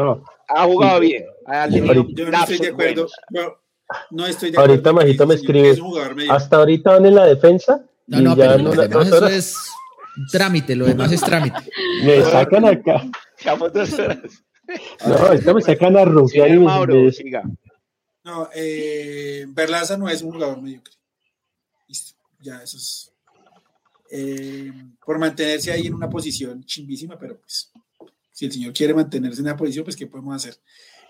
[0.49, 1.23] ha jugado bien.
[1.45, 3.07] Ha yo no estoy de acuerdo.
[4.09, 4.73] No, estoy de acuerdo.
[4.73, 5.77] Ahorita Majito me escribe.
[6.29, 7.85] Hasta ahorita van en la defensa.
[8.07, 9.55] No, no, pero no, eso es
[10.31, 11.57] trámite, lo demás es trámite.
[12.03, 13.09] Me sacan acá.
[15.05, 17.43] No, esto me sacan a rufiar y me siga.
[18.23, 20.93] No, eh, Berlaza no es un jugador mediocre.
[21.87, 23.11] Listo, ya eso es.
[24.11, 24.71] Eh,
[25.05, 27.71] por mantenerse ahí en una posición chimbísima, pero pues,
[28.31, 30.57] si el señor quiere mantenerse en una posición, pues, ¿qué podemos hacer?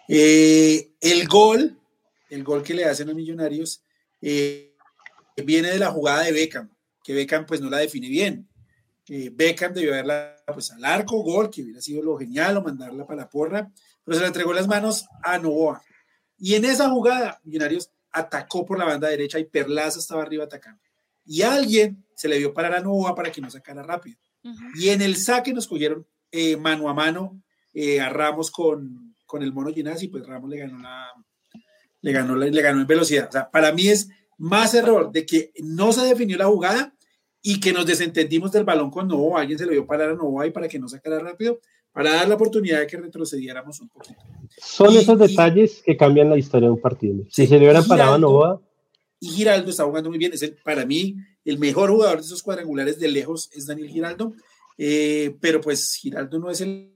[0.08, 1.78] Eh, el gol,
[2.30, 3.84] el gol que le hacen a Millonarios,
[4.22, 4.76] eh,
[5.44, 6.70] viene de la jugada de Beckham,
[7.04, 8.48] que Beckham pues no la define bien.
[9.08, 13.06] Eh, Beckham debió haberla pues, al arco, gol, que hubiera sido lo genial, o mandarla
[13.06, 13.72] para la porra,
[14.04, 15.82] pero se la entregó las manos a Novoa.
[16.38, 20.82] Y en esa jugada, Millonarios atacó por la banda derecha y Perlaza estaba arriba atacando.
[21.26, 24.18] Y alguien se le vio parar a Novoa para que no sacara rápido.
[24.76, 27.42] Y en el saque nos cogieron eh, mano a mano
[27.74, 31.08] eh, a Ramos con, con el mono Ginás y pues Ramos le ganó la,
[32.02, 33.28] le ganó, le ganó en velocidad.
[33.30, 36.96] O sea, para mí es más error de que no se definió la jugada
[37.42, 40.40] y que nos desentendimos del balón con Novo, alguien se le dio parar a Novo
[40.42, 41.60] ahí para que no sacara rápido,
[41.92, 44.20] para dar la oportunidad de que retrocediéramos un poquito.
[44.58, 47.26] Son esos detalles que cambian la historia de un partido.
[47.30, 48.62] Si se le hubieran parado a Novoa.
[49.20, 51.16] Y Giraldo está jugando muy bien, es el, para mí
[51.46, 54.34] el mejor jugador de esos cuadrangulares de lejos es Daniel Giraldo,
[54.78, 56.92] eh, pero pues Giraldo no es el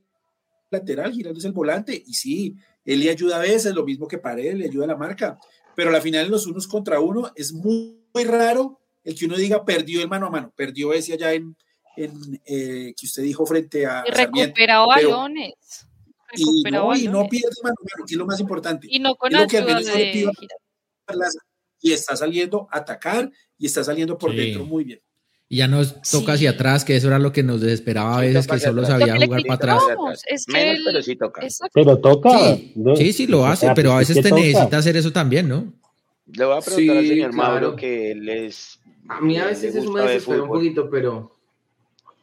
[0.72, 4.18] lateral, Giraldo es el volante, y sí, él le ayuda a veces, lo mismo que
[4.18, 5.40] Paredes, le ayuda a la marca,
[5.76, 9.38] pero la final en los unos contra uno es muy, muy raro el que uno
[9.38, 11.56] diga perdió el mano a mano, perdió ese allá en,
[11.96, 14.04] en eh, que usted dijo frente a.
[14.06, 15.88] Y recuperó balones.
[16.36, 18.88] Y no, y no, pierde mano a mano, que es lo más importante.
[18.90, 19.48] Y no con la
[21.80, 25.00] Y está saliendo a atacar y está saliendo por dentro muy bien.
[25.48, 28.48] Y ya nos toca hacia atrás, que eso era lo que nos desesperaba a veces,
[28.48, 29.84] que solo sabía jugar para atrás.
[30.28, 31.44] Es que pero sí toca.
[31.72, 32.58] Pero toca.
[32.98, 35.72] Sí, sí, lo hace, pero a veces te necesita hacer eso también, ¿no?
[36.26, 39.86] Le voy a preguntar al señor Mauro que él es a mí a veces es
[39.86, 41.32] me desespera un poquito, pero.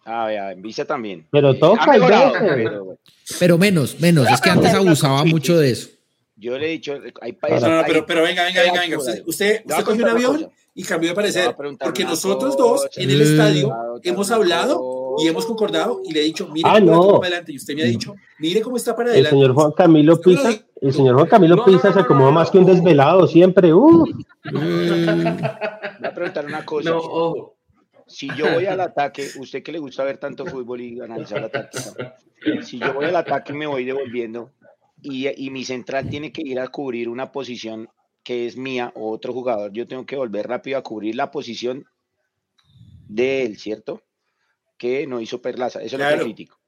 [0.05, 1.27] Ah, ya, en Visa también.
[1.31, 2.99] Pero toca, pero,
[3.39, 4.29] pero, menos, menos.
[4.29, 5.91] Es que antes abusaba mucho de eso.
[6.37, 7.63] Yo le he dicho, hay países.
[7.63, 8.99] No, no, pero, pero venga, venga, venga, venga.
[8.99, 11.55] Usted, usted, cogió un avión y cambió de parecer.
[11.79, 16.49] Porque nosotros dos en el estadio hemos hablado y hemos concordado y le he dicho,
[16.49, 17.01] mire ah, cómo no.
[17.03, 17.53] está para adelante.
[17.53, 19.29] Y usted me ha dicho, mire cómo está para adelante.
[19.29, 22.67] El señor Juan Camilo Pisa, el señor Juan Camilo Pisa se acomoda más que un
[22.67, 23.73] desvelado siempre.
[23.73, 24.05] Uh.
[24.53, 24.63] Voy
[26.05, 26.91] a preguntar una cosa.
[26.91, 27.57] No, ojo.
[28.07, 31.45] Si yo voy al ataque, usted que le gusta ver tanto fútbol y analizar el
[31.45, 31.79] ataque,
[32.63, 34.51] si yo voy al ataque y me voy devolviendo
[35.01, 37.89] y, y mi central tiene que ir a cubrir una posición
[38.23, 41.87] que es mía o otro jugador, yo tengo que volver rápido a cubrir la posición
[43.09, 44.03] de él, ¿cierto?
[44.83, 45.81] Que no hizo Perlaza.
[45.81, 46.15] Eso Claro.
[46.15, 46.59] es lo crítico.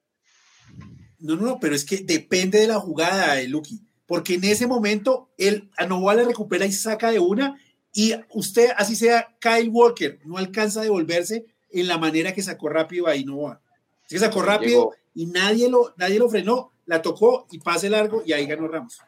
[1.19, 4.69] No, no, no, pero es que depende de la jugada de Lucky, porque en ese
[4.69, 7.59] momento él a Novoa le recupera y saca de una,
[7.93, 12.69] y usted, así sea Kyle Walker, no alcanza a devolverse en la manera que sacó
[12.69, 13.61] rápido ahí Novoa.
[14.05, 14.95] Es que sacó rápido Llegó.
[15.15, 19.01] y nadie lo, nadie lo frenó, la tocó y pase largo y ahí ganó Ramos.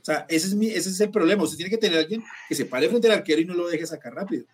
[0.00, 1.44] O sea, ese es, mi, ese es el problema.
[1.44, 3.68] Usted tiene que tener a alguien que se pare frente al arquero y no lo
[3.68, 4.44] deje sacar rápido.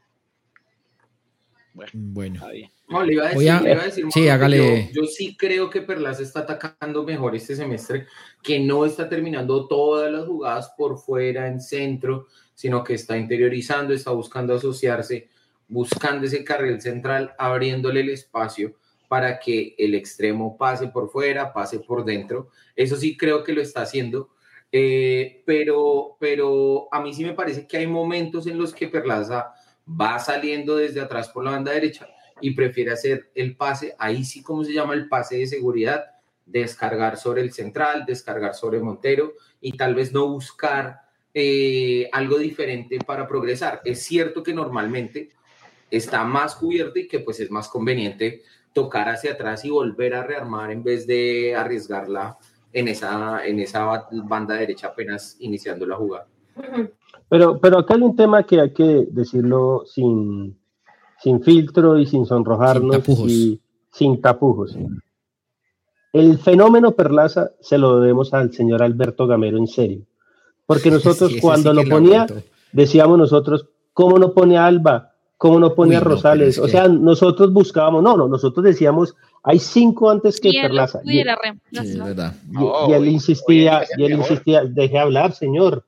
[1.72, 2.34] Bueno.
[2.34, 2.70] Está bien.
[2.88, 4.88] No, le iba a decir, a- le iba a decir, sí, hágale.
[4.92, 8.06] Yo, yo sí creo que Perlas está atacando mejor este semestre,
[8.42, 13.92] que no está terminando todas las jugadas por fuera, en centro, sino que está interiorizando,
[13.92, 15.28] está buscando asociarse,
[15.68, 18.74] buscando ese carril central, abriéndole el espacio
[19.06, 22.48] para que el extremo pase por fuera, pase por dentro.
[22.74, 24.30] Eso sí creo que lo está haciendo.
[24.72, 29.52] Eh, pero, pero a mí sí me parece que hay momentos en los que Perlaza
[29.88, 32.06] va saliendo desde atrás por la banda derecha
[32.40, 36.04] y prefiere hacer el pase, ahí sí como se llama el pase de seguridad,
[36.46, 41.02] descargar sobre el central, descargar sobre Montero y tal vez no buscar
[41.34, 43.80] eh, algo diferente para progresar.
[43.84, 45.30] Es cierto que normalmente
[45.90, 48.42] está más cubierto y que pues es más conveniente
[48.72, 52.38] tocar hacia atrás y volver a rearmar en vez de arriesgarla
[52.72, 56.26] en esa, en esa banda derecha apenas iniciando la jugada.
[57.28, 60.56] Pero, pero acá hay un tema que hay que decirlo sin,
[61.20, 63.60] sin filtro y sin sonrojarnos y
[63.92, 64.76] sin tapujos.
[66.12, 70.02] El fenómeno Perlaza se lo debemos al señor Alberto Gamero en serio.
[70.66, 72.26] Porque nosotros cuando lo ponía,
[72.72, 75.12] decíamos nosotros, ¿cómo no pone a Alba?
[75.36, 76.58] ¿Cómo no pone a Rosales?
[76.58, 79.14] o sea, nosotros buscábamos, no, no, nosotros decíamos,
[79.44, 81.00] hay cinco antes que Perlaza.
[81.04, 81.20] Y,
[82.92, 85.84] él insistía, y él insistía, deje hablar, señor.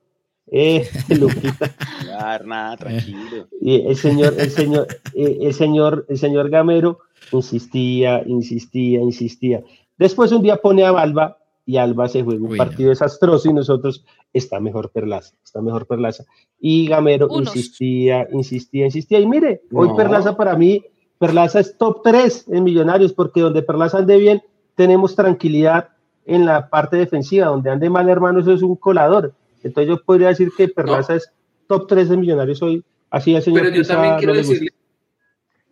[0.53, 0.85] Eh,
[2.45, 3.47] nada, tranquilo.
[3.61, 6.99] Y el señor, el señor, eh, el señor, el señor Gamero
[7.31, 9.63] insistía, insistía, insistía.
[9.97, 14.03] Después un día pone a Alba y Alba se juega un partido desastroso y nosotros
[14.33, 16.25] está mejor Perlaza, está mejor Perlaza.
[16.59, 19.19] Y Gamero insistía, insistía, insistía.
[19.19, 20.83] Y mire, hoy Perlaza para mí,
[21.17, 24.43] Perlaza es top 3 en Millonarios porque donde Perlaza ande bien,
[24.75, 25.89] tenemos tranquilidad
[26.25, 29.33] en la parte defensiva, donde ande mal hermano, eso es un colador.
[29.63, 31.31] Entonces yo podría decir que Perlaza es
[31.67, 32.83] top 3 de Millonarios hoy.
[33.09, 33.63] Así es, señor.
[33.63, 34.71] Pero yo también quiero decirle,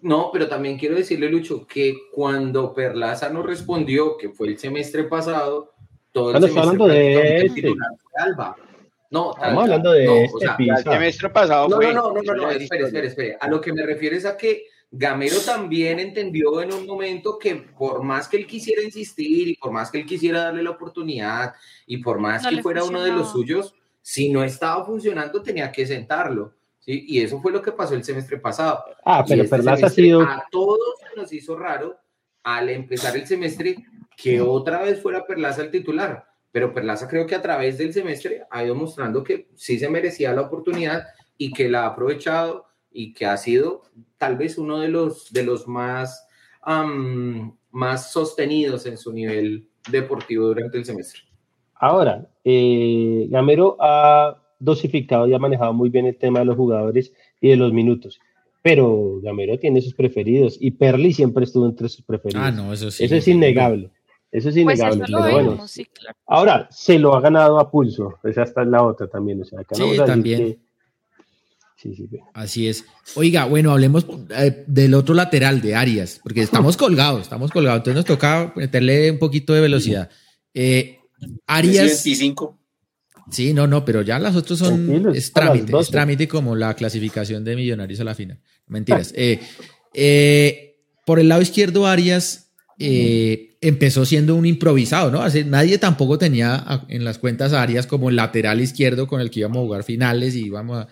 [0.02, 5.04] no, pero también quiero decirle, Lucho, que cuando Perlaza no respondió, que fue el semestre
[5.04, 5.74] pasado,
[6.12, 7.74] todo el semestre hablando de este.
[8.16, 8.56] Alba.
[9.12, 11.94] No, estamos hablando de este, el semestre pasado no, fue.
[11.94, 13.38] No, no, no, no, espere, espere, espere.
[13.40, 17.56] A lo que me refiero es a que Gamero también entendió en un momento que
[17.56, 21.54] por más que él quisiera insistir y por más que él quisiera darle la oportunidad
[21.86, 25.86] y por más que fuera uno de los suyos, si no estaba funcionando tenía que
[25.86, 26.56] sentarlo.
[26.86, 28.84] Y eso fue lo que pasó el semestre pasado.
[29.06, 30.22] Ah, pero este Perlaza ha sido...
[30.22, 30.80] A todos
[31.16, 32.00] nos hizo raro
[32.42, 33.76] al empezar el semestre
[34.18, 36.26] que otra vez fuera Perlaza el titular.
[36.52, 40.34] Pero Perlaza creo que a través del semestre ha ido mostrando que sí se merecía
[40.34, 41.06] la oportunidad
[41.38, 43.84] y que la ha aprovechado y que ha sido
[44.18, 46.28] tal vez uno de los, de los más,
[47.70, 51.29] más sostenidos en su nivel deportivo durante el semestre.
[51.80, 57.14] Ahora, eh, Gamero ha dosificado y ha manejado muy bien el tema de los jugadores
[57.40, 58.20] y de los minutos.
[58.62, 62.44] Pero Gamero tiene sus preferidos y Perli siempre estuvo entre sus preferidos.
[62.46, 63.06] Ah, no, eso sí.
[63.06, 63.90] Eso es innegable.
[64.32, 65.06] Eso es pues innegable.
[65.32, 65.66] bueno,
[66.28, 68.20] ahora se lo ha ganado a pulso.
[68.24, 69.42] Esa está la otra también.
[69.42, 70.60] O sea, sí, también.
[71.78, 72.86] Sí, sí, Así es.
[73.16, 74.06] Oiga, bueno, hablemos
[74.38, 77.80] eh, del otro lateral de Arias, porque estamos colgados, estamos colgados.
[77.80, 80.10] Entonces nos toca meterle un poquito de velocidad.
[80.54, 80.99] Eh,
[81.48, 82.04] Arias.
[82.04, 82.60] 25.
[83.32, 87.44] Sí, no, no, pero ya las otras son es trámite, es trámite como la clasificación
[87.44, 88.40] de Millonarios a la final.
[88.68, 89.14] Mentiras.
[89.16, 89.40] Eh,
[89.94, 95.22] eh, por el lado izquierdo, Arias eh, empezó siendo un improvisado, ¿no?
[95.22, 99.30] Así, nadie tampoco tenía en las cuentas a Arias como el lateral izquierdo con el
[99.30, 100.88] que íbamos a jugar finales y íbamos a,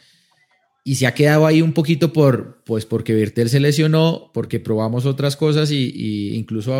[0.83, 5.05] y se ha quedado ahí un poquito por, pues porque Bertel se lesionó, porque probamos
[5.05, 6.73] otras cosas y, y incluso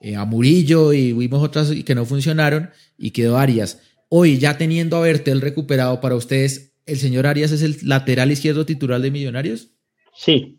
[0.00, 3.80] a, a, Murillo y vimos otras que no funcionaron y quedó Arias.
[4.08, 8.64] Hoy, ya teniendo a Bertel recuperado para ustedes, ¿el señor Arias es el lateral izquierdo
[8.64, 9.70] titular de Millonarios?
[10.14, 10.58] Sí.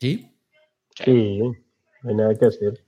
[0.00, 0.28] ¿Sí?
[1.04, 2.84] Sí, no hay nada que hacer.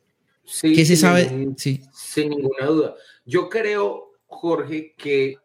[0.60, 1.54] ¿Qué se sabe?
[1.56, 1.82] sí.
[1.92, 2.94] Sin ninguna duda.
[3.24, 5.38] Yo creo, Jorge, que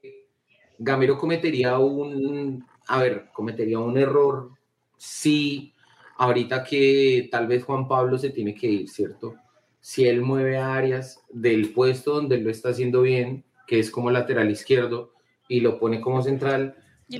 [0.78, 4.52] Gamero cometería un, a ver, cometería un error
[4.98, 5.74] si
[6.20, 9.36] ahorita que tal vez Juan Pablo se tiene que ir, ¿cierto?
[9.82, 14.12] si él mueve a Arias del puesto donde lo está haciendo bien, que es como
[14.12, 15.14] lateral izquierdo,
[15.48, 16.76] y lo pone como central,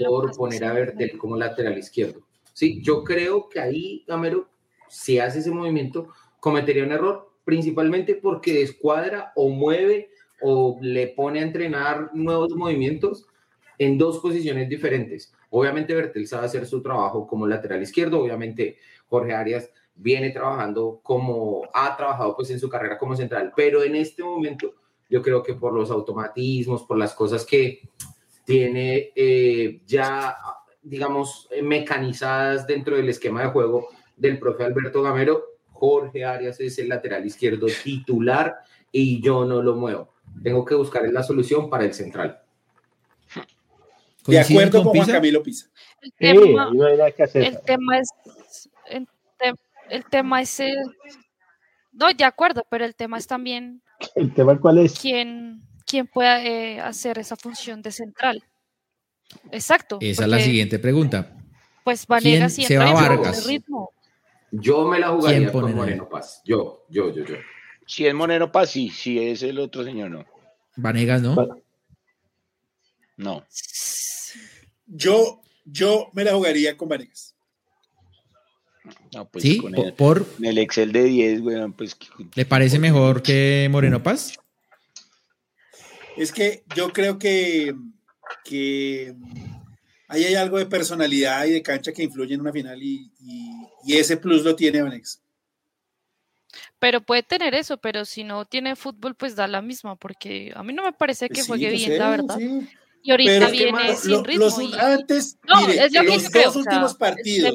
[0.06, 2.22] por poner a Bertel como lateral izquierdo.
[2.54, 4.50] Sí, yo creo que ahí Gamero,
[4.88, 6.10] si hace ese movimiento,
[6.40, 10.10] cometería un error, principalmente porque descuadra o mueve
[10.42, 13.26] o le pone a entrenar nuevos movimientos
[13.78, 15.34] en dos posiciones diferentes.
[15.50, 18.78] Obviamente Bertel sabe hacer su trabajo como lateral izquierdo, obviamente
[19.08, 23.96] Jorge Arias viene trabajando como ha trabajado pues en su carrera como central, pero en
[23.96, 24.76] este momento
[25.10, 27.82] yo creo que por los automatismos, por las cosas que
[28.46, 30.36] tiene eh, ya,
[30.82, 36.90] digamos, mecanizadas dentro del esquema de juego del profe Alberto Gamero, Jorge Arias es el
[36.90, 38.58] lateral izquierdo titular
[38.92, 40.14] y yo no lo muevo.
[40.44, 42.42] Tengo que buscar la solución para el central.
[44.30, 45.68] De acuerdo con, Juan Camilo Pisa.
[46.20, 48.10] El tema, es,
[49.90, 50.78] el tema es el...
[51.92, 53.82] No, de acuerdo, pero el tema es también...
[54.16, 55.00] ¿El tema cuál es?
[55.00, 58.44] ¿Quién, quién puede eh, hacer esa función de central?
[59.52, 59.98] Exacto.
[60.02, 61.36] Esa es la siguiente pregunta.
[61.84, 63.46] Pues Vanegas se va a Vargas?
[63.46, 63.92] ritmo.
[64.52, 66.42] Yo me la jugaría con Moreno Paz.
[66.44, 67.36] Yo, yo, yo, yo.
[67.86, 68.90] Si es Moreno Paz, sí.
[68.90, 70.26] Si es el otro señor, no.
[70.76, 71.36] Vanegas, ¿no?
[73.18, 73.46] No.
[74.90, 77.36] Yo, yo me la jugaría con Vanegas.
[79.32, 79.62] Pues sí,
[79.98, 81.98] por, el Excel de 10, bueno, pues.
[82.36, 84.38] ¿Le parece mejor que Moreno Paz?
[86.18, 87.76] Es que yo creo que,
[88.44, 89.16] que
[90.08, 93.12] ahí hay algo de personalidad y de cancha que influye en una final y,
[93.88, 95.22] ese plus lo tiene Vanex.
[96.78, 100.64] Pero puede tener eso, pero si no tiene fútbol, pues da la misma, porque a
[100.64, 102.38] mí no me parece que juegue bien, la verdad.
[103.02, 104.48] Y ahorita viene sin ritmo.
[104.80, 107.54] antes, los dos últimos partidos,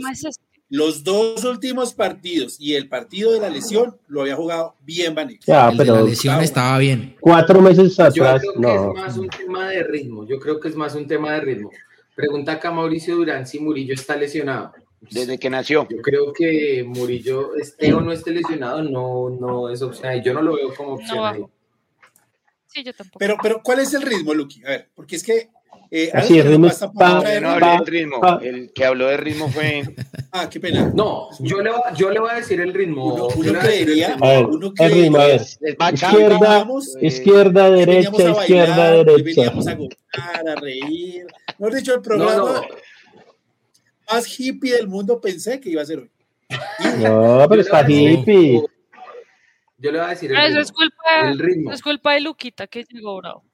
[0.70, 5.14] los dos últimos partidos y el partido de la lesión lo había jugado bien.
[5.46, 7.16] Ya, pero la lesión estaba bien.
[7.20, 10.26] Cuatro meses atrás, Yo creo que es más un tema de ritmo.
[10.26, 11.70] Yo creo que es más un tema de ritmo.
[12.14, 14.72] Pregunta acá Mauricio Durán si Murillo está lesionado.
[15.10, 15.86] Desde que nació.
[15.90, 20.22] Yo creo que Murillo esté o no esté lesionado, no, no es opción.
[20.22, 21.50] Yo no lo veo como opción.
[22.74, 23.18] Sí, yo tampoco.
[23.18, 24.64] Pero, pero, ¿cuál es el ritmo, Luqui?
[24.64, 25.48] A ver, porque es que
[25.96, 28.40] eh, Así, el ritmo no ritmo.
[28.40, 29.84] El que habló de ritmo fue.
[30.32, 30.90] Ah, qué pena.
[30.92, 33.28] No, yo le, yo le voy a decir el ritmo.
[33.36, 34.16] Uno, creería.
[34.78, 35.58] el ritmo es
[35.92, 36.66] izquierda,
[37.00, 39.22] izquierda, derecha, izquierda, derecha.
[39.22, 41.26] Veníamos a gozar, a reír.
[41.58, 42.62] Hemos dicho, el programa
[44.10, 46.10] más hippie del mundo pensé que iba a ser hoy.
[46.98, 48.60] No, pero está hippie.
[49.84, 50.60] Yo le voy a decir el, ritmo.
[50.60, 51.72] Es culpa, el ritmo.
[51.72, 53.44] Es culpa de Luquita que llegó bravo.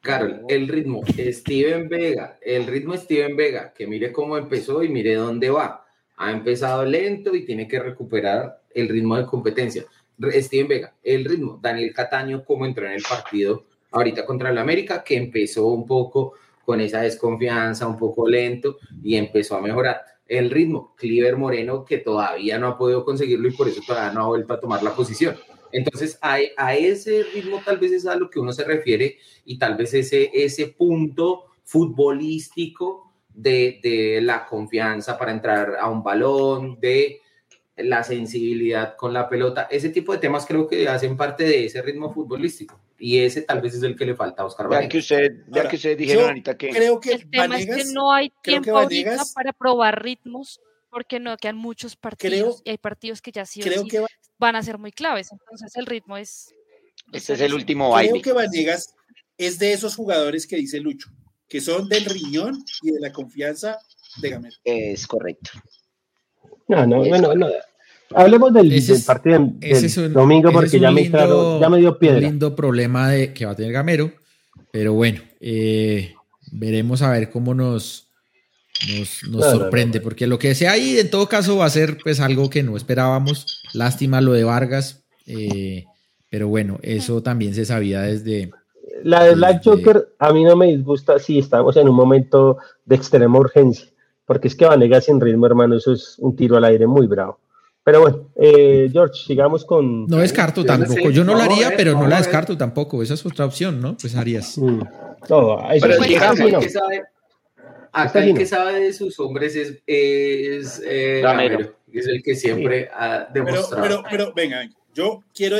[0.00, 5.16] Carol, el ritmo, Steven Vega, el ritmo Steven Vega, que mire cómo empezó y mire
[5.16, 5.84] dónde va.
[6.18, 9.84] Ha empezado lento y tiene que recuperar el ritmo de competencia.
[10.20, 11.58] Steven Vega, el ritmo.
[11.60, 16.34] Daniel Cataño, cómo entró en el partido ahorita contra el América, que empezó un poco
[16.64, 20.00] con esa desconfianza, un poco lento y empezó a mejorar.
[20.26, 24.22] El ritmo, Cliver Moreno, que todavía no ha podido conseguirlo y por eso todavía no
[24.22, 25.36] ha vuelto a tomar la posición.
[25.72, 29.58] Entonces, a, a, ese ritmo tal vez es a lo que uno se refiere y
[29.58, 36.78] tal vez ese, ese punto futbolístico de, de la confianza para entrar a un balón,
[36.80, 37.20] de
[37.76, 41.82] la sensibilidad con la pelota, ese tipo de temas creo que hacen parte de ese
[41.82, 44.98] ritmo futbolístico y ese tal vez es el que le falta a Oscar Ya que
[44.98, 48.32] usted, ya que usted dijeron ahorita que creo que el tema es que no hay
[48.42, 50.60] tiempo ahorita para probar ritmos
[50.90, 53.60] porque no quedan muchos partidos y hay partidos que ya sí,
[54.38, 55.32] van a ser muy claves.
[55.32, 56.54] Entonces el ritmo es.
[57.12, 58.20] Este es el último baile.
[58.20, 58.94] Creo que Vanegas
[59.36, 61.10] es de esos jugadores que dice Lucho,
[61.48, 63.78] que son del riñón y de la confianza
[64.22, 64.56] de Gamero.
[64.62, 65.50] Es correcto.
[66.68, 67.48] No, no, bueno, no.
[68.14, 68.70] Hablemos del,
[69.04, 72.18] partido del domingo porque ya, me ya me dio piedra.
[72.18, 74.12] Un lindo problema de, que va a tener Gamero,
[74.70, 76.14] pero bueno, eh,
[76.52, 78.08] veremos a ver cómo nos,
[79.28, 82.50] nos, sorprende, porque lo que sea ahí en todo caso va a ser pues algo
[82.50, 83.62] que no esperábamos.
[83.72, 85.84] Lástima lo de Vargas, eh,
[86.30, 88.50] pero bueno, eso también se sabía desde...
[89.02, 92.94] La de Black Joker a mí no me disgusta si estamos en un momento de
[92.96, 93.88] extrema urgencia,
[94.24, 97.38] porque es que Vanegas sin ritmo, hermano, eso es un tiro al aire muy bravo.
[97.84, 100.06] Pero bueno, eh, George, sigamos con...
[100.06, 103.44] No descarto tampoco, yo no lo haría, pero no la descarto tampoco, esa es otra
[103.44, 103.96] opción, ¿no?
[103.98, 104.56] Pues harías.
[104.56, 104.80] Mm.
[105.28, 107.02] No, eso es,
[107.92, 111.22] Acá el que sabe de sus hombres es, es eh,
[111.92, 113.82] es el que siempre ha demostrado.
[113.82, 115.56] Pero, pero, pero, venga, yo quiero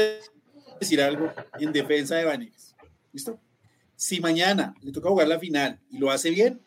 [0.80, 1.30] decir algo
[1.60, 2.74] en defensa de Vanegas.
[3.12, 3.38] ¿Listo?
[3.94, 6.60] Si mañana le toca jugar la final y lo hace bien,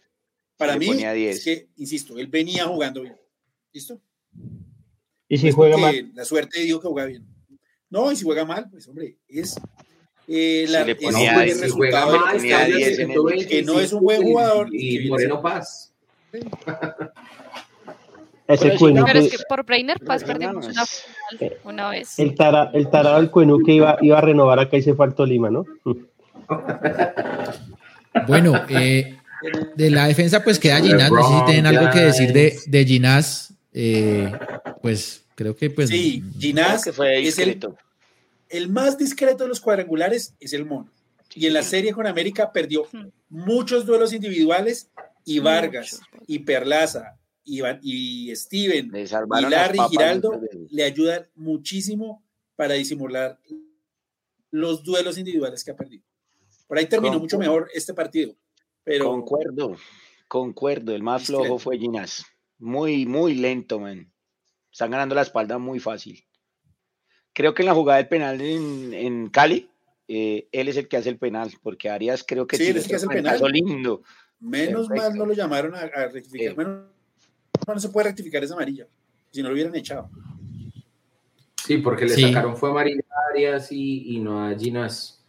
[0.55, 3.17] para mí es que, insisto, él venía jugando bien.
[3.73, 3.99] ¿Listo?
[5.29, 6.11] ¿Y si juega mal?
[6.13, 7.25] La suerte dio que juega bien.
[7.89, 9.59] No, y si juega mal, pues hombre, es
[10.27, 12.37] eh, la, le ponía el resultado mal,
[13.47, 14.67] que no es un buen jugador.
[14.73, 15.93] Y, Moreno Paz.
[18.47, 22.17] Ese pero, pero es que por Brainer Paz perdimos una, final, una vez.
[22.17, 25.05] El, tara, el tarado del Cuenú que iba, iba a renovar acá y se fue
[25.05, 25.65] al Tolima, ¿no?
[28.27, 29.17] bueno, eh,
[29.75, 32.85] de la defensa pues queda Ginás, no sé si tienen algo que decir de, de
[32.85, 34.31] Ginás, eh,
[34.81, 35.89] pues creo que pues...
[35.89, 37.59] Sí, Ginás es el,
[38.49, 40.91] el más discreto de los cuadrangulares es el Mono.
[41.35, 42.87] Y en la serie con América perdió
[43.29, 44.89] muchos duelos individuales
[45.25, 50.41] y Vargas y Perlaza y, y Steven y Larry Giraldo
[50.71, 52.23] le ayudan muchísimo
[52.55, 53.37] para disimular
[54.49, 56.03] los duelos individuales que ha perdido.
[56.65, 58.33] Por ahí terminó mucho mejor este partido.
[58.83, 59.05] Pero...
[59.05, 59.75] Concuerdo,
[60.27, 60.95] concuerdo.
[60.95, 62.25] El más flojo fue Ginás.
[62.59, 64.11] Muy, muy lento, man.
[64.71, 66.27] Están ganando la espalda muy fácil
[67.37, 69.69] creo que en la jugada del penal en, Cali,
[70.07, 72.85] eh, él es el que hace el penal, porque Arias creo que sí, tiene es
[72.85, 73.39] el que hace el penal.
[73.51, 74.01] lindo.
[74.39, 76.59] Menos mal no lo llamaron a, rectificar.
[76.59, 76.67] Eh.
[77.67, 78.87] no se puede rectificar esa amarilla,
[79.29, 80.09] si no lo hubieran echado.
[81.63, 85.23] Sí, porque le sacaron fue amarilla a Arias y, no a Ginas.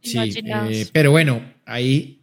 [0.00, 2.22] Sí, eh, pero bueno, ahí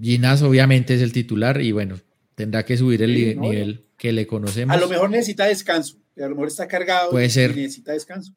[0.00, 1.96] Ginas obviamente es el titular y bueno,
[2.34, 4.76] tendrá que subir el nivel que le conocemos.
[4.76, 7.52] A lo mejor necesita descanso a lo mejor está cargado Puede ser.
[7.52, 8.34] y necesita descanso.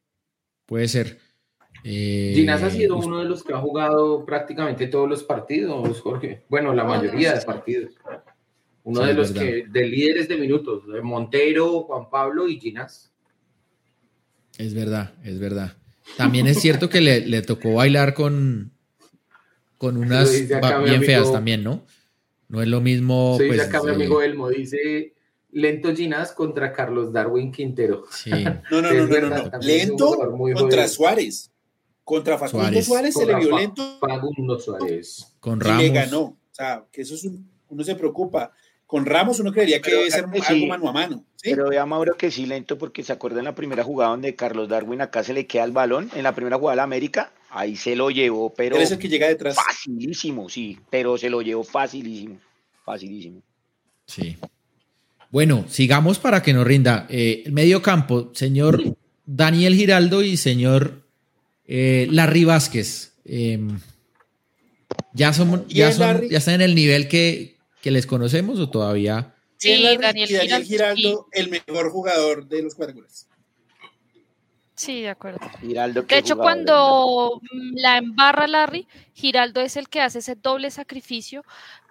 [0.66, 1.20] Puede ser.
[1.84, 6.44] Eh, Ginás ha sido uno de los que ha jugado prácticamente todos los partidos, Jorge.
[6.50, 7.94] Bueno, la mayoría de partidos.
[8.84, 13.12] Uno de los que, de líderes de minutos, Montero, Juan Pablo y Ginás.
[14.58, 15.76] Es verdad, es verdad.
[16.18, 18.72] También es cierto que le, tocó bailar con,
[19.78, 20.32] con unas
[20.86, 21.86] bien feas también, ¿no?
[22.48, 23.36] No es lo mismo.
[23.38, 25.14] Soy pues, acá mi amigo Elmo, dice
[25.52, 28.06] Lento Ginás contra Carlos Darwin Quintero.
[28.12, 28.30] Sí.
[28.72, 30.16] no, no, no, no, no, Lento
[30.56, 31.52] contra Suárez.
[32.04, 33.98] Contra Facundo Suárez, se le vio lento.
[34.00, 35.36] Facundo Suárez.
[35.40, 35.82] Con Ramos.
[35.82, 36.22] Y le ganó.
[36.22, 38.52] O sea, que eso es un, uno se preocupa.
[38.86, 41.26] Con Ramos uno creería que debe ser algo mano a mano.
[41.42, 44.70] Pero vea, Mauro, que sí lento, porque se acuerda en la primera jugada donde Carlos
[44.70, 47.76] Darwin acá se le queda el balón, en la primera jugada de la América, ahí
[47.76, 48.76] se lo llevó, pero.
[48.76, 49.56] es el que llega detrás.
[49.56, 52.38] Facilísimo, sí, pero se lo llevó facilísimo.
[52.84, 53.41] Facilísimo.
[54.06, 54.38] Sí.
[55.32, 57.07] Bueno, sigamos para que nos rinda.
[57.10, 58.84] Eh, el medio campo, señor
[59.26, 61.02] Daniel Giraldo y señor
[61.65, 63.14] eh, Larry Vázquez.
[63.26, 63.80] Em,
[65.14, 69.34] ¿ya, somos, ya, son, ¿Ya están en el nivel que, que les conocemos o todavía?
[69.57, 70.27] Sí, Daniel,
[70.64, 73.27] Giraldo, el mejor jugador de los cuadrangulas.
[74.76, 75.39] Sí, de acuerdo.
[75.61, 77.41] de hecho, cuando
[77.76, 81.43] la embarra Larry, Giraldo es el que hace ese doble sacrificio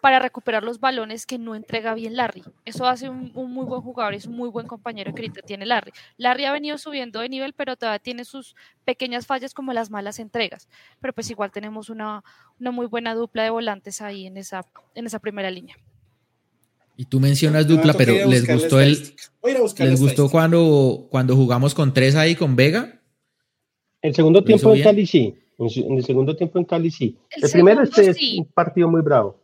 [0.02, 2.44] para recuperar los balones que no entrega bien Larry.
[2.66, 5.92] Eso hace un, muy buen jugador, es un muy buen compañero que ahorita tiene Larry.
[6.18, 8.54] Larry ha venido subiendo de nivel, pero todavía tiene sus
[8.84, 10.68] pequeñas fallas como las malas entregas.
[11.00, 12.22] Pero pues igual tenemos una,
[12.60, 15.76] una muy buena dupla de volantes ahí en esa, en esa primera línea.
[16.96, 19.14] Y tú mencionas dupla, pero ¿les gustó el
[19.78, 23.00] les gustó cuando, cuando jugamos con tres ahí con Vega?
[24.00, 25.34] El segundo tiempo en Cali sí.
[25.58, 27.16] En el segundo tiempo en Cali sí.
[27.30, 29.40] El, primero este es un partido muy bravo.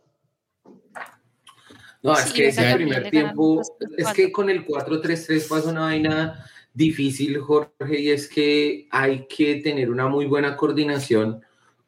[2.03, 3.61] No, es que ese primer tiempo,
[3.97, 9.57] es que con el 4-3-3 pasa una vaina difícil, Jorge, y es que hay que
[9.57, 11.41] tener una muy buena coordinación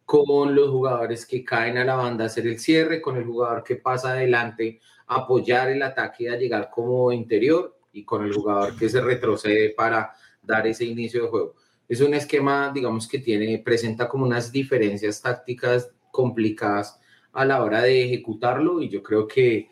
[0.05, 3.77] con los jugadores que caen a la banda, hacer el cierre, con el jugador que
[3.77, 9.01] pasa adelante, apoyar el ataque a llegar como interior y con el jugador que se
[9.01, 11.55] retrocede para dar ese inicio de juego.
[11.87, 16.99] Es un esquema, digamos, que tiene, presenta como unas diferencias tácticas complicadas
[17.33, 19.69] a la hora de ejecutarlo y yo creo que,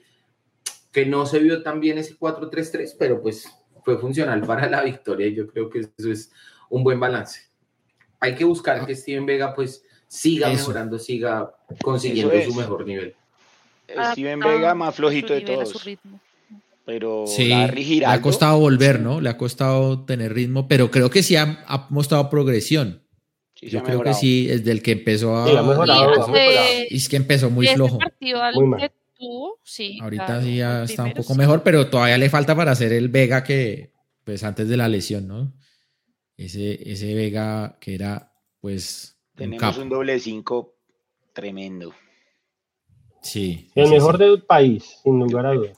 [0.92, 3.48] que no se vio tan bien ese 4-3-3, pero pues
[3.84, 6.32] fue funcional para la victoria y yo creo que eso es
[6.70, 7.50] un buen balance.
[8.20, 13.16] Hay que buscar que Steven Vega pues siga mejorando, siga consiguiendo su mejor nivel.
[14.12, 15.74] Steven Vega más flojito de todos.
[16.86, 17.48] Pero sí,
[18.00, 19.22] le ha costado volver, ¿no?
[19.22, 23.04] Le ha costado tener ritmo, pero creo que sí ha, mostrado progresión.
[23.62, 25.48] Yo creo que sí, es del que empezó a.
[26.90, 28.00] Y, es que empezó muy flojo.
[30.02, 33.44] Ahorita sí ya está un poco mejor, pero todavía le falta para hacer el Vega
[33.44, 33.92] que,
[34.24, 35.54] pues antes de la lesión, ¿no?
[36.38, 39.18] Ese, ese Vega que era, pues.
[39.36, 40.76] Tenemos un, doble cinco
[41.34, 41.94] tremendo.
[43.22, 43.70] Sí.
[43.76, 45.78] El mejor del país, sin lugar a dudas.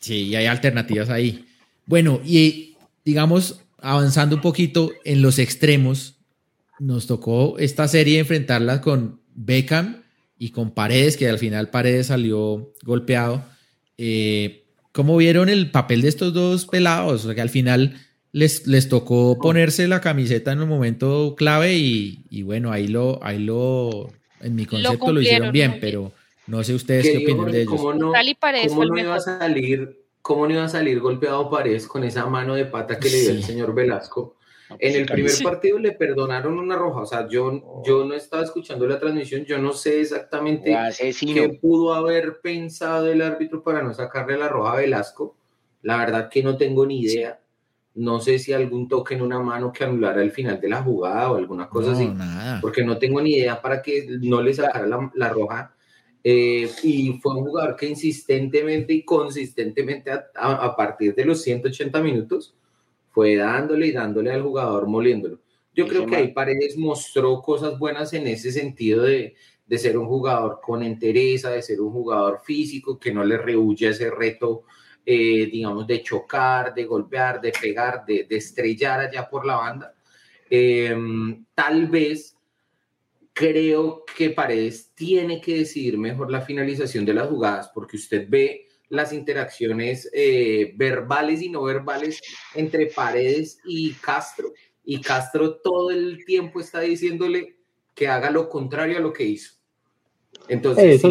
[0.00, 1.46] Sí, y hay alternativas ahí.
[1.86, 6.16] Bueno, y digamos, avanzando un poquito en los extremos,
[6.78, 10.02] nos tocó esta serie enfrentarla con Beckham
[10.38, 13.44] y con Paredes, que al final Paredes salió golpeado.
[13.98, 17.24] Eh, ¿Cómo vieron el papel de estos dos pelados?
[17.24, 18.00] O sea, que al final
[18.32, 23.38] les, les tocó ponerse la camiseta en un momento clave y, bueno, ahí lo, ahí
[23.38, 24.10] lo,
[24.40, 26.12] en mi concepto lo, hicieron bien, pero
[26.46, 27.74] no sé ustedes qué, opinan de ellos.
[27.74, 28.12] ¿Cómo no,
[28.98, 32.98] iba a salir, ¿Cómo no iba a salir golpeado Paredes con esa mano de pata
[32.98, 34.36] que le dio el señor Velasco?
[34.78, 38.86] En el primer partido le perdonaron una roja, o sea, yo, yo no estaba escuchando
[38.86, 40.76] la transmisión, yo no sé exactamente
[41.20, 45.36] qué pudo haber pensado el árbitro para no sacarle la roja a Velasco.
[45.82, 47.40] La verdad que no tengo ni idea.
[47.94, 51.32] No sé si algún toque en una mano que anulara el final de la jugada
[51.32, 52.12] o alguna cosa así,
[52.60, 55.74] porque no tengo ni idea para que no le sacara la, roja.
[56.22, 62.54] Eh, y fue un jugador que insistentemente y consistentemente a, partir de los 180 minutos
[63.10, 65.40] fue dándole y dándole al jugador, moliéndolo.
[65.74, 69.34] Yo creo que ahí Paredes mostró cosas buenas en ese sentido de,
[69.66, 73.88] de, ser un jugador con entereza, de ser un jugador físico, que no le rehuye
[73.88, 74.64] ese reto
[75.04, 79.94] eh, digamos, de chocar, de golpear, de pegar, de, estrellar allá por la banda.
[80.48, 82.36] Em, tal vez
[83.32, 88.66] creo que Paredes tiene que decidir mejor la finalización de las jugadas, porque usted ve
[88.88, 92.20] las interacciones eh, verbales y no verbales
[92.54, 94.52] entre Paredes y Castro,
[94.84, 97.56] y Castro todo el tiempo está diciéndole
[97.94, 99.54] que haga lo contrario a lo que hizo.
[100.48, 101.10] Entonces, eso,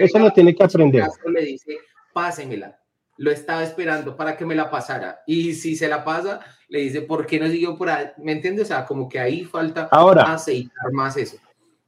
[0.00, 1.02] eso, lo tiene que aprender.
[1.02, 1.78] Castro le dice,
[2.12, 2.80] pásemela,
[3.16, 5.22] lo estaba esperando para que me la pasara.
[5.26, 8.06] Y si se la pasa, le dice, ¿por qué no siguió por ahí?
[8.18, 8.64] ¿Me entiendes?
[8.64, 11.36] O sea, como que ahí falta ahora, aceitar más eso.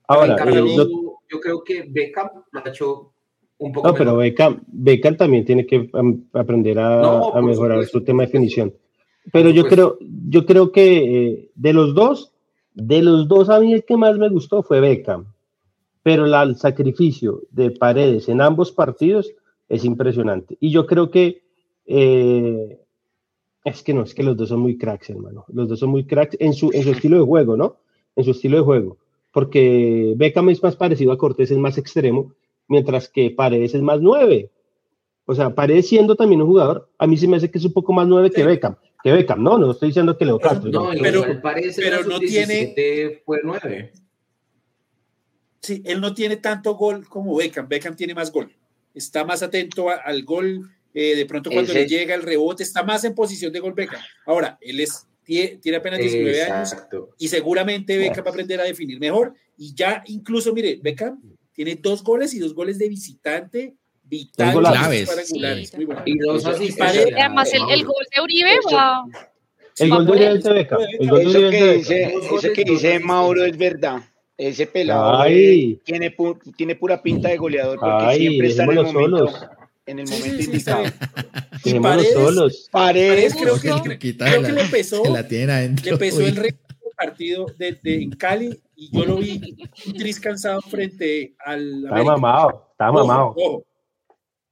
[0.08, 0.76] Ahora, eh,
[1.28, 3.12] yo, creo que Beckham lo ha hecho
[3.58, 3.88] un poco.
[3.88, 5.90] No, pero Beckham, Beckham, también tiene que
[6.32, 8.72] aprender a, mejorar su tema de definición.
[9.32, 12.32] Pero yo creo, yo creo que eh, de los dos,
[12.74, 15.26] de los dos a mí el que más me gustó fue Beckham.
[16.04, 19.32] Pero el sacrificio de Paredes en ambos partidos
[19.68, 20.56] es impresionante.
[20.60, 21.42] Y yo creo que
[21.86, 22.80] eh,
[23.64, 25.44] es que no, es que los dos son muy cracks, hermano.
[25.48, 27.78] Los dos son muy cracks en su, en su estilo de juego, ¿no?
[28.14, 28.98] En su estilo de juego.
[29.32, 32.32] Porque Beckham es más parecido a Cortés, es más extremo,
[32.68, 34.50] mientras que Paredes es más nueve.
[35.26, 37.72] O sea, Paredes siendo también un jugador, a mí se me hace que es un
[37.72, 38.76] poco más nueve que Beckham.
[39.02, 40.70] Que Beckham, no, no estoy diciendo que Leo Castro.
[40.70, 41.22] No, pero,
[41.76, 43.22] pero no tiene.
[43.24, 43.92] Fue nueve.
[45.60, 47.68] Sí, él no tiene tanto gol como Beckham.
[47.68, 48.55] Beckham tiene más gol
[48.96, 53.04] está más atento al gol, eh, de pronto cuando le llega el rebote, está más
[53.04, 54.00] en posición de gol Beckham.
[54.24, 56.74] Ahora, él es, tiene, apenas 19 años
[57.18, 59.34] y seguramente Beckham va a aprender a definir mejor.
[59.58, 61.20] Y ya incluso, mire, Beckham
[61.52, 65.10] tiene dos goles y dos goles de visitante vital claves.
[66.06, 66.74] Y dos así.
[66.80, 69.04] Además, el, gol de Uribe va...
[69.76, 70.80] El gol de Uribe de Beckham.
[70.98, 74.00] El gol de Uribe dice, eso que dice Mauro es verdad.
[74.38, 75.24] Ese pelado
[75.84, 76.14] tiene,
[76.56, 79.32] tiene pura pinta de goleador porque siempre está en el momento,
[79.86, 80.84] en el momento indicado.
[81.64, 82.68] Y Paredes, solos.
[82.70, 86.56] Paredes, creo, que, creo que le pesó, le pesó el
[86.96, 89.40] partido de, de, en Cali y yo lo vi
[89.86, 91.84] un tris cansado frente al.
[91.84, 93.34] Está mamado, está mamado.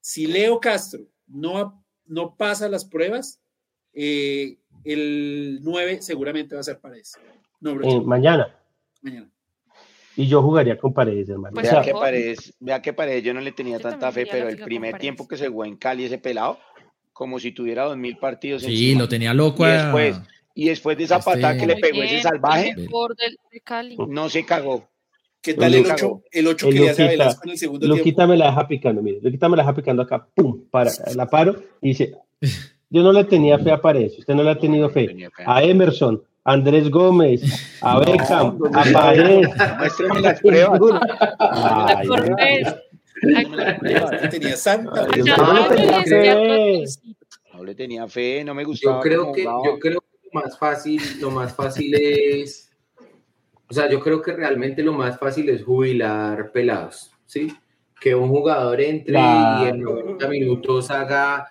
[0.01, 3.41] Si Leo Castro no, no pasa las pruebas,
[3.93, 7.19] eh, el 9 seguramente va a ser Paredes.
[7.61, 8.59] No, eh, mañana.
[9.03, 9.31] Mañana.
[10.17, 11.55] Y yo jugaría con Paredes, hermano.
[11.55, 14.59] Pues vea, que Paredes, vea que Paredes yo no le tenía tanta fe, pero el
[14.59, 16.59] primer tiempo que se jugó en Cali ese pelado,
[17.13, 18.63] como si tuviera dos mil partidos.
[18.63, 19.67] Sí, lo tenía loco.
[19.67, 20.21] Y después,
[20.55, 22.75] y después de esa este patada que le pegó ese salvaje,
[24.09, 24.89] no se cagó.
[25.45, 28.27] ¿Qué tal el 8, el 8 que le hace Velasco en el segundo lo quita
[28.27, 31.29] me la deja picando, mire, lo quita me la deja picando acá, pum, para, la
[31.29, 32.15] paro y dice,
[32.89, 35.31] yo no le tenía fe a Paredes, usted no le ha tenido fe.
[35.45, 37.41] A Emerson, Andrés Gómez,
[37.81, 39.49] a Beckham, a Paredes.
[39.79, 40.81] Muéstrame las pruebas.
[41.39, 42.69] Ay,
[44.31, 45.07] tenía santa.
[47.55, 48.97] No le tenía fe, no me gustaba.
[48.97, 52.71] Yo creo que, yo creo que lo más fácil, lo más fácil es,
[53.71, 57.57] o sea, yo creo que realmente lo más fácil es jubilar pelados, ¿sí?
[57.99, 61.49] Que un jugador entre y en 90 minutos haga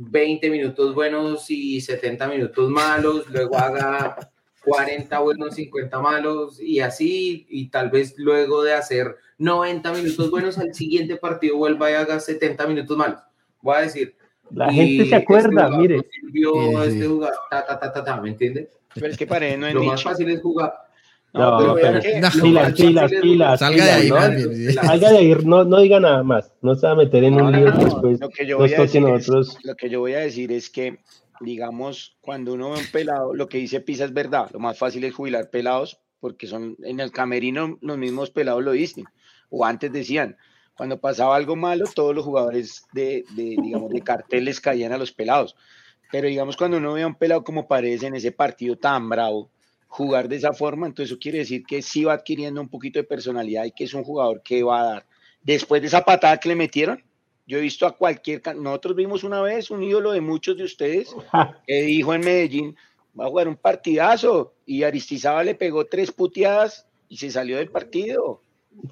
[0.00, 4.30] 20 minutos buenos y 70 minutos malos, luego haga
[4.64, 10.56] 40 buenos, 50 malos y así, y tal vez luego de hacer 90 minutos buenos,
[10.58, 13.20] al siguiente partido vuelva y haga 70 minutos malos.
[13.60, 14.14] Voy a decir.
[14.50, 16.06] La gente se acuerda, este mire.
[16.10, 18.68] Sirvió este jugador, ta, ta, ta, ta, ¿me entiendes?
[18.94, 20.87] Pero es que para no es Lo más fácil es jugar.
[21.38, 24.82] No, no pero, pero pilas, pilas, pilas, Salga de ahí, ¿no?
[24.82, 26.52] Salga de ahí, no, no diga nada más.
[26.62, 28.20] No se va a meter en un lío después.
[28.20, 29.56] Lo que, yo voy a decir nosotros...
[29.62, 30.98] lo que yo voy a decir es que,
[31.40, 34.50] digamos, cuando uno ve un pelado, lo que dice Pisa es verdad.
[34.52, 38.72] Lo más fácil es jubilar pelados, porque son en el camerino los mismos pelados lo
[38.72, 39.04] dicen.
[39.50, 40.36] O antes decían,
[40.76, 45.12] cuando pasaba algo malo, todos los jugadores de, de digamos, de carteles caían a los
[45.12, 45.56] pelados.
[46.10, 49.50] Pero digamos, cuando uno ve a un pelado como parece en ese partido tan bravo,
[49.88, 53.04] jugar de esa forma, entonces eso quiere decir que sí va adquiriendo un poquito de
[53.04, 55.06] personalidad y que es un jugador que va a dar.
[55.42, 57.02] Después de esa patada que le metieron,
[57.46, 61.16] yo he visto a cualquier, nosotros vimos una vez un ídolo de muchos de ustedes
[61.66, 62.76] que dijo en Medellín,
[63.18, 67.70] va a jugar un partidazo y Aristizábal le pegó tres puteadas y se salió del
[67.70, 68.42] partido.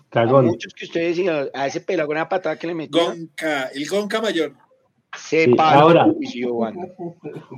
[0.09, 0.47] Cagón.
[0.47, 1.21] muchos que ustedes
[1.55, 3.19] a ese pelado con una patada que le metieron.
[3.19, 4.55] Gonca, el Gonca mayor.
[5.17, 6.07] Se ahora,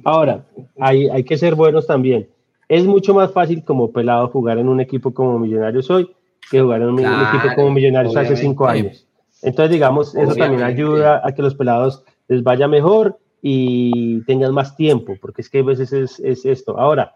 [0.05, 0.47] ahora
[0.79, 2.29] hay, hay que ser buenos también
[2.69, 6.15] es mucho más fácil como pelado jugar en un equipo como Millonarios hoy
[6.51, 9.07] que jugar en un, equipo como Millonarios hace cinco años.
[9.43, 14.77] Entonces, digamos, eso también ayuda a que los pelados les vaya mejor y tengan más
[14.77, 16.79] tiempo, porque es que a veces es, esto.
[16.79, 17.15] Ahora,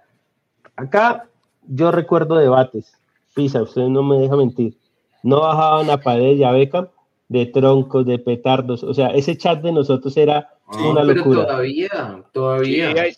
[0.77, 1.29] acá
[1.67, 2.93] yo recuerdo debates,
[3.35, 4.77] Pisa, usted no me deja mentir,
[5.23, 6.89] no bajaban a Paredes y a Beckham
[7.29, 11.47] de troncos, de petardos, o sea, ese chat de nosotros era una locura.
[11.47, 13.09] Todavía, todavía.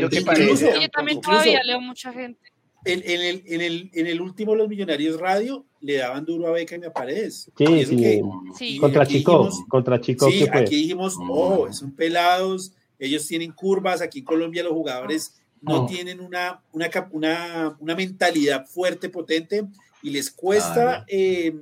[0.00, 2.40] Yo también todavía leo mucha gente.
[2.84, 6.52] En, en, el, en, el, en el último Los Millonarios Radio le daban duro a
[6.52, 7.50] Beca y a Paredes.
[7.56, 8.22] Sí, sí,
[8.56, 8.78] sí.
[8.78, 10.30] Contra Chico, contra Chico.
[10.30, 15.86] Sí, aquí dijimos, oh, son pelados, ellos tienen curvas, aquí en Colombia los jugadores no
[15.86, 19.66] tienen una, una, una, una, mentalidad fuerte, potente,
[20.02, 21.54] y les cuesta eh,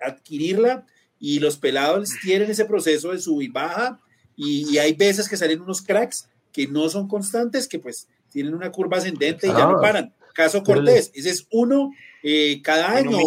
[0.00, 0.86] adquirirla,
[1.18, 4.00] y los pelados tienen ese proceso de sub y baja,
[4.36, 8.70] Y, hay veces que salen unos cracks que no son constantes, que pues tienen una
[8.70, 10.12] curva ascendente y ya no paran.
[10.34, 11.92] Caso Cortés, ese es uno
[12.22, 13.18] eh, cada año.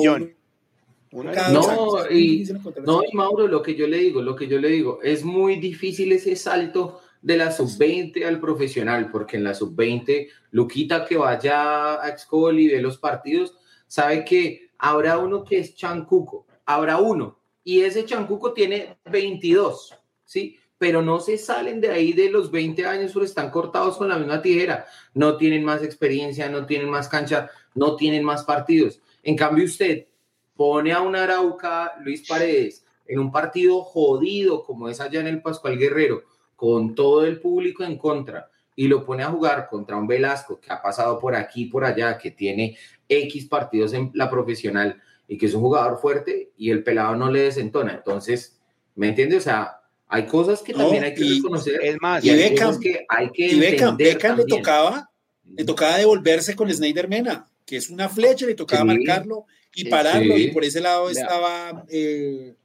[1.12, 2.48] no, y,
[2.86, 5.56] no, y Mauro, lo que yo le digo, lo que yo le digo, es muy
[5.56, 12.02] difícil ese salto de la sub-20 al profesional, porque en la sub-20, Luquita que vaya
[12.02, 13.56] a Excol y ve los partidos,
[13.88, 19.96] sabe que habrá uno que es Chancuco, habrá uno, y ese Chancuco tiene 22,
[20.26, 20.58] ¿sí?
[20.80, 24.18] Pero no se salen de ahí de los 20 años, pero están cortados con la
[24.18, 29.00] misma tijera, no tienen más experiencia, no tienen más cancha, no tienen más partidos.
[29.22, 30.08] En cambio, usted
[30.56, 35.42] pone a un Arauca, Luis Paredes, en un partido jodido como es allá en el
[35.42, 36.24] Pascual Guerrero,
[36.56, 38.50] con todo el público en contra
[38.80, 42.18] y lo pone a jugar contra un Velasco que ha pasado por aquí por allá,
[42.18, 42.78] que tiene
[43.10, 47.30] X partidos en la profesional y que es un jugador fuerte y el pelado no
[47.30, 47.94] le desentona.
[47.94, 48.58] Entonces,
[48.96, 49.40] ¿me entiendes?
[49.40, 49.79] O sea,
[50.12, 51.80] hay cosas que también hay que reconocer.
[51.84, 55.10] Es más, y, Beckham, que hay que y Beckham, le tocaba,
[55.56, 59.46] le tocaba devolverse con Snyder Mena, que es una flecha, le tocaba marcarlo
[59.76, 62.56] y pararlo, y por ese lado estaba eh,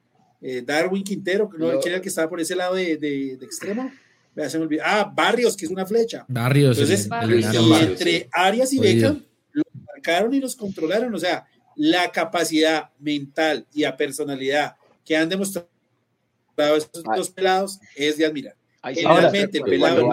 [0.40, 3.92] eh, Darwin Quintero, que no, era el que estaba por ese lado de, de, extremo.
[4.82, 6.24] Ah, Barrios, que es una flecha.
[6.26, 6.78] Barrios.
[6.78, 7.08] Entonces,
[7.82, 9.22] entre Arias y Beckham,
[9.52, 11.14] los marcaron y los controlaron.
[11.14, 11.46] O sea,
[11.76, 15.68] la capacidad mental y la personalidad que han demostrado
[16.56, 18.54] estos dos pelados es de admirar.
[18.82, 20.08] Realmente, el pelado.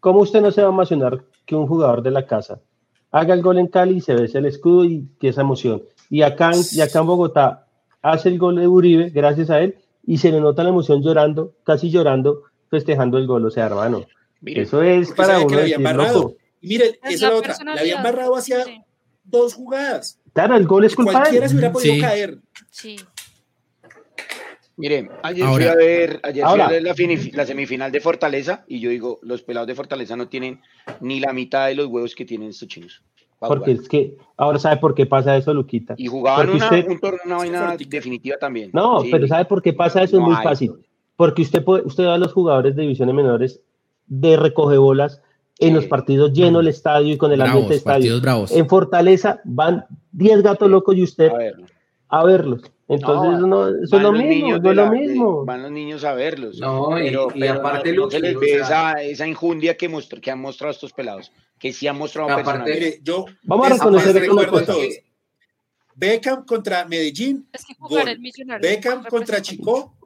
[0.00, 2.60] ¿cómo, usted no se va a emocionar que un jugador de la casa
[3.10, 5.82] haga el gol en Cali y se ve el escudo y que esa emoción?
[6.10, 7.66] Y acá, y acá en Bogotá,
[8.02, 11.54] hace el gol de Uribe, gracias a él, y se le nota la emoción llorando,
[11.64, 13.44] casi llorando, festejando el gol.
[13.46, 14.04] O sea, hermano,
[14.44, 16.36] eso es para uno decir, loco.
[16.60, 18.64] Y mire, esa es la otra, la habían barrado hacia
[19.24, 20.18] dos jugadas.
[20.32, 21.20] Claro, el gol es culpable.
[21.20, 22.38] Cualquiera se hubiera podido caer.
[22.70, 22.96] Sí.
[24.78, 26.94] Mire, ayer fui a ver, ayer fui a ver la,
[27.34, 30.60] la, semifinal de Fortaleza y yo digo, los pelados de Fortaleza no tienen
[31.00, 33.02] ni la mitad de los huevos que tienen estos chinos.
[33.40, 35.94] Porque es que ahora sabe por qué pasa eso, Luquita.
[35.96, 38.70] Y jugaban una, un torneo, una vaina definitiva también.
[38.72, 40.16] No, pero ¿sabe por qué pasa eso?
[40.16, 40.72] Es muy fácil.
[41.16, 43.60] Porque usted puede, usted ve a los jugadores de divisiones menores
[44.06, 45.20] de recoge bolas
[45.58, 48.20] en los partidos llenos el estadio y con el ambiente del estadio.
[48.50, 51.30] En Fortaleza van 10 gatos locos y usted
[52.08, 52.62] a, verlos.
[52.88, 55.44] Entonces, no, eso es lo mismo, es lo mismo.
[55.44, 56.58] Van los niños a verlos.
[56.58, 59.90] No, y, aparte no, se les ve esa, esa, injundia que,
[60.22, 65.02] que han mostrado estos pelados que sí ha mostrado aparte, yo Vamos a reconocer
[65.94, 67.48] Beckham contra Medellín,
[68.60, 69.96] Beckham contra Chico,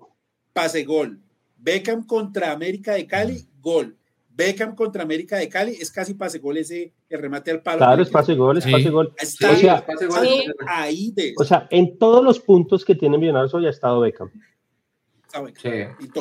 [0.53, 1.21] pase gol.
[1.59, 3.99] Beckham contra América de Cali, gol.
[4.35, 7.79] Beckham contra América de Cali es casi pase gol ese el remate al palo.
[7.79, 9.13] Claro, es pase gol, es pase gol.
[9.21, 9.85] Está o sea,
[10.67, 14.31] ahí de O sea, en todos los puntos que tiene Millonarios hoy ha estado Beckham.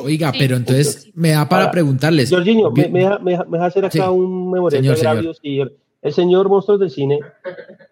[0.04, 2.30] Oiga, pero entonces me da para preguntarles.
[2.30, 5.40] Jorginho, me, me, me, hacer acá un memorial de agravios.
[5.44, 7.20] el señor Monstruos del Cine,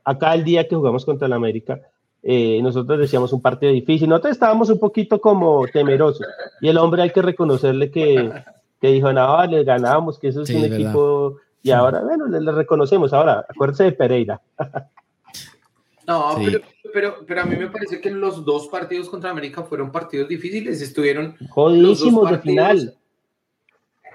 [0.04, 1.82] acá el día que jugamos contra el América,
[2.24, 4.10] eh, nosotros decíamos un partido difícil.
[4.10, 6.26] Nosotros estábamos un poquito como temerosos.
[6.62, 8.32] Y el hombre hay que reconocerle que,
[8.80, 11.38] que dijo, no, le ganábamos, que eso es un equipo.
[11.61, 13.14] Y ahora, bueno, le, reconocemos.
[13.14, 14.41] Ahora, acuérdense de Pereira.
[16.07, 16.38] No,
[16.91, 20.81] pero, pero, a mí me parece que los dos partidos contra América fueron partidos difíciles,
[20.81, 22.97] estuvieron jodidísimos de final.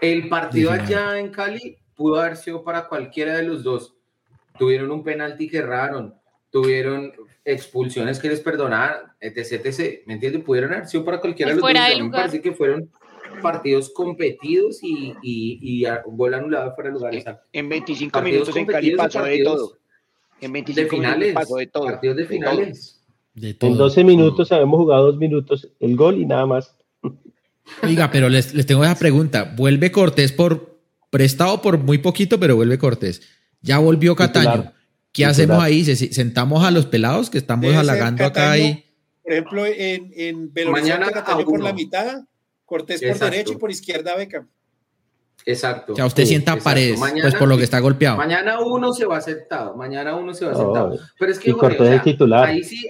[0.01, 3.95] El partido allá en Cali pudo haber sido para cualquiera de los dos.
[4.59, 6.17] Tuvieron un penalti que erraron,
[6.51, 7.13] tuvieron
[7.45, 10.03] expulsiones que les perdonaron, etc, etc.
[10.07, 10.43] ¿Me entiendes?
[10.43, 11.81] Pudieron haber sido para cualquiera de los dos.
[11.81, 12.91] A mí me parece que fueron
[13.41, 17.43] partidos competidos y, y, y gol anulado fuera de lugar.
[17.53, 19.79] En 25 minutos en Cali pasó de todo.
[20.41, 21.87] En 25 finales, pasó de todo.
[21.87, 23.01] Partidos de finales.
[23.37, 26.77] En 12 minutos habíamos jugado dos minutos el gol y nada más.
[27.83, 29.55] Oiga, pero les, les tengo esa pregunta.
[29.57, 30.79] ¿Vuelve Cortés por
[31.11, 33.23] prestado por muy poquito, pero vuelve Cortés?
[33.61, 34.73] Ya volvió Cataño.
[35.13, 35.85] ¿Qué hacemos ahí?
[35.85, 38.85] ¿Sentamos a los pelados que estamos halagando acá ahí?
[39.23, 42.25] Por ejemplo, en, en Mañana Cataño por la mitad,
[42.65, 44.49] Cortés por derecha y por izquierda Beckham.
[45.47, 45.93] Exacto.
[45.93, 48.17] O sea, usted sienta paredes, pues por lo que está golpeado.
[48.17, 50.99] Mañana uno se va aceptado, mañana uno se va aceptado.
[51.19, 52.47] Pero es que, y titular.
[52.47, 52.87] ahí sí,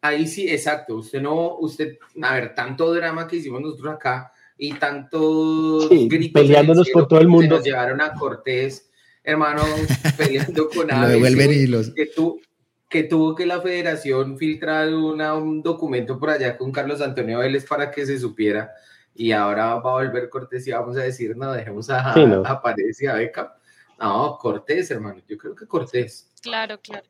[0.00, 0.96] ahí, sí, exacto.
[0.96, 6.88] Usted no, usted, a ver, tanto drama que hicimos nosotros acá y tanto sí, peleándonos
[6.90, 7.56] por todo el mundo.
[7.56, 8.90] Nos llevaron a Cortés,
[9.24, 9.62] hermano,
[10.16, 10.88] peleando con
[11.50, 11.90] y los...
[11.90, 12.40] que, tú,
[12.88, 17.90] que tuvo que la federación filtrar un documento por allá con Carlos Antonio Vélez para
[17.90, 18.70] que se supiera
[19.14, 22.42] y ahora va a volver Cortés y vamos a decir, no, dejemos a, sí, no.
[22.44, 23.56] a Paredes y a Beca.
[23.98, 26.30] No, Cortés, hermano, yo creo que Cortés.
[26.42, 27.06] Claro, claro.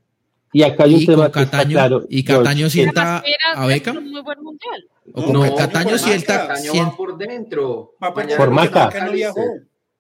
[0.53, 2.05] Y acá hay un tema Cataño, claro.
[2.09, 3.23] Y Cataño sienta
[3.55, 3.93] a Beca.
[3.93, 4.89] muy buen mundial.
[5.05, 7.95] no, Cataño si el Cataño va por dentro.
[8.03, 8.87] Va por, por Maca.
[8.87, 9.45] Maca no viajó.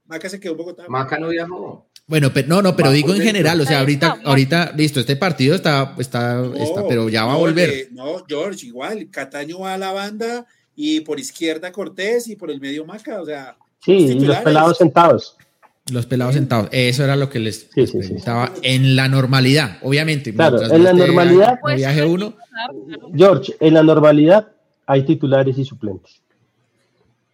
[0.06, 0.85] Maca se quedó en Bogotá.
[0.89, 1.86] Maca no viajó.
[2.09, 5.55] Bueno, pero no, no, pero digo en general, o sea, ahorita, ahorita, listo, este partido
[5.55, 7.86] está, está, está pero ya va a volver.
[7.93, 10.44] no, George, igual, Cataño va a la banda
[10.76, 13.56] y por izquierda Cortés y por el medio Maca, o sea.
[13.80, 15.36] Sí, los pelados sentados.
[15.90, 20.32] Los pelados sentados, eso era lo que les, preguntaba en la normalidad, obviamente.
[20.32, 21.59] Claro, en la normalidad.
[21.74, 22.36] viaje uno.
[23.14, 24.52] George, en la normalidad
[24.86, 26.20] hay titulares y suplentes.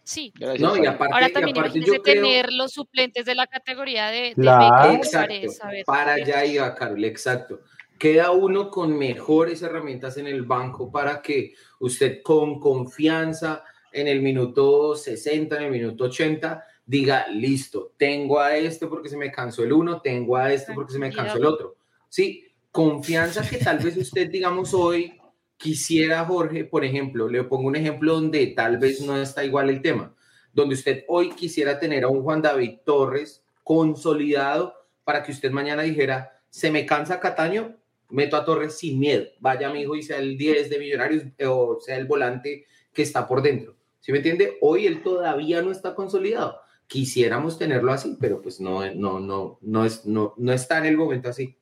[0.03, 0.33] Sí.
[0.59, 1.55] No, y aparte, Ahora también
[1.85, 4.93] yo tener los suplentes de la categoría de, claro.
[4.93, 5.51] exacto,
[5.85, 7.59] para allá iba, Carol, exacto.
[7.97, 14.21] Queda uno con mejores herramientas en el banco para que usted con confianza en el
[14.21, 19.63] minuto 60, en el minuto 80, diga, listo, tengo a este porque se me cansó
[19.63, 21.75] el uno, tengo a este porque se me cansó el otro.
[22.09, 25.19] Sí, confianza que tal vez usted, digamos, hoy
[25.57, 29.81] quisiera, Jorge, por ejemplo, le pongo un ejemplo donde tal vez no está igual el
[29.81, 30.15] tema,
[30.53, 35.83] donde usted hoy quisiera tener a un Juan David Torres consolidado para que usted mañana
[35.83, 37.76] dijera, se me cansa Cataño,
[38.09, 41.45] meto a Torres sin miedo, vaya mi hijo y sea el 10 de Millonarios eh,
[41.45, 43.75] o sea el volante que está por dentro.
[43.99, 44.57] ¿Sí me entiende?
[44.61, 46.59] Hoy él todavía no está consolidado.
[46.87, 50.97] Quisiéramos tenerlo así, pero pues no, no, no, no, es, no, no está en el
[50.97, 51.57] momento así.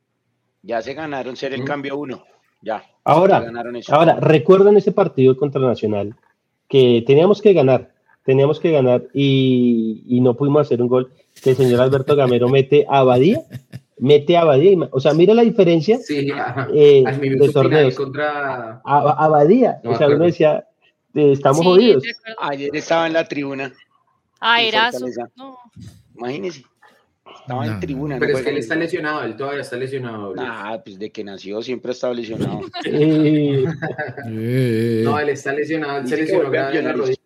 [0.62, 2.24] Ya se ganaron ser el cambio uno.
[2.62, 2.84] Ya.
[3.04, 3.46] Ahora,
[3.90, 6.16] ahora, recuerdan ese partido contra Nacional
[6.68, 7.94] que teníamos que ganar,
[8.24, 11.12] teníamos que ganar y, no pudimos hacer un gol.
[11.44, 13.42] Que el señor Alberto Gamero mete a Abadía,
[13.98, 16.30] mete a Abadía, o sea, mira la diferencia sí,
[16.74, 17.96] eh, de torneos.
[17.96, 18.82] Contra...
[18.84, 20.68] Abadía, o sea, uno decía,
[21.14, 22.04] eh, estamos jodidos.
[22.40, 23.74] Ayer estaba en la tribuna.
[24.40, 24.92] Ah, era
[25.36, 25.58] no.
[26.16, 26.66] Imagínese.
[27.42, 28.18] Estaba en tribuna.
[28.20, 30.34] Pero es que él está lesionado, él todavía está lesionado.
[30.38, 32.62] Ah, pues de que nació siempre ha estado lesionado.
[34.26, 37.22] no, él está lesionado, él se lesionó grave la rodilla.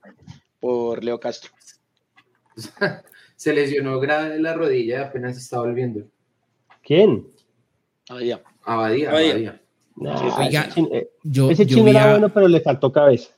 [0.59, 1.51] Por Leo Castro.
[3.35, 6.05] se lesionó grave la rodilla y apenas está volviendo.
[6.89, 7.23] ¿Quién?
[8.09, 8.41] Abadía.
[8.63, 9.61] Abadía, Abadía.
[10.39, 13.29] Oiga, ese, yo, ese chino era bueno, pero le faltó cabeza.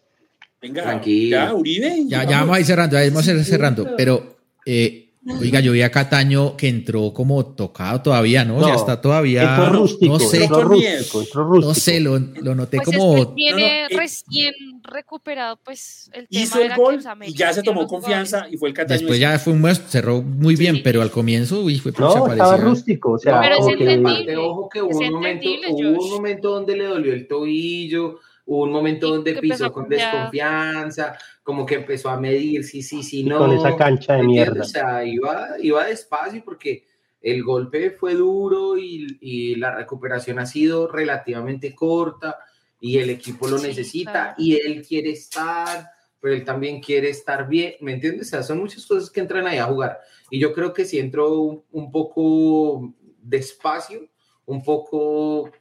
[0.61, 1.36] Venga, Tranquilo.
[1.38, 2.03] ya, Uribe.
[2.07, 3.94] Ya, ya vamos a ir cerrando, ya vamos a ir cerrando.
[3.98, 8.60] Pero eh, Oiga, yo vi a Cataño que entró como tocado todavía, ¿no?
[8.68, 9.69] ya está todavía.
[9.69, 13.18] Rústico, no sé, rústico, no sé, lo, lo noté pues como.
[13.18, 14.53] Es que viene recién
[14.84, 18.76] recuperado, pues el tema hizo el gol y ya se tomó confianza y fue el
[18.76, 18.99] Cataño.
[18.99, 23.11] Después ya fue un cerró muy bien, pero al comienzo uy, fue No, estaba rústico,
[23.11, 24.38] o sea, pero es entendible.
[24.38, 28.72] Ojo que hubo un momento, hubo un momento donde le dolió el tobillo Hubo un
[28.72, 31.18] momento donde pisó con desconfianza,
[31.52, 33.40] como que empezó a medir sí, sí, sí, no.
[33.40, 34.61] Con esa cancha de mierda.
[34.61, 36.86] O sea, iba, iba despacio porque
[37.22, 42.38] el golpe fue duro y, y, la recuperación ha sido relativamente corta
[42.80, 45.90] y el equipo lo necesita y él quiere estar,
[46.22, 48.28] pero él también quiere estar bien, ¿me entiendes?
[48.28, 49.99] O sea, son muchas cosas que entran ahí a jugar.
[50.30, 54.07] Y yo creo que si entró un, un poco despacio,
[54.45, 55.52] un poco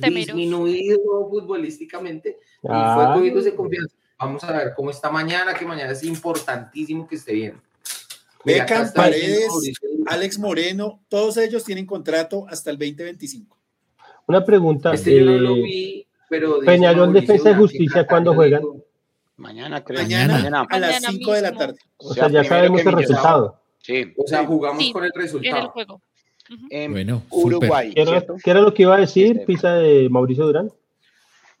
[0.00, 3.14] disminuido futbolísticamente y fue ah.
[3.16, 3.97] cogiéndose confianza.
[4.18, 7.60] Vamos a ver cómo está mañana, que mañana es importantísimo que esté bien.
[8.44, 9.48] Beckham, Paredes,
[10.06, 13.56] Alex Moreno, todos ellos tienen contrato hasta el 2025.
[14.26, 14.92] Una pregunta.
[14.94, 16.60] Este yo no lo eh, vi, pero.
[16.60, 18.62] Peñarol Defensa y Justicia, ¿cuándo juegan?
[19.36, 20.02] Mañana, creo.
[20.02, 21.78] Mañana, a las 5 de la tarde.
[21.98, 23.60] O sea, ya sabemos el resultado.
[23.80, 24.12] Sí.
[24.16, 25.56] O sea, jugamos con el resultado.
[25.56, 26.00] En el juego
[26.70, 27.92] en bueno, Uruguay.
[27.94, 30.70] ¿Qué era, lo que iba a decir este, Pisa de Mauricio Durán?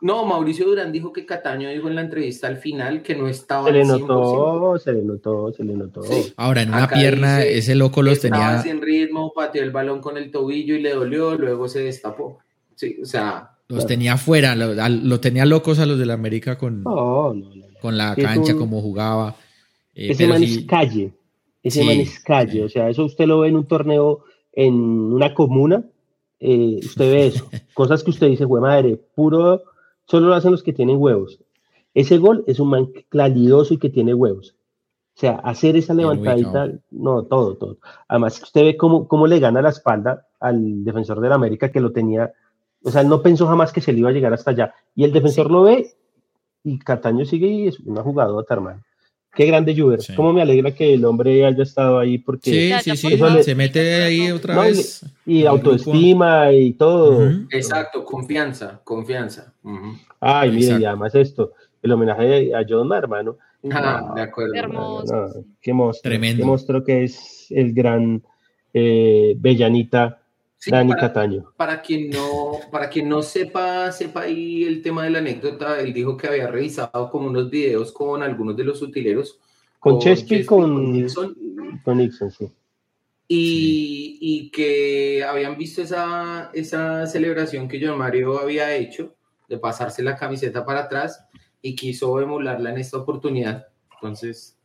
[0.00, 3.66] No, Mauricio Durán dijo que Cataño dijo en la entrevista al final que no estaba.
[3.66, 6.02] Se le notó, se le notó, se le notó.
[6.36, 8.62] Ahora, en una pierna, ese loco los tenía.
[8.62, 12.38] sin ritmo, pateó el balón con el tobillo y le dolió, luego se destapó.
[12.76, 13.50] Sí, o sea.
[13.66, 18.54] Los tenía fuera, lo, tenía locos a los de la América con, con la cancha,
[18.54, 19.36] como jugaba.
[19.94, 21.12] Eh, ese man es calle,
[21.62, 24.20] ese man es calle, o sea, eso usted lo ve en un torneo
[24.52, 25.84] en una comuna,
[26.38, 29.64] eh, usted ve eso, cosas que usted dice, güey madre, puro,
[30.08, 31.38] solo lo hacen los que tienen huevos.
[31.94, 34.56] Ese gol es un man claridoso y que tiene huevos.
[35.16, 37.78] O sea, hacer esa levantadita, no, todo, todo.
[38.06, 41.80] Además, usted ve cómo, cómo le gana la espalda al defensor de la América que
[41.80, 42.32] lo tenía,
[42.84, 44.74] o sea, él no pensó jamás que se le iba a llegar hasta allá.
[44.94, 45.94] Y el defensor lo ve
[46.62, 48.82] y Cataño sigue y es una jugadora, hermano.
[49.34, 50.00] Qué grande Juber.
[50.16, 53.42] Cómo me alegra que el hombre haya estado ahí porque sí, sí, sí.
[53.42, 55.04] se mete ahí otra vez.
[55.26, 57.30] Y, autoestima y todo.
[57.50, 59.52] Exacto, confianza, confianza.
[60.20, 61.52] Ay, mire, y además esto,
[61.82, 63.36] el homenaje a John hermano.
[63.70, 64.52] Ah, de acuerdo.
[65.60, 66.10] qué monstruo.
[66.10, 66.42] Tremendo.
[66.42, 68.22] Qué monstruo que es el gran
[68.72, 70.17] eh, Bellanita
[70.66, 71.52] Dani Cataño.
[71.56, 75.92] Para quien no, para quien no sepa, sepa ahí el tema de la anécdota, él
[75.92, 79.38] dijo que había revisado como unos videos con algunos de los utileros.
[79.78, 81.36] Con, Chespi, con, Nixon.
[81.84, 82.50] Con Nixon, sí.
[83.28, 89.14] Y, y, que habían visto esa, esa celebración que John Mario había hecho
[89.48, 91.26] de pasarse la camiseta para atrás
[91.60, 93.68] y quiso emularla en esta oportunidad.
[93.94, 94.57] Entonces,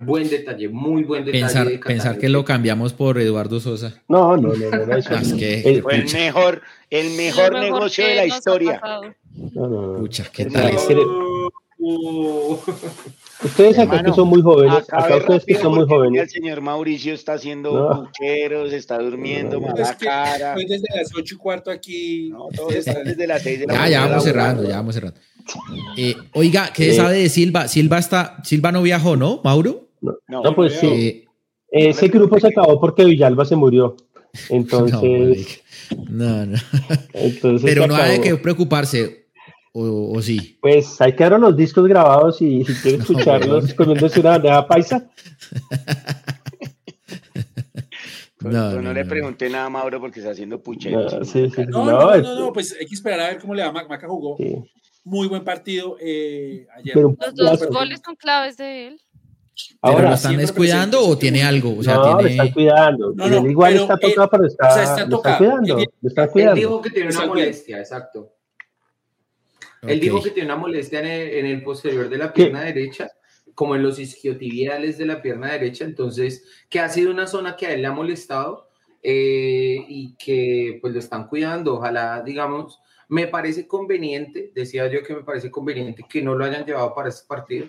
[0.00, 1.44] buen detalle, muy buen detalle.
[1.44, 3.94] Pensar, pensar que lo cambiamos por Eduardo Sosa.
[4.08, 4.96] No, no, no, no.
[4.96, 5.06] es
[5.38, 8.80] que, fue el mejor, el mejor, negocio de la historia.
[9.54, 10.76] No, no, Pucha, qué tal.
[13.42, 16.22] Ustedes acá que son muy jóvenes, acá ustedes que son muy jóvenes.
[16.24, 20.50] El señor Mauricio está haciendo pucheros, está durmiendo, mala cara.
[20.50, 22.28] Estoy desde las ocho y cuarto aquí.
[22.30, 25.18] No, todos están desde las seis de la Ya, ya vamos cerrando, ya vamos cerrando.
[25.96, 27.66] Eh, oiga, ¿qué sabe de Silva?
[27.66, 29.89] Silva está, Silva no viajó, ¿no, Mauro?
[30.00, 30.86] No, no, pues sí.
[30.86, 31.26] Eh,
[31.70, 33.96] ese grupo se acabó porque Villalba se murió.
[34.48, 35.62] Entonces.
[36.08, 36.58] No, no.
[37.12, 39.28] Entonces Pero no hay que preocuparse.
[39.72, 40.58] O, sí.
[40.60, 45.10] Pues hay que dar los discos grabados y si quieres escucharlos comiéndose una bandeja paisa.
[48.40, 51.14] No, no, le pregunté nada a Mauro porque está haciendo pucheros.
[51.68, 53.70] No, no, no, pues hay que esperar a ver cómo le va.
[53.70, 54.36] Maca jugó
[55.04, 56.96] muy buen partido eh, ayer.
[56.96, 59.00] los dos goles son claves de él.
[59.82, 61.78] Ahora, ¿Lo están descuidando o tiene algo?
[61.78, 62.22] O sea, no, tiene...
[62.22, 63.12] lo están cuidando.
[63.14, 65.78] No, no, igual está tocado, pero está, o sea, está, está cuidando.
[65.78, 66.52] Él, está cuidando.
[66.52, 68.34] Él dijo que tiene una molestia, exacto.
[69.82, 73.10] Él dijo que tiene una molestia en el, posterior de la pierna derecha,
[73.54, 77.66] como en los isquiotibiales de la pierna derecha, entonces, que ha sido una zona que
[77.66, 78.68] a él le ha molestado
[79.02, 81.76] eh, y que pues lo están cuidando.
[81.76, 82.78] Ojalá, digamos,
[83.08, 87.08] me parece conveniente, decía yo que me parece conveniente que no lo hayan llevado para
[87.08, 87.68] este partido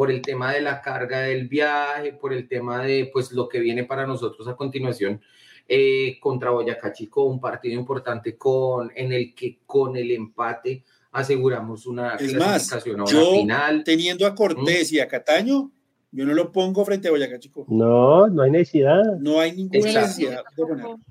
[0.00, 3.60] por el tema de la carga del viaje, por el tema de pues lo que
[3.60, 5.20] viene para nosotros a continuación
[5.68, 11.84] eh, contra Boyacá Chico, un partido importante con, en el que con el empate aseguramos
[11.84, 13.84] una es clasificación más, yo, final.
[13.84, 15.70] Teniendo a Cortés y a Cataño,
[16.10, 17.66] yo no lo pongo frente a Boyacá Chico.
[17.68, 19.04] No, no hay necesidad.
[19.18, 20.42] No hay ninguna necesidad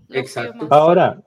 [0.10, 0.68] Exacto.
[0.72, 1.24] Ahora,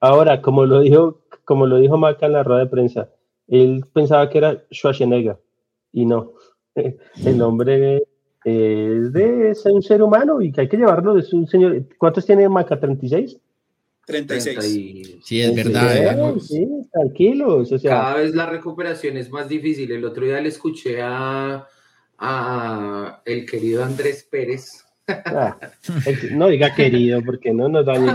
[0.00, 3.08] ahora, como lo dijo, como lo dijo Maca en la rueda de prensa,
[3.46, 5.38] él pensaba que era Schwarzenegger
[5.92, 6.32] y no.
[7.24, 8.02] El hombre
[8.44, 11.82] es de un ser humano y que hay que llevarlo de un señor.
[11.98, 12.78] ¿Cuántos tiene Maca?
[12.78, 13.38] ¿36?
[14.06, 15.20] 36.
[15.24, 16.34] Sí, es verdad.
[16.38, 17.72] Sí, tranquilos.
[17.72, 19.90] O sea, Cada vez la recuperación es más difícil.
[19.92, 21.66] El otro día le escuché a,
[22.18, 24.84] a el querido Andrés Pérez.
[25.06, 25.58] Ah,
[26.32, 28.08] no diga querido, porque no nos da ni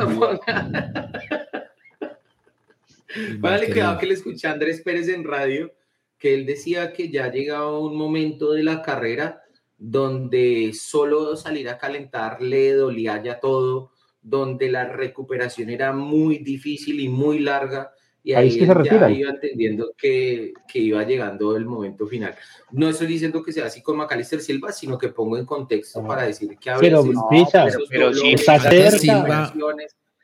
[3.40, 5.72] Vale, quedado que le escuché a Andrés Pérez en radio,
[6.20, 9.42] que él decía que ya llegaba un momento de la carrera
[9.78, 13.92] donde solo salir a calentar le dolía ya todo,
[14.22, 20.52] donde la recuperación era muy difícil y muy larga, y ahí, ya iba entendiendo que,
[20.68, 22.36] que, iba llegando el momento final.
[22.72, 26.24] No estoy diciendo que sea así con Macalister Silva, sino que pongo en contexto para
[26.24, 27.00] decir que a veces...
[27.30, 29.54] Pero, pero, si está cerca.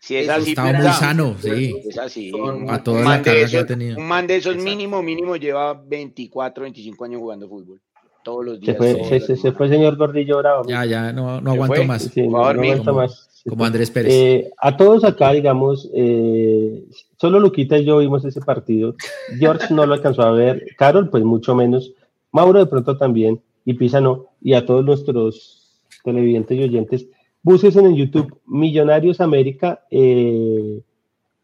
[0.05, 1.81] Si es así, está muy sano, sí.
[1.89, 2.31] Es así.
[2.69, 3.97] A toda la carga que ha tenido.
[3.97, 7.81] Un man de esos mínimo, mínimo lleva 24, 25 años jugando fútbol.
[8.23, 8.77] Todos los días.
[8.77, 10.63] Se fue, se, se fue el señor Gordillo Bravo.
[10.67, 12.03] Ya, ya, no, no aguanto más.
[12.03, 13.41] Sí, no, no aguanto más.
[13.49, 14.13] Como Andrés Pérez.
[14.13, 16.83] Eh, a todos acá, digamos, eh,
[17.17, 18.95] solo Luquita y yo vimos ese partido.
[19.39, 20.67] George no lo alcanzó a ver.
[20.77, 21.93] Carol, pues mucho menos.
[22.31, 23.41] Mauro de pronto también.
[23.65, 24.27] Y Pisa no.
[24.39, 27.07] Y a todos nuestros televidentes y oyentes,
[27.45, 29.85] busquen en YouTube Millonarios América.
[29.91, 30.81] Eh,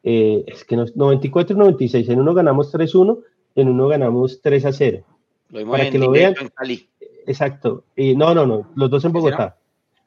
[0.04, 2.10] es que 94 y 96.
[2.10, 3.20] En uno ganamos 3-1,
[3.56, 5.04] en uno ganamos 3-0.
[5.70, 6.36] Para que lo vean.
[7.28, 7.84] Exacto.
[7.96, 8.72] Y no, no, no.
[8.76, 9.58] Los dos en Bogotá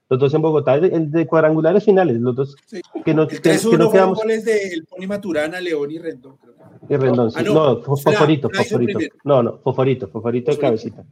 [0.08, 2.56] los dos en Bogotá, el de cuadrangulares finales, los dos
[3.04, 4.18] que no, que, que no quedamos.
[4.18, 6.36] goles del Pony Maturana, León y Rendón.
[6.36, 6.54] Creo.
[6.88, 7.38] Y Rendón, sí.
[7.40, 8.98] Ah, no, Foforito, Foforito.
[9.24, 11.04] No, no, Foforito, Foforito de cabecita.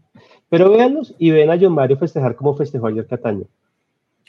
[0.49, 3.47] Pero véanlos y ven a John Mario festejar como festejó ayer Cataño.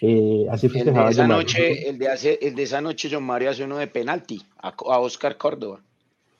[0.06, 3.24] Eh, así festejaba el de esa noche, el de, hace, el de esa noche, John
[3.24, 5.80] Mario hace uno de penalti a, a Oscar Córdoba.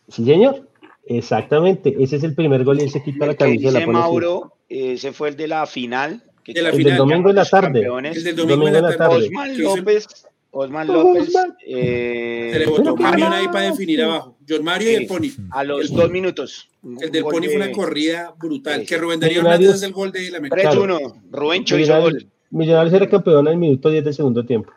[0.10, 0.68] Sí, señor.
[1.06, 4.54] Exactamente, ese es el primer gol y él se quita la camisa de la Mauro,
[4.68, 7.80] ese fue el de la final de la el final, del domingo en la tarde.
[7.80, 9.28] El del domingo, en la tarde.
[9.28, 10.08] Osman López.
[10.52, 11.34] Osman López.
[11.66, 14.36] Eh, se le botó camión ahí para definir abajo.
[14.48, 15.30] John Mario y el Pony.
[15.52, 16.70] A los dos minutos.
[17.00, 18.86] El del Pony fue una corrida brutal.
[18.86, 20.74] Que Rubén Darío Hernández es el gol de la América.
[20.74, 21.22] 3-1.
[21.32, 22.28] Rubén hizo gol.
[22.54, 24.72] Millonarios era campeón en el minuto 10 del segundo tiempo.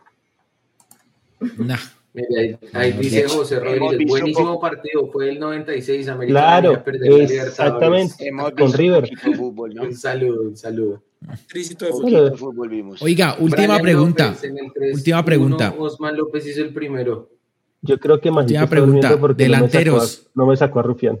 [1.57, 1.77] Nah.
[2.73, 9.07] Ahí, dice José Rodríguez, buenísimo partido, fue el 96, América claro, exactamente, con River.
[9.35, 9.83] Fútbol, ¿no?
[9.83, 11.03] Un saludo, un saludo.
[11.53, 12.99] De fútbol, vimos.
[13.03, 14.35] Oiga, última pregunta.
[14.93, 15.75] última pregunta.
[15.77, 17.29] Osman López hizo el primero.
[17.83, 20.27] Yo creo que más pregunta, porque delanteros.
[20.33, 21.19] No me sacó a, Rufián.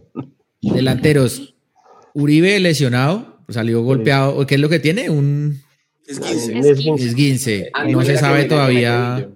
[0.59, 1.53] Delanteros.
[2.15, 4.43] Uribe lesionado, salió golpeado.
[4.47, 5.11] ¿Qué es lo que tiene?
[5.11, 5.66] Un
[6.07, 7.71] esguince.
[7.89, 9.29] No se sabe todavía.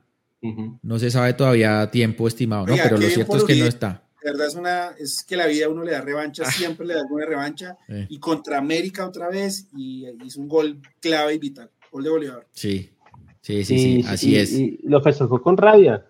[0.82, 2.76] No se sabe todavía tiempo estimado, ¿no?
[2.76, 4.04] Pero lo cierto es que no está.
[4.24, 6.52] De verdad es una, es que la vida uno le da revancha, ah.
[6.52, 7.78] siempre le da alguna revancha.
[8.08, 12.48] Y contra América otra vez, y hizo un gol clave y vital, gol de Bolívar.
[12.52, 12.92] Sí,
[13.42, 14.52] sí, sí, sí, así es.
[14.52, 16.06] Y lo festejó con rabia.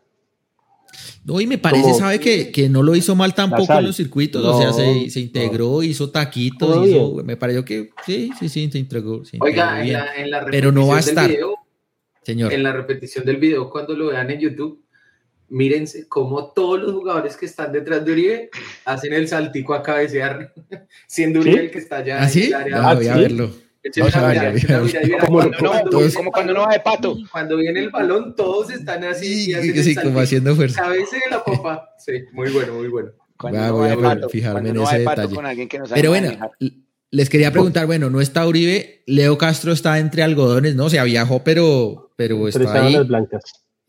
[1.23, 4.43] No, y me parece, sabe que, que, no lo hizo mal tampoco en los circuitos,
[4.43, 8.79] o sea, se, se integró, hizo taquitos, hizo, me pareció que sí, sí, sí, se
[8.79, 9.21] integró.
[9.39, 11.29] Oiga, en la, en la, pero no va a estar.
[12.23, 12.51] señor.
[12.51, 14.83] En la repetición del video, cuando lo vean en YouTube,
[15.49, 18.49] mírense cómo todos los jugadores que están detrás de Uribe
[18.85, 20.53] hacen el saltico a cabecear,
[21.07, 22.81] siendo Uribe el que está allá ¿Ah, en el área.
[22.81, 23.51] No, voy a verlo.
[25.25, 27.17] Como cuando uno va de pato.
[27.31, 29.53] Cuando viene el balón, todos están así.
[29.53, 30.83] Sí, sí como haciendo fuerza.
[30.83, 31.89] Cabece de la copa.
[31.97, 33.11] Sí, muy bueno, muy bueno.
[33.39, 35.35] voy a fijarme en ese detalle.
[35.93, 36.31] Pero bueno,
[37.09, 40.85] les quería preguntar, bueno, no está Uribe, Leo Castro está entre algodones, ¿no?
[40.85, 42.97] O sea, viajó, pero, pero está ahí.
[43.03, 43.41] blancas.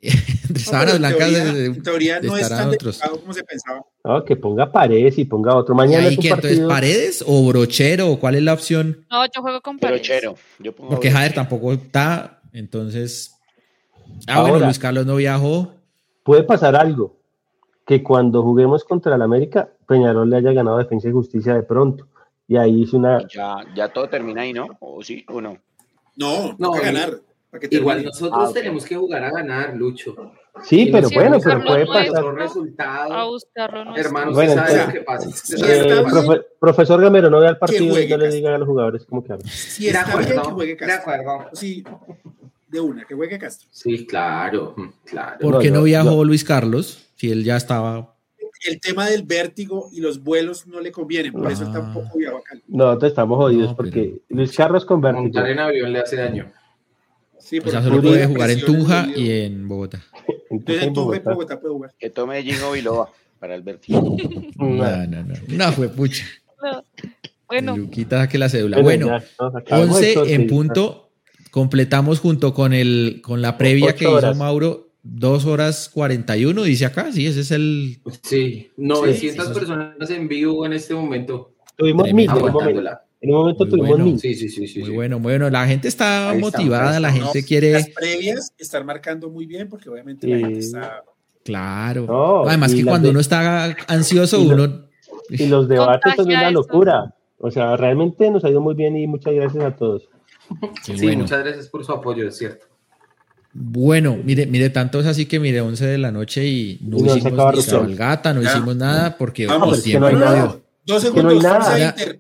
[0.03, 1.33] Entre sábanas blancas.
[1.33, 3.01] En teoría, no es tan otros.
[3.01, 3.85] como se pensaba.
[4.05, 5.75] No, que ponga paredes y ponga otro.
[5.77, 8.19] Mañana ¿Y entonces paredes o brochero?
[8.19, 9.07] ¿Cuál es la opción?
[9.11, 10.01] No, yo juego con paredes.
[10.01, 10.35] Brochero.
[10.59, 13.37] Yo pongo Porque Jader tampoco está, entonces.
[14.27, 15.73] Ah, bueno, Luis Carlos no viajó.
[16.25, 17.17] Puede pasar algo.
[17.87, 22.09] Que cuando juguemos contra el América, Peñarol le haya ganado Defensa y Justicia de pronto.
[22.49, 23.27] Y ahí hizo una.
[23.29, 24.67] Ya, ya todo termina ahí, ¿no?
[24.81, 25.59] ¿O sí o no?
[26.17, 27.21] No, no, ganar.
[27.71, 30.33] Igual nosotros ah, tenemos que jugar a ganar, Lucho.
[30.65, 32.25] Sí, pero bueno, pero puede pasar.
[32.35, 33.13] resultados.
[33.15, 35.31] A buscarlo no Hermanos, bueno, entonces, qué pasa.
[35.67, 39.23] Eh, profesor Gamero, no vea el partido y no le diga a los jugadores cómo
[39.23, 39.49] que hablan.
[39.49, 41.13] Si está bien, que juegue Castro.
[41.13, 41.51] De acuerdo.
[41.53, 41.85] Sí,
[42.69, 43.69] de una, que juegue Castro.
[43.71, 44.75] Sí, claro,
[45.05, 45.39] claro.
[45.41, 47.11] ¿Por qué no, viajó Luis Carlos?
[47.17, 48.15] Si él ya estaba
[48.67, 52.39] el tema del vértigo y los vuelos no le conviene, por eso él tampoco viajó
[52.39, 52.57] acá.
[52.69, 55.25] No, te estamos jodidos porque Luis Carlos con vértigo.
[55.25, 56.51] Montar en avión le hace daño.
[57.43, 60.03] Sí, o sea, solo puede jugar en Tunja y en Bogotá.
[60.49, 61.95] Entonces en Tunja y Bogotá puede jugar.
[61.99, 63.63] Que tome Jingo Biloba para el.
[63.89, 65.35] No, no, no.
[65.49, 66.25] No fue pucha.
[66.63, 66.85] No.
[67.49, 67.77] Bueno.
[67.77, 68.81] Luquita que la cédula.
[68.81, 69.19] Bueno,
[69.71, 71.11] 11 en punto.
[71.51, 74.89] Completamos junto con el con la previa que hizo Mauro.
[75.05, 78.01] 2 horas 41, dice acá, sí, ese es el.
[78.23, 81.57] Sí, 900 personas en vivo en este momento.
[81.77, 82.31] Tuvimos mil,
[83.23, 84.19] en un momento tuvimos bueno.
[84.19, 84.81] Sí, sí, sí, sí.
[84.81, 85.49] Muy bueno, bueno.
[85.49, 87.73] La gente está motivada, la gente quiere.
[87.73, 91.05] Las previas están marcando muy bien porque obviamente la gente está.
[91.45, 92.49] Claro.
[92.49, 94.87] Además que cuando uno está ansioso, uno.
[95.31, 97.15] Y los debates son una locura.
[97.39, 100.09] O sea, realmente nos ha ido muy bien y muchas gracias a todos.
[100.83, 102.67] Sí, muchas gracias por su apoyo, es cierto.
[103.53, 107.25] Bueno, mire, mire, tanto es así que mire, 11 de la noche y no, hicimos
[107.25, 110.41] ni cabalgata, no hicimos nada porque Vamos, tiempo no, hay
[110.87, 112.19] 12 segundos, no Forza Inter.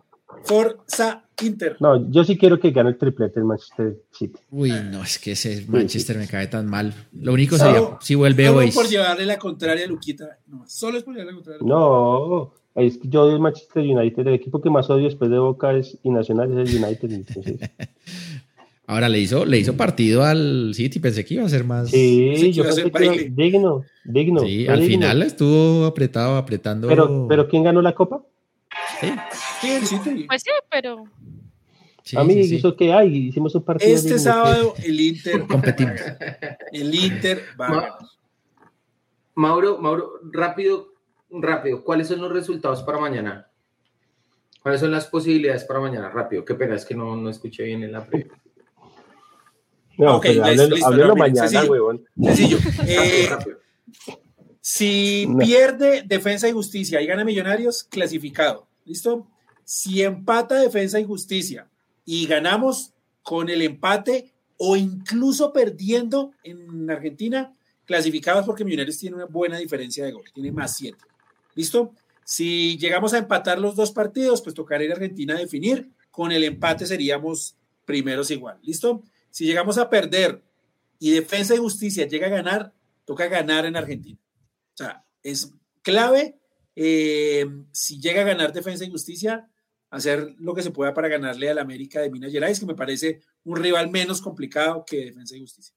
[1.80, 4.38] No, yo sí quiero que gane el triplete el Manchester City.
[4.50, 6.94] Uy, no, es que ese Manchester me cae tan mal.
[7.12, 8.70] Lo único sería si vuelve hoy.
[8.70, 10.38] Solo por llevarle la contraria a Luquita.
[10.46, 11.62] No, solo es por llevarle la contraria.
[11.64, 14.26] No, es que yo odio el Manchester United.
[14.26, 17.70] El equipo que más odio después de Boca es, y Nacional es el United.
[18.86, 21.90] Ahora le hizo, le hizo partido al City, pensé que iba a ser más.
[21.90, 24.40] Sí, yo pensé que iba, digno, digno.
[24.40, 26.88] Sí, al final estuvo apretado, apretando.
[26.88, 28.22] Pero, pero ¿quién ganó la copa?
[29.00, 29.08] Sí.
[29.62, 31.04] Pues sí, pero.
[32.16, 33.94] a mí hizo que hay, hicimos un partido.
[33.94, 36.00] Este sábado el Inter competimos.
[36.72, 37.98] El Inter va.
[39.34, 40.92] Mauro, Mauro, rápido,
[41.30, 41.84] rápido.
[41.84, 43.48] ¿Cuáles son los resultados para mañana?
[44.62, 46.10] ¿Cuáles son las posibilidades para mañana?
[46.10, 46.44] Rápido.
[46.44, 48.32] Qué pena, es que no, no escuché bien en la previa.
[49.96, 52.04] No, okay, mañana, huevón.
[52.20, 52.58] Sencillo.
[52.86, 53.28] Eh,
[54.60, 58.68] si pierde Defensa y Justicia y gana Millonarios, clasificado.
[58.84, 59.31] ¿Listo?
[59.64, 61.68] Si empata Defensa y Justicia
[62.04, 67.52] y ganamos con el empate o incluso perdiendo en Argentina,
[67.84, 70.96] clasificados porque Millonarios tiene una buena diferencia de gol, tiene más 7.
[71.54, 71.94] ¿Listo?
[72.24, 75.90] Si llegamos a empatar los dos partidos, pues tocará ir Argentina a definir.
[76.10, 78.58] Con el empate seríamos primeros igual.
[78.62, 79.02] ¿Listo?
[79.30, 80.42] Si llegamos a perder
[80.98, 82.72] y Defensa y Justicia llega a ganar,
[83.04, 84.18] toca ganar en Argentina.
[84.74, 85.52] O sea, es
[85.82, 86.38] clave
[86.76, 89.48] eh, si llega a ganar Defensa y Justicia,
[89.92, 93.20] hacer lo que se pueda para ganarle al América de Minas Gerais, que me parece
[93.44, 95.74] un rival menos complicado que Defensa y Justicia.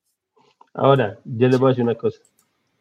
[0.74, 2.20] Ahora, yo les voy a decir una cosa.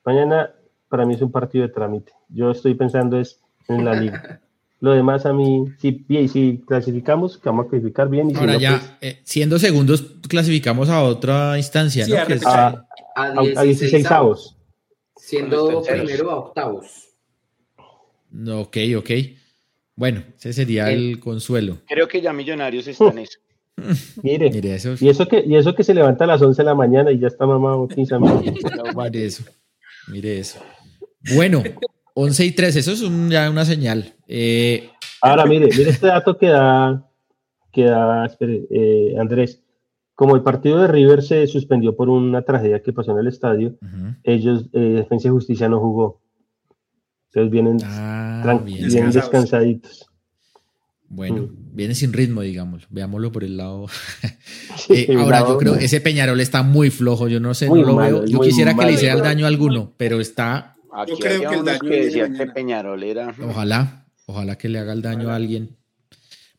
[0.04, 0.54] Mañana
[0.88, 2.12] para mí es un partido de trámite.
[2.28, 4.40] Yo estoy pensando es en la liga.
[4.80, 8.30] Lo demás a mí, si, si clasificamos, que vamos a clasificar bien.
[8.30, 12.16] Y Ahora ya, pues eh, siendo segundos, clasificamos a otra instancia, ¿no?
[12.46, 12.84] A,
[13.16, 14.56] a, 16 avos.
[15.16, 17.08] Siendo primero a octavos.
[18.46, 19.10] Ok, ok.
[19.96, 21.78] Bueno, ese sería el consuelo.
[21.86, 23.38] Creo que ya Millonarios están en eso.
[24.22, 24.94] Mire, eso.
[25.00, 27.18] Y, eso que, y eso que se levanta a las 11 de la mañana y
[27.18, 28.16] ya está mamado 15
[28.96, 29.44] Mire eso.
[30.08, 30.60] Mire eso.
[31.34, 31.62] Bueno,
[32.14, 33.00] 11 y 3, eso es
[33.30, 34.14] ya una señal.
[34.28, 34.90] Eh,
[35.20, 37.08] Ahora, mire, mire este dato que da,
[37.72, 39.62] que da espere, eh, Andrés.
[40.14, 43.76] Como el partido de River se suspendió por una tragedia que pasó en el estadio,
[44.22, 46.20] ellos, eh, Defensa y Justicia no jugó.
[47.34, 50.08] Entonces vienen, ah, bien, descansaditos.
[51.08, 51.48] Bueno, mm.
[51.72, 52.86] viene sin ritmo, digamos.
[52.90, 53.86] Veámoslo por el lado.
[54.90, 57.26] Eh, ahora, yo creo que ese Peñarol está muy flojo.
[57.26, 58.26] Yo no sé, no lo veo.
[58.26, 60.76] Yo quisiera que le hiciera el daño a alguno, pero está.
[61.08, 63.34] yo creo que el daño que decía que Peñarol era.
[63.42, 65.76] Ojalá, ojalá que le haga el daño a alguien.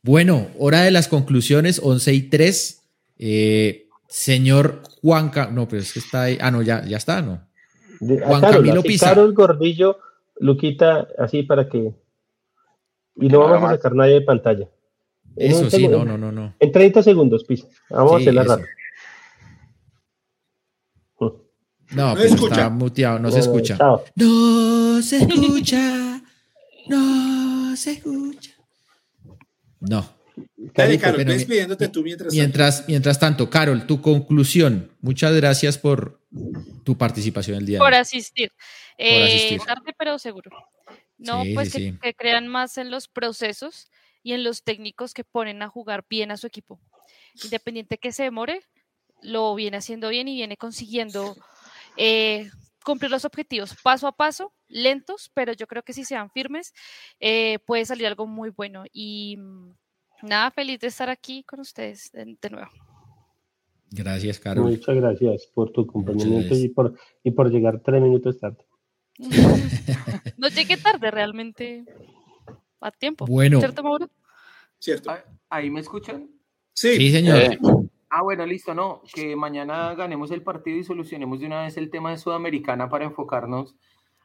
[0.02, 2.82] Bueno, hora de las conclusiones, 11 y 3.
[3.20, 6.38] Eh, señor Juanca, no, pero es que está ahí.
[6.42, 7.42] Ah, no, ya, ya está, ¿no?
[8.00, 9.26] Juan Camilo Pizarro.
[9.26, 10.00] el Gordillo,
[10.38, 11.94] Luquita, así para que
[13.18, 14.70] y no vamos a sacar nadie de pantalla.
[15.36, 16.56] Eso sí, no, no, no, no.
[16.60, 17.68] En 30 segundos, Pisa.
[17.90, 18.68] Vamos a hacerla rápido.
[21.91, 23.78] No, no está muteado, no, se escucha.
[24.16, 26.22] No se escucha.
[26.88, 28.52] No se escucha.
[29.80, 30.16] No.
[30.74, 34.91] Dale, Carol, despidiéndote tú mientras, mientras Mientras tanto, Carol, tu conclusión.
[34.99, 36.22] Muchas gracias por
[36.84, 38.49] tu participación el día por Asistir.
[38.49, 38.85] por asistir.
[38.98, 40.52] Eh, tarde, pero seguro.
[41.18, 43.90] No, pues que, crean más en los procesos
[44.24, 46.80] y en los técnicos que ponen a jugar bien a su equipo.
[47.44, 48.62] Independiente que se demore,
[49.22, 51.36] lo viene haciendo bien y viene consiguiendo
[51.98, 52.50] eh,
[52.84, 56.74] cumplir los objetivos paso a paso, lentos, pero yo creo que si sean firmes,
[57.20, 58.84] eh, puede salir algo muy bueno.
[58.92, 59.72] Y mm,
[60.24, 62.70] nada, feliz de estar aquí con ustedes de, nuevo.
[63.92, 64.70] Gracias, Carlos.
[64.70, 68.66] Muchas gracias por tu acompañamiento y por, y por llegar tres minutos tarde.
[70.38, 71.86] no llegué tarde realmente
[72.82, 73.26] a tiempo.
[73.26, 73.60] Bueno.
[73.60, 74.10] ¿Cierto, Mauro?
[74.80, 75.12] Cierto.
[75.50, 76.30] ¿Ahí me escuchan?
[76.74, 77.38] Sí, señor.
[77.38, 77.60] Eh.
[78.10, 81.90] Ah, bueno, listo, no, que mañana ganemos el partido y solucionemos de una vez el
[81.90, 83.76] tema de Sudamericana para enfocarnos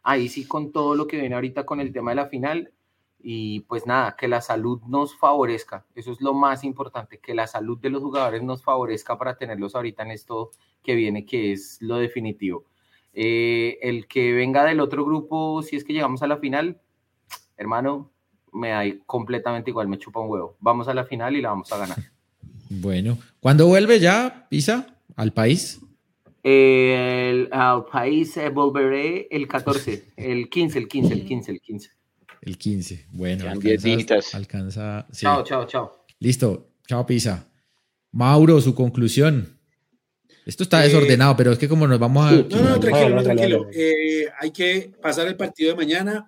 [0.02, 2.72] ahí sí con todo lo que viene ahorita con el tema de la final
[3.22, 7.46] y pues nada, que la salud nos favorezca, eso es lo más importante, que la
[7.46, 10.50] salud de los jugadores nos favorezca para tenerlos ahorita en esto
[10.82, 12.64] que viene, que es lo definitivo.
[13.12, 16.80] Eh, el que venga del otro grupo, si es que llegamos a la final,
[17.56, 18.10] hermano,
[18.52, 20.56] me da completamente igual, me chupa un huevo.
[20.60, 21.96] Vamos a la final y la vamos a ganar.
[22.72, 25.80] Bueno, ¿cuándo vuelve ya, Pisa, al país?
[26.44, 31.90] al país eh, volveré el 14, el 15, el 15, el 15, el 15.
[32.42, 33.44] El 15, bueno.
[33.50, 36.04] Alcanza, alcanza Chao, chao, chao.
[36.20, 37.48] Listo, chao, Pisa.
[38.12, 39.59] Mauro, su conclusión.
[40.46, 42.32] Esto está desordenado, pero es que como nos vamos a...
[42.32, 43.66] No, no, tranquilo, tranquilo.
[43.72, 46.26] Eh, hay que pasar el partido de mañana.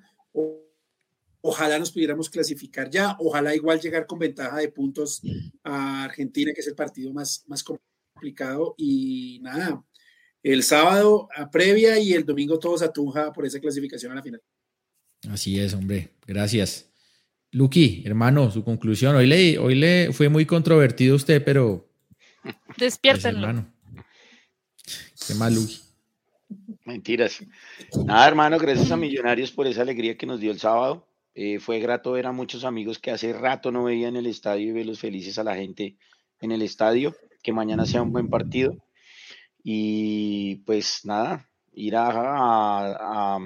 [1.41, 3.17] ojalá nos pudiéramos clasificar ya.
[3.19, 5.23] Ojalá igual llegar con ventaja de puntos
[5.65, 8.75] a Argentina, que es el partido más, más complicado.
[8.77, 9.83] Y nada,
[10.43, 14.23] el sábado a previa y el domingo todos a Tunja por esa clasificación a la
[14.23, 14.43] final.
[15.31, 16.11] Así es, hombre.
[16.27, 16.91] Gracias.
[17.53, 19.15] Luqui, hermano, su conclusión.
[19.15, 21.89] Hoy le, hoy le fue muy controvertido usted, pero...
[22.77, 23.53] Despiértenlo.
[23.53, 23.65] Pues,
[25.27, 25.55] Qué mal,
[26.85, 27.45] Mentiras.
[28.05, 31.07] Nada, hermano, gracias a Millonarios por esa alegría que nos dio el sábado.
[31.35, 34.69] Eh, fue grato ver a muchos amigos que hace rato no veía en el estadio
[34.69, 35.97] y verlos felices a la gente
[36.41, 37.15] en el estadio.
[37.43, 38.77] Que mañana sea un buen partido.
[39.63, 43.39] Y pues nada, ir a, a,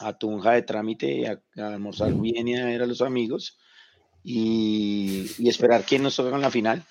[0.00, 3.58] a, Tunja de trámite, a, almorzar bien y a ver a los amigos.
[4.24, 6.84] Y, y esperar que nos toque en la final.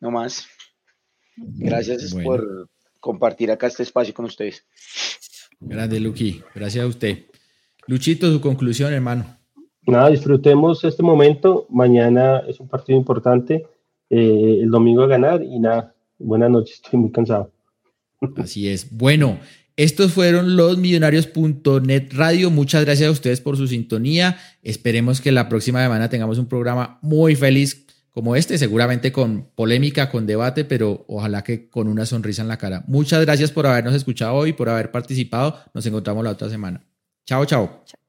[0.00, 0.48] No más.
[1.36, 2.68] Gracias por
[3.02, 4.64] compartir acá este espacio con ustedes.
[5.60, 6.40] Grande, Luqui.
[6.54, 7.18] Gracias a usted.
[7.88, 9.26] Luchito, su conclusión, hermano.
[9.86, 11.66] Nada, disfrutemos este momento.
[11.68, 13.66] Mañana es un partido importante.
[14.08, 15.94] Eh, el domingo a ganar y nada.
[16.16, 17.50] Buenas noches, estoy muy cansado.
[18.36, 18.96] Así es.
[18.96, 19.40] Bueno,
[19.76, 22.50] estos fueron los millonarios.net radio.
[22.50, 24.38] Muchas gracias a ustedes por su sintonía.
[24.62, 30.10] Esperemos que la próxima semana tengamos un programa muy feliz como este, seguramente con polémica,
[30.10, 32.84] con debate, pero ojalá que con una sonrisa en la cara.
[32.86, 35.58] Muchas gracias por habernos escuchado hoy, por haber participado.
[35.74, 36.84] Nos encontramos la otra semana.
[37.24, 37.46] chao.
[37.46, 38.01] chao.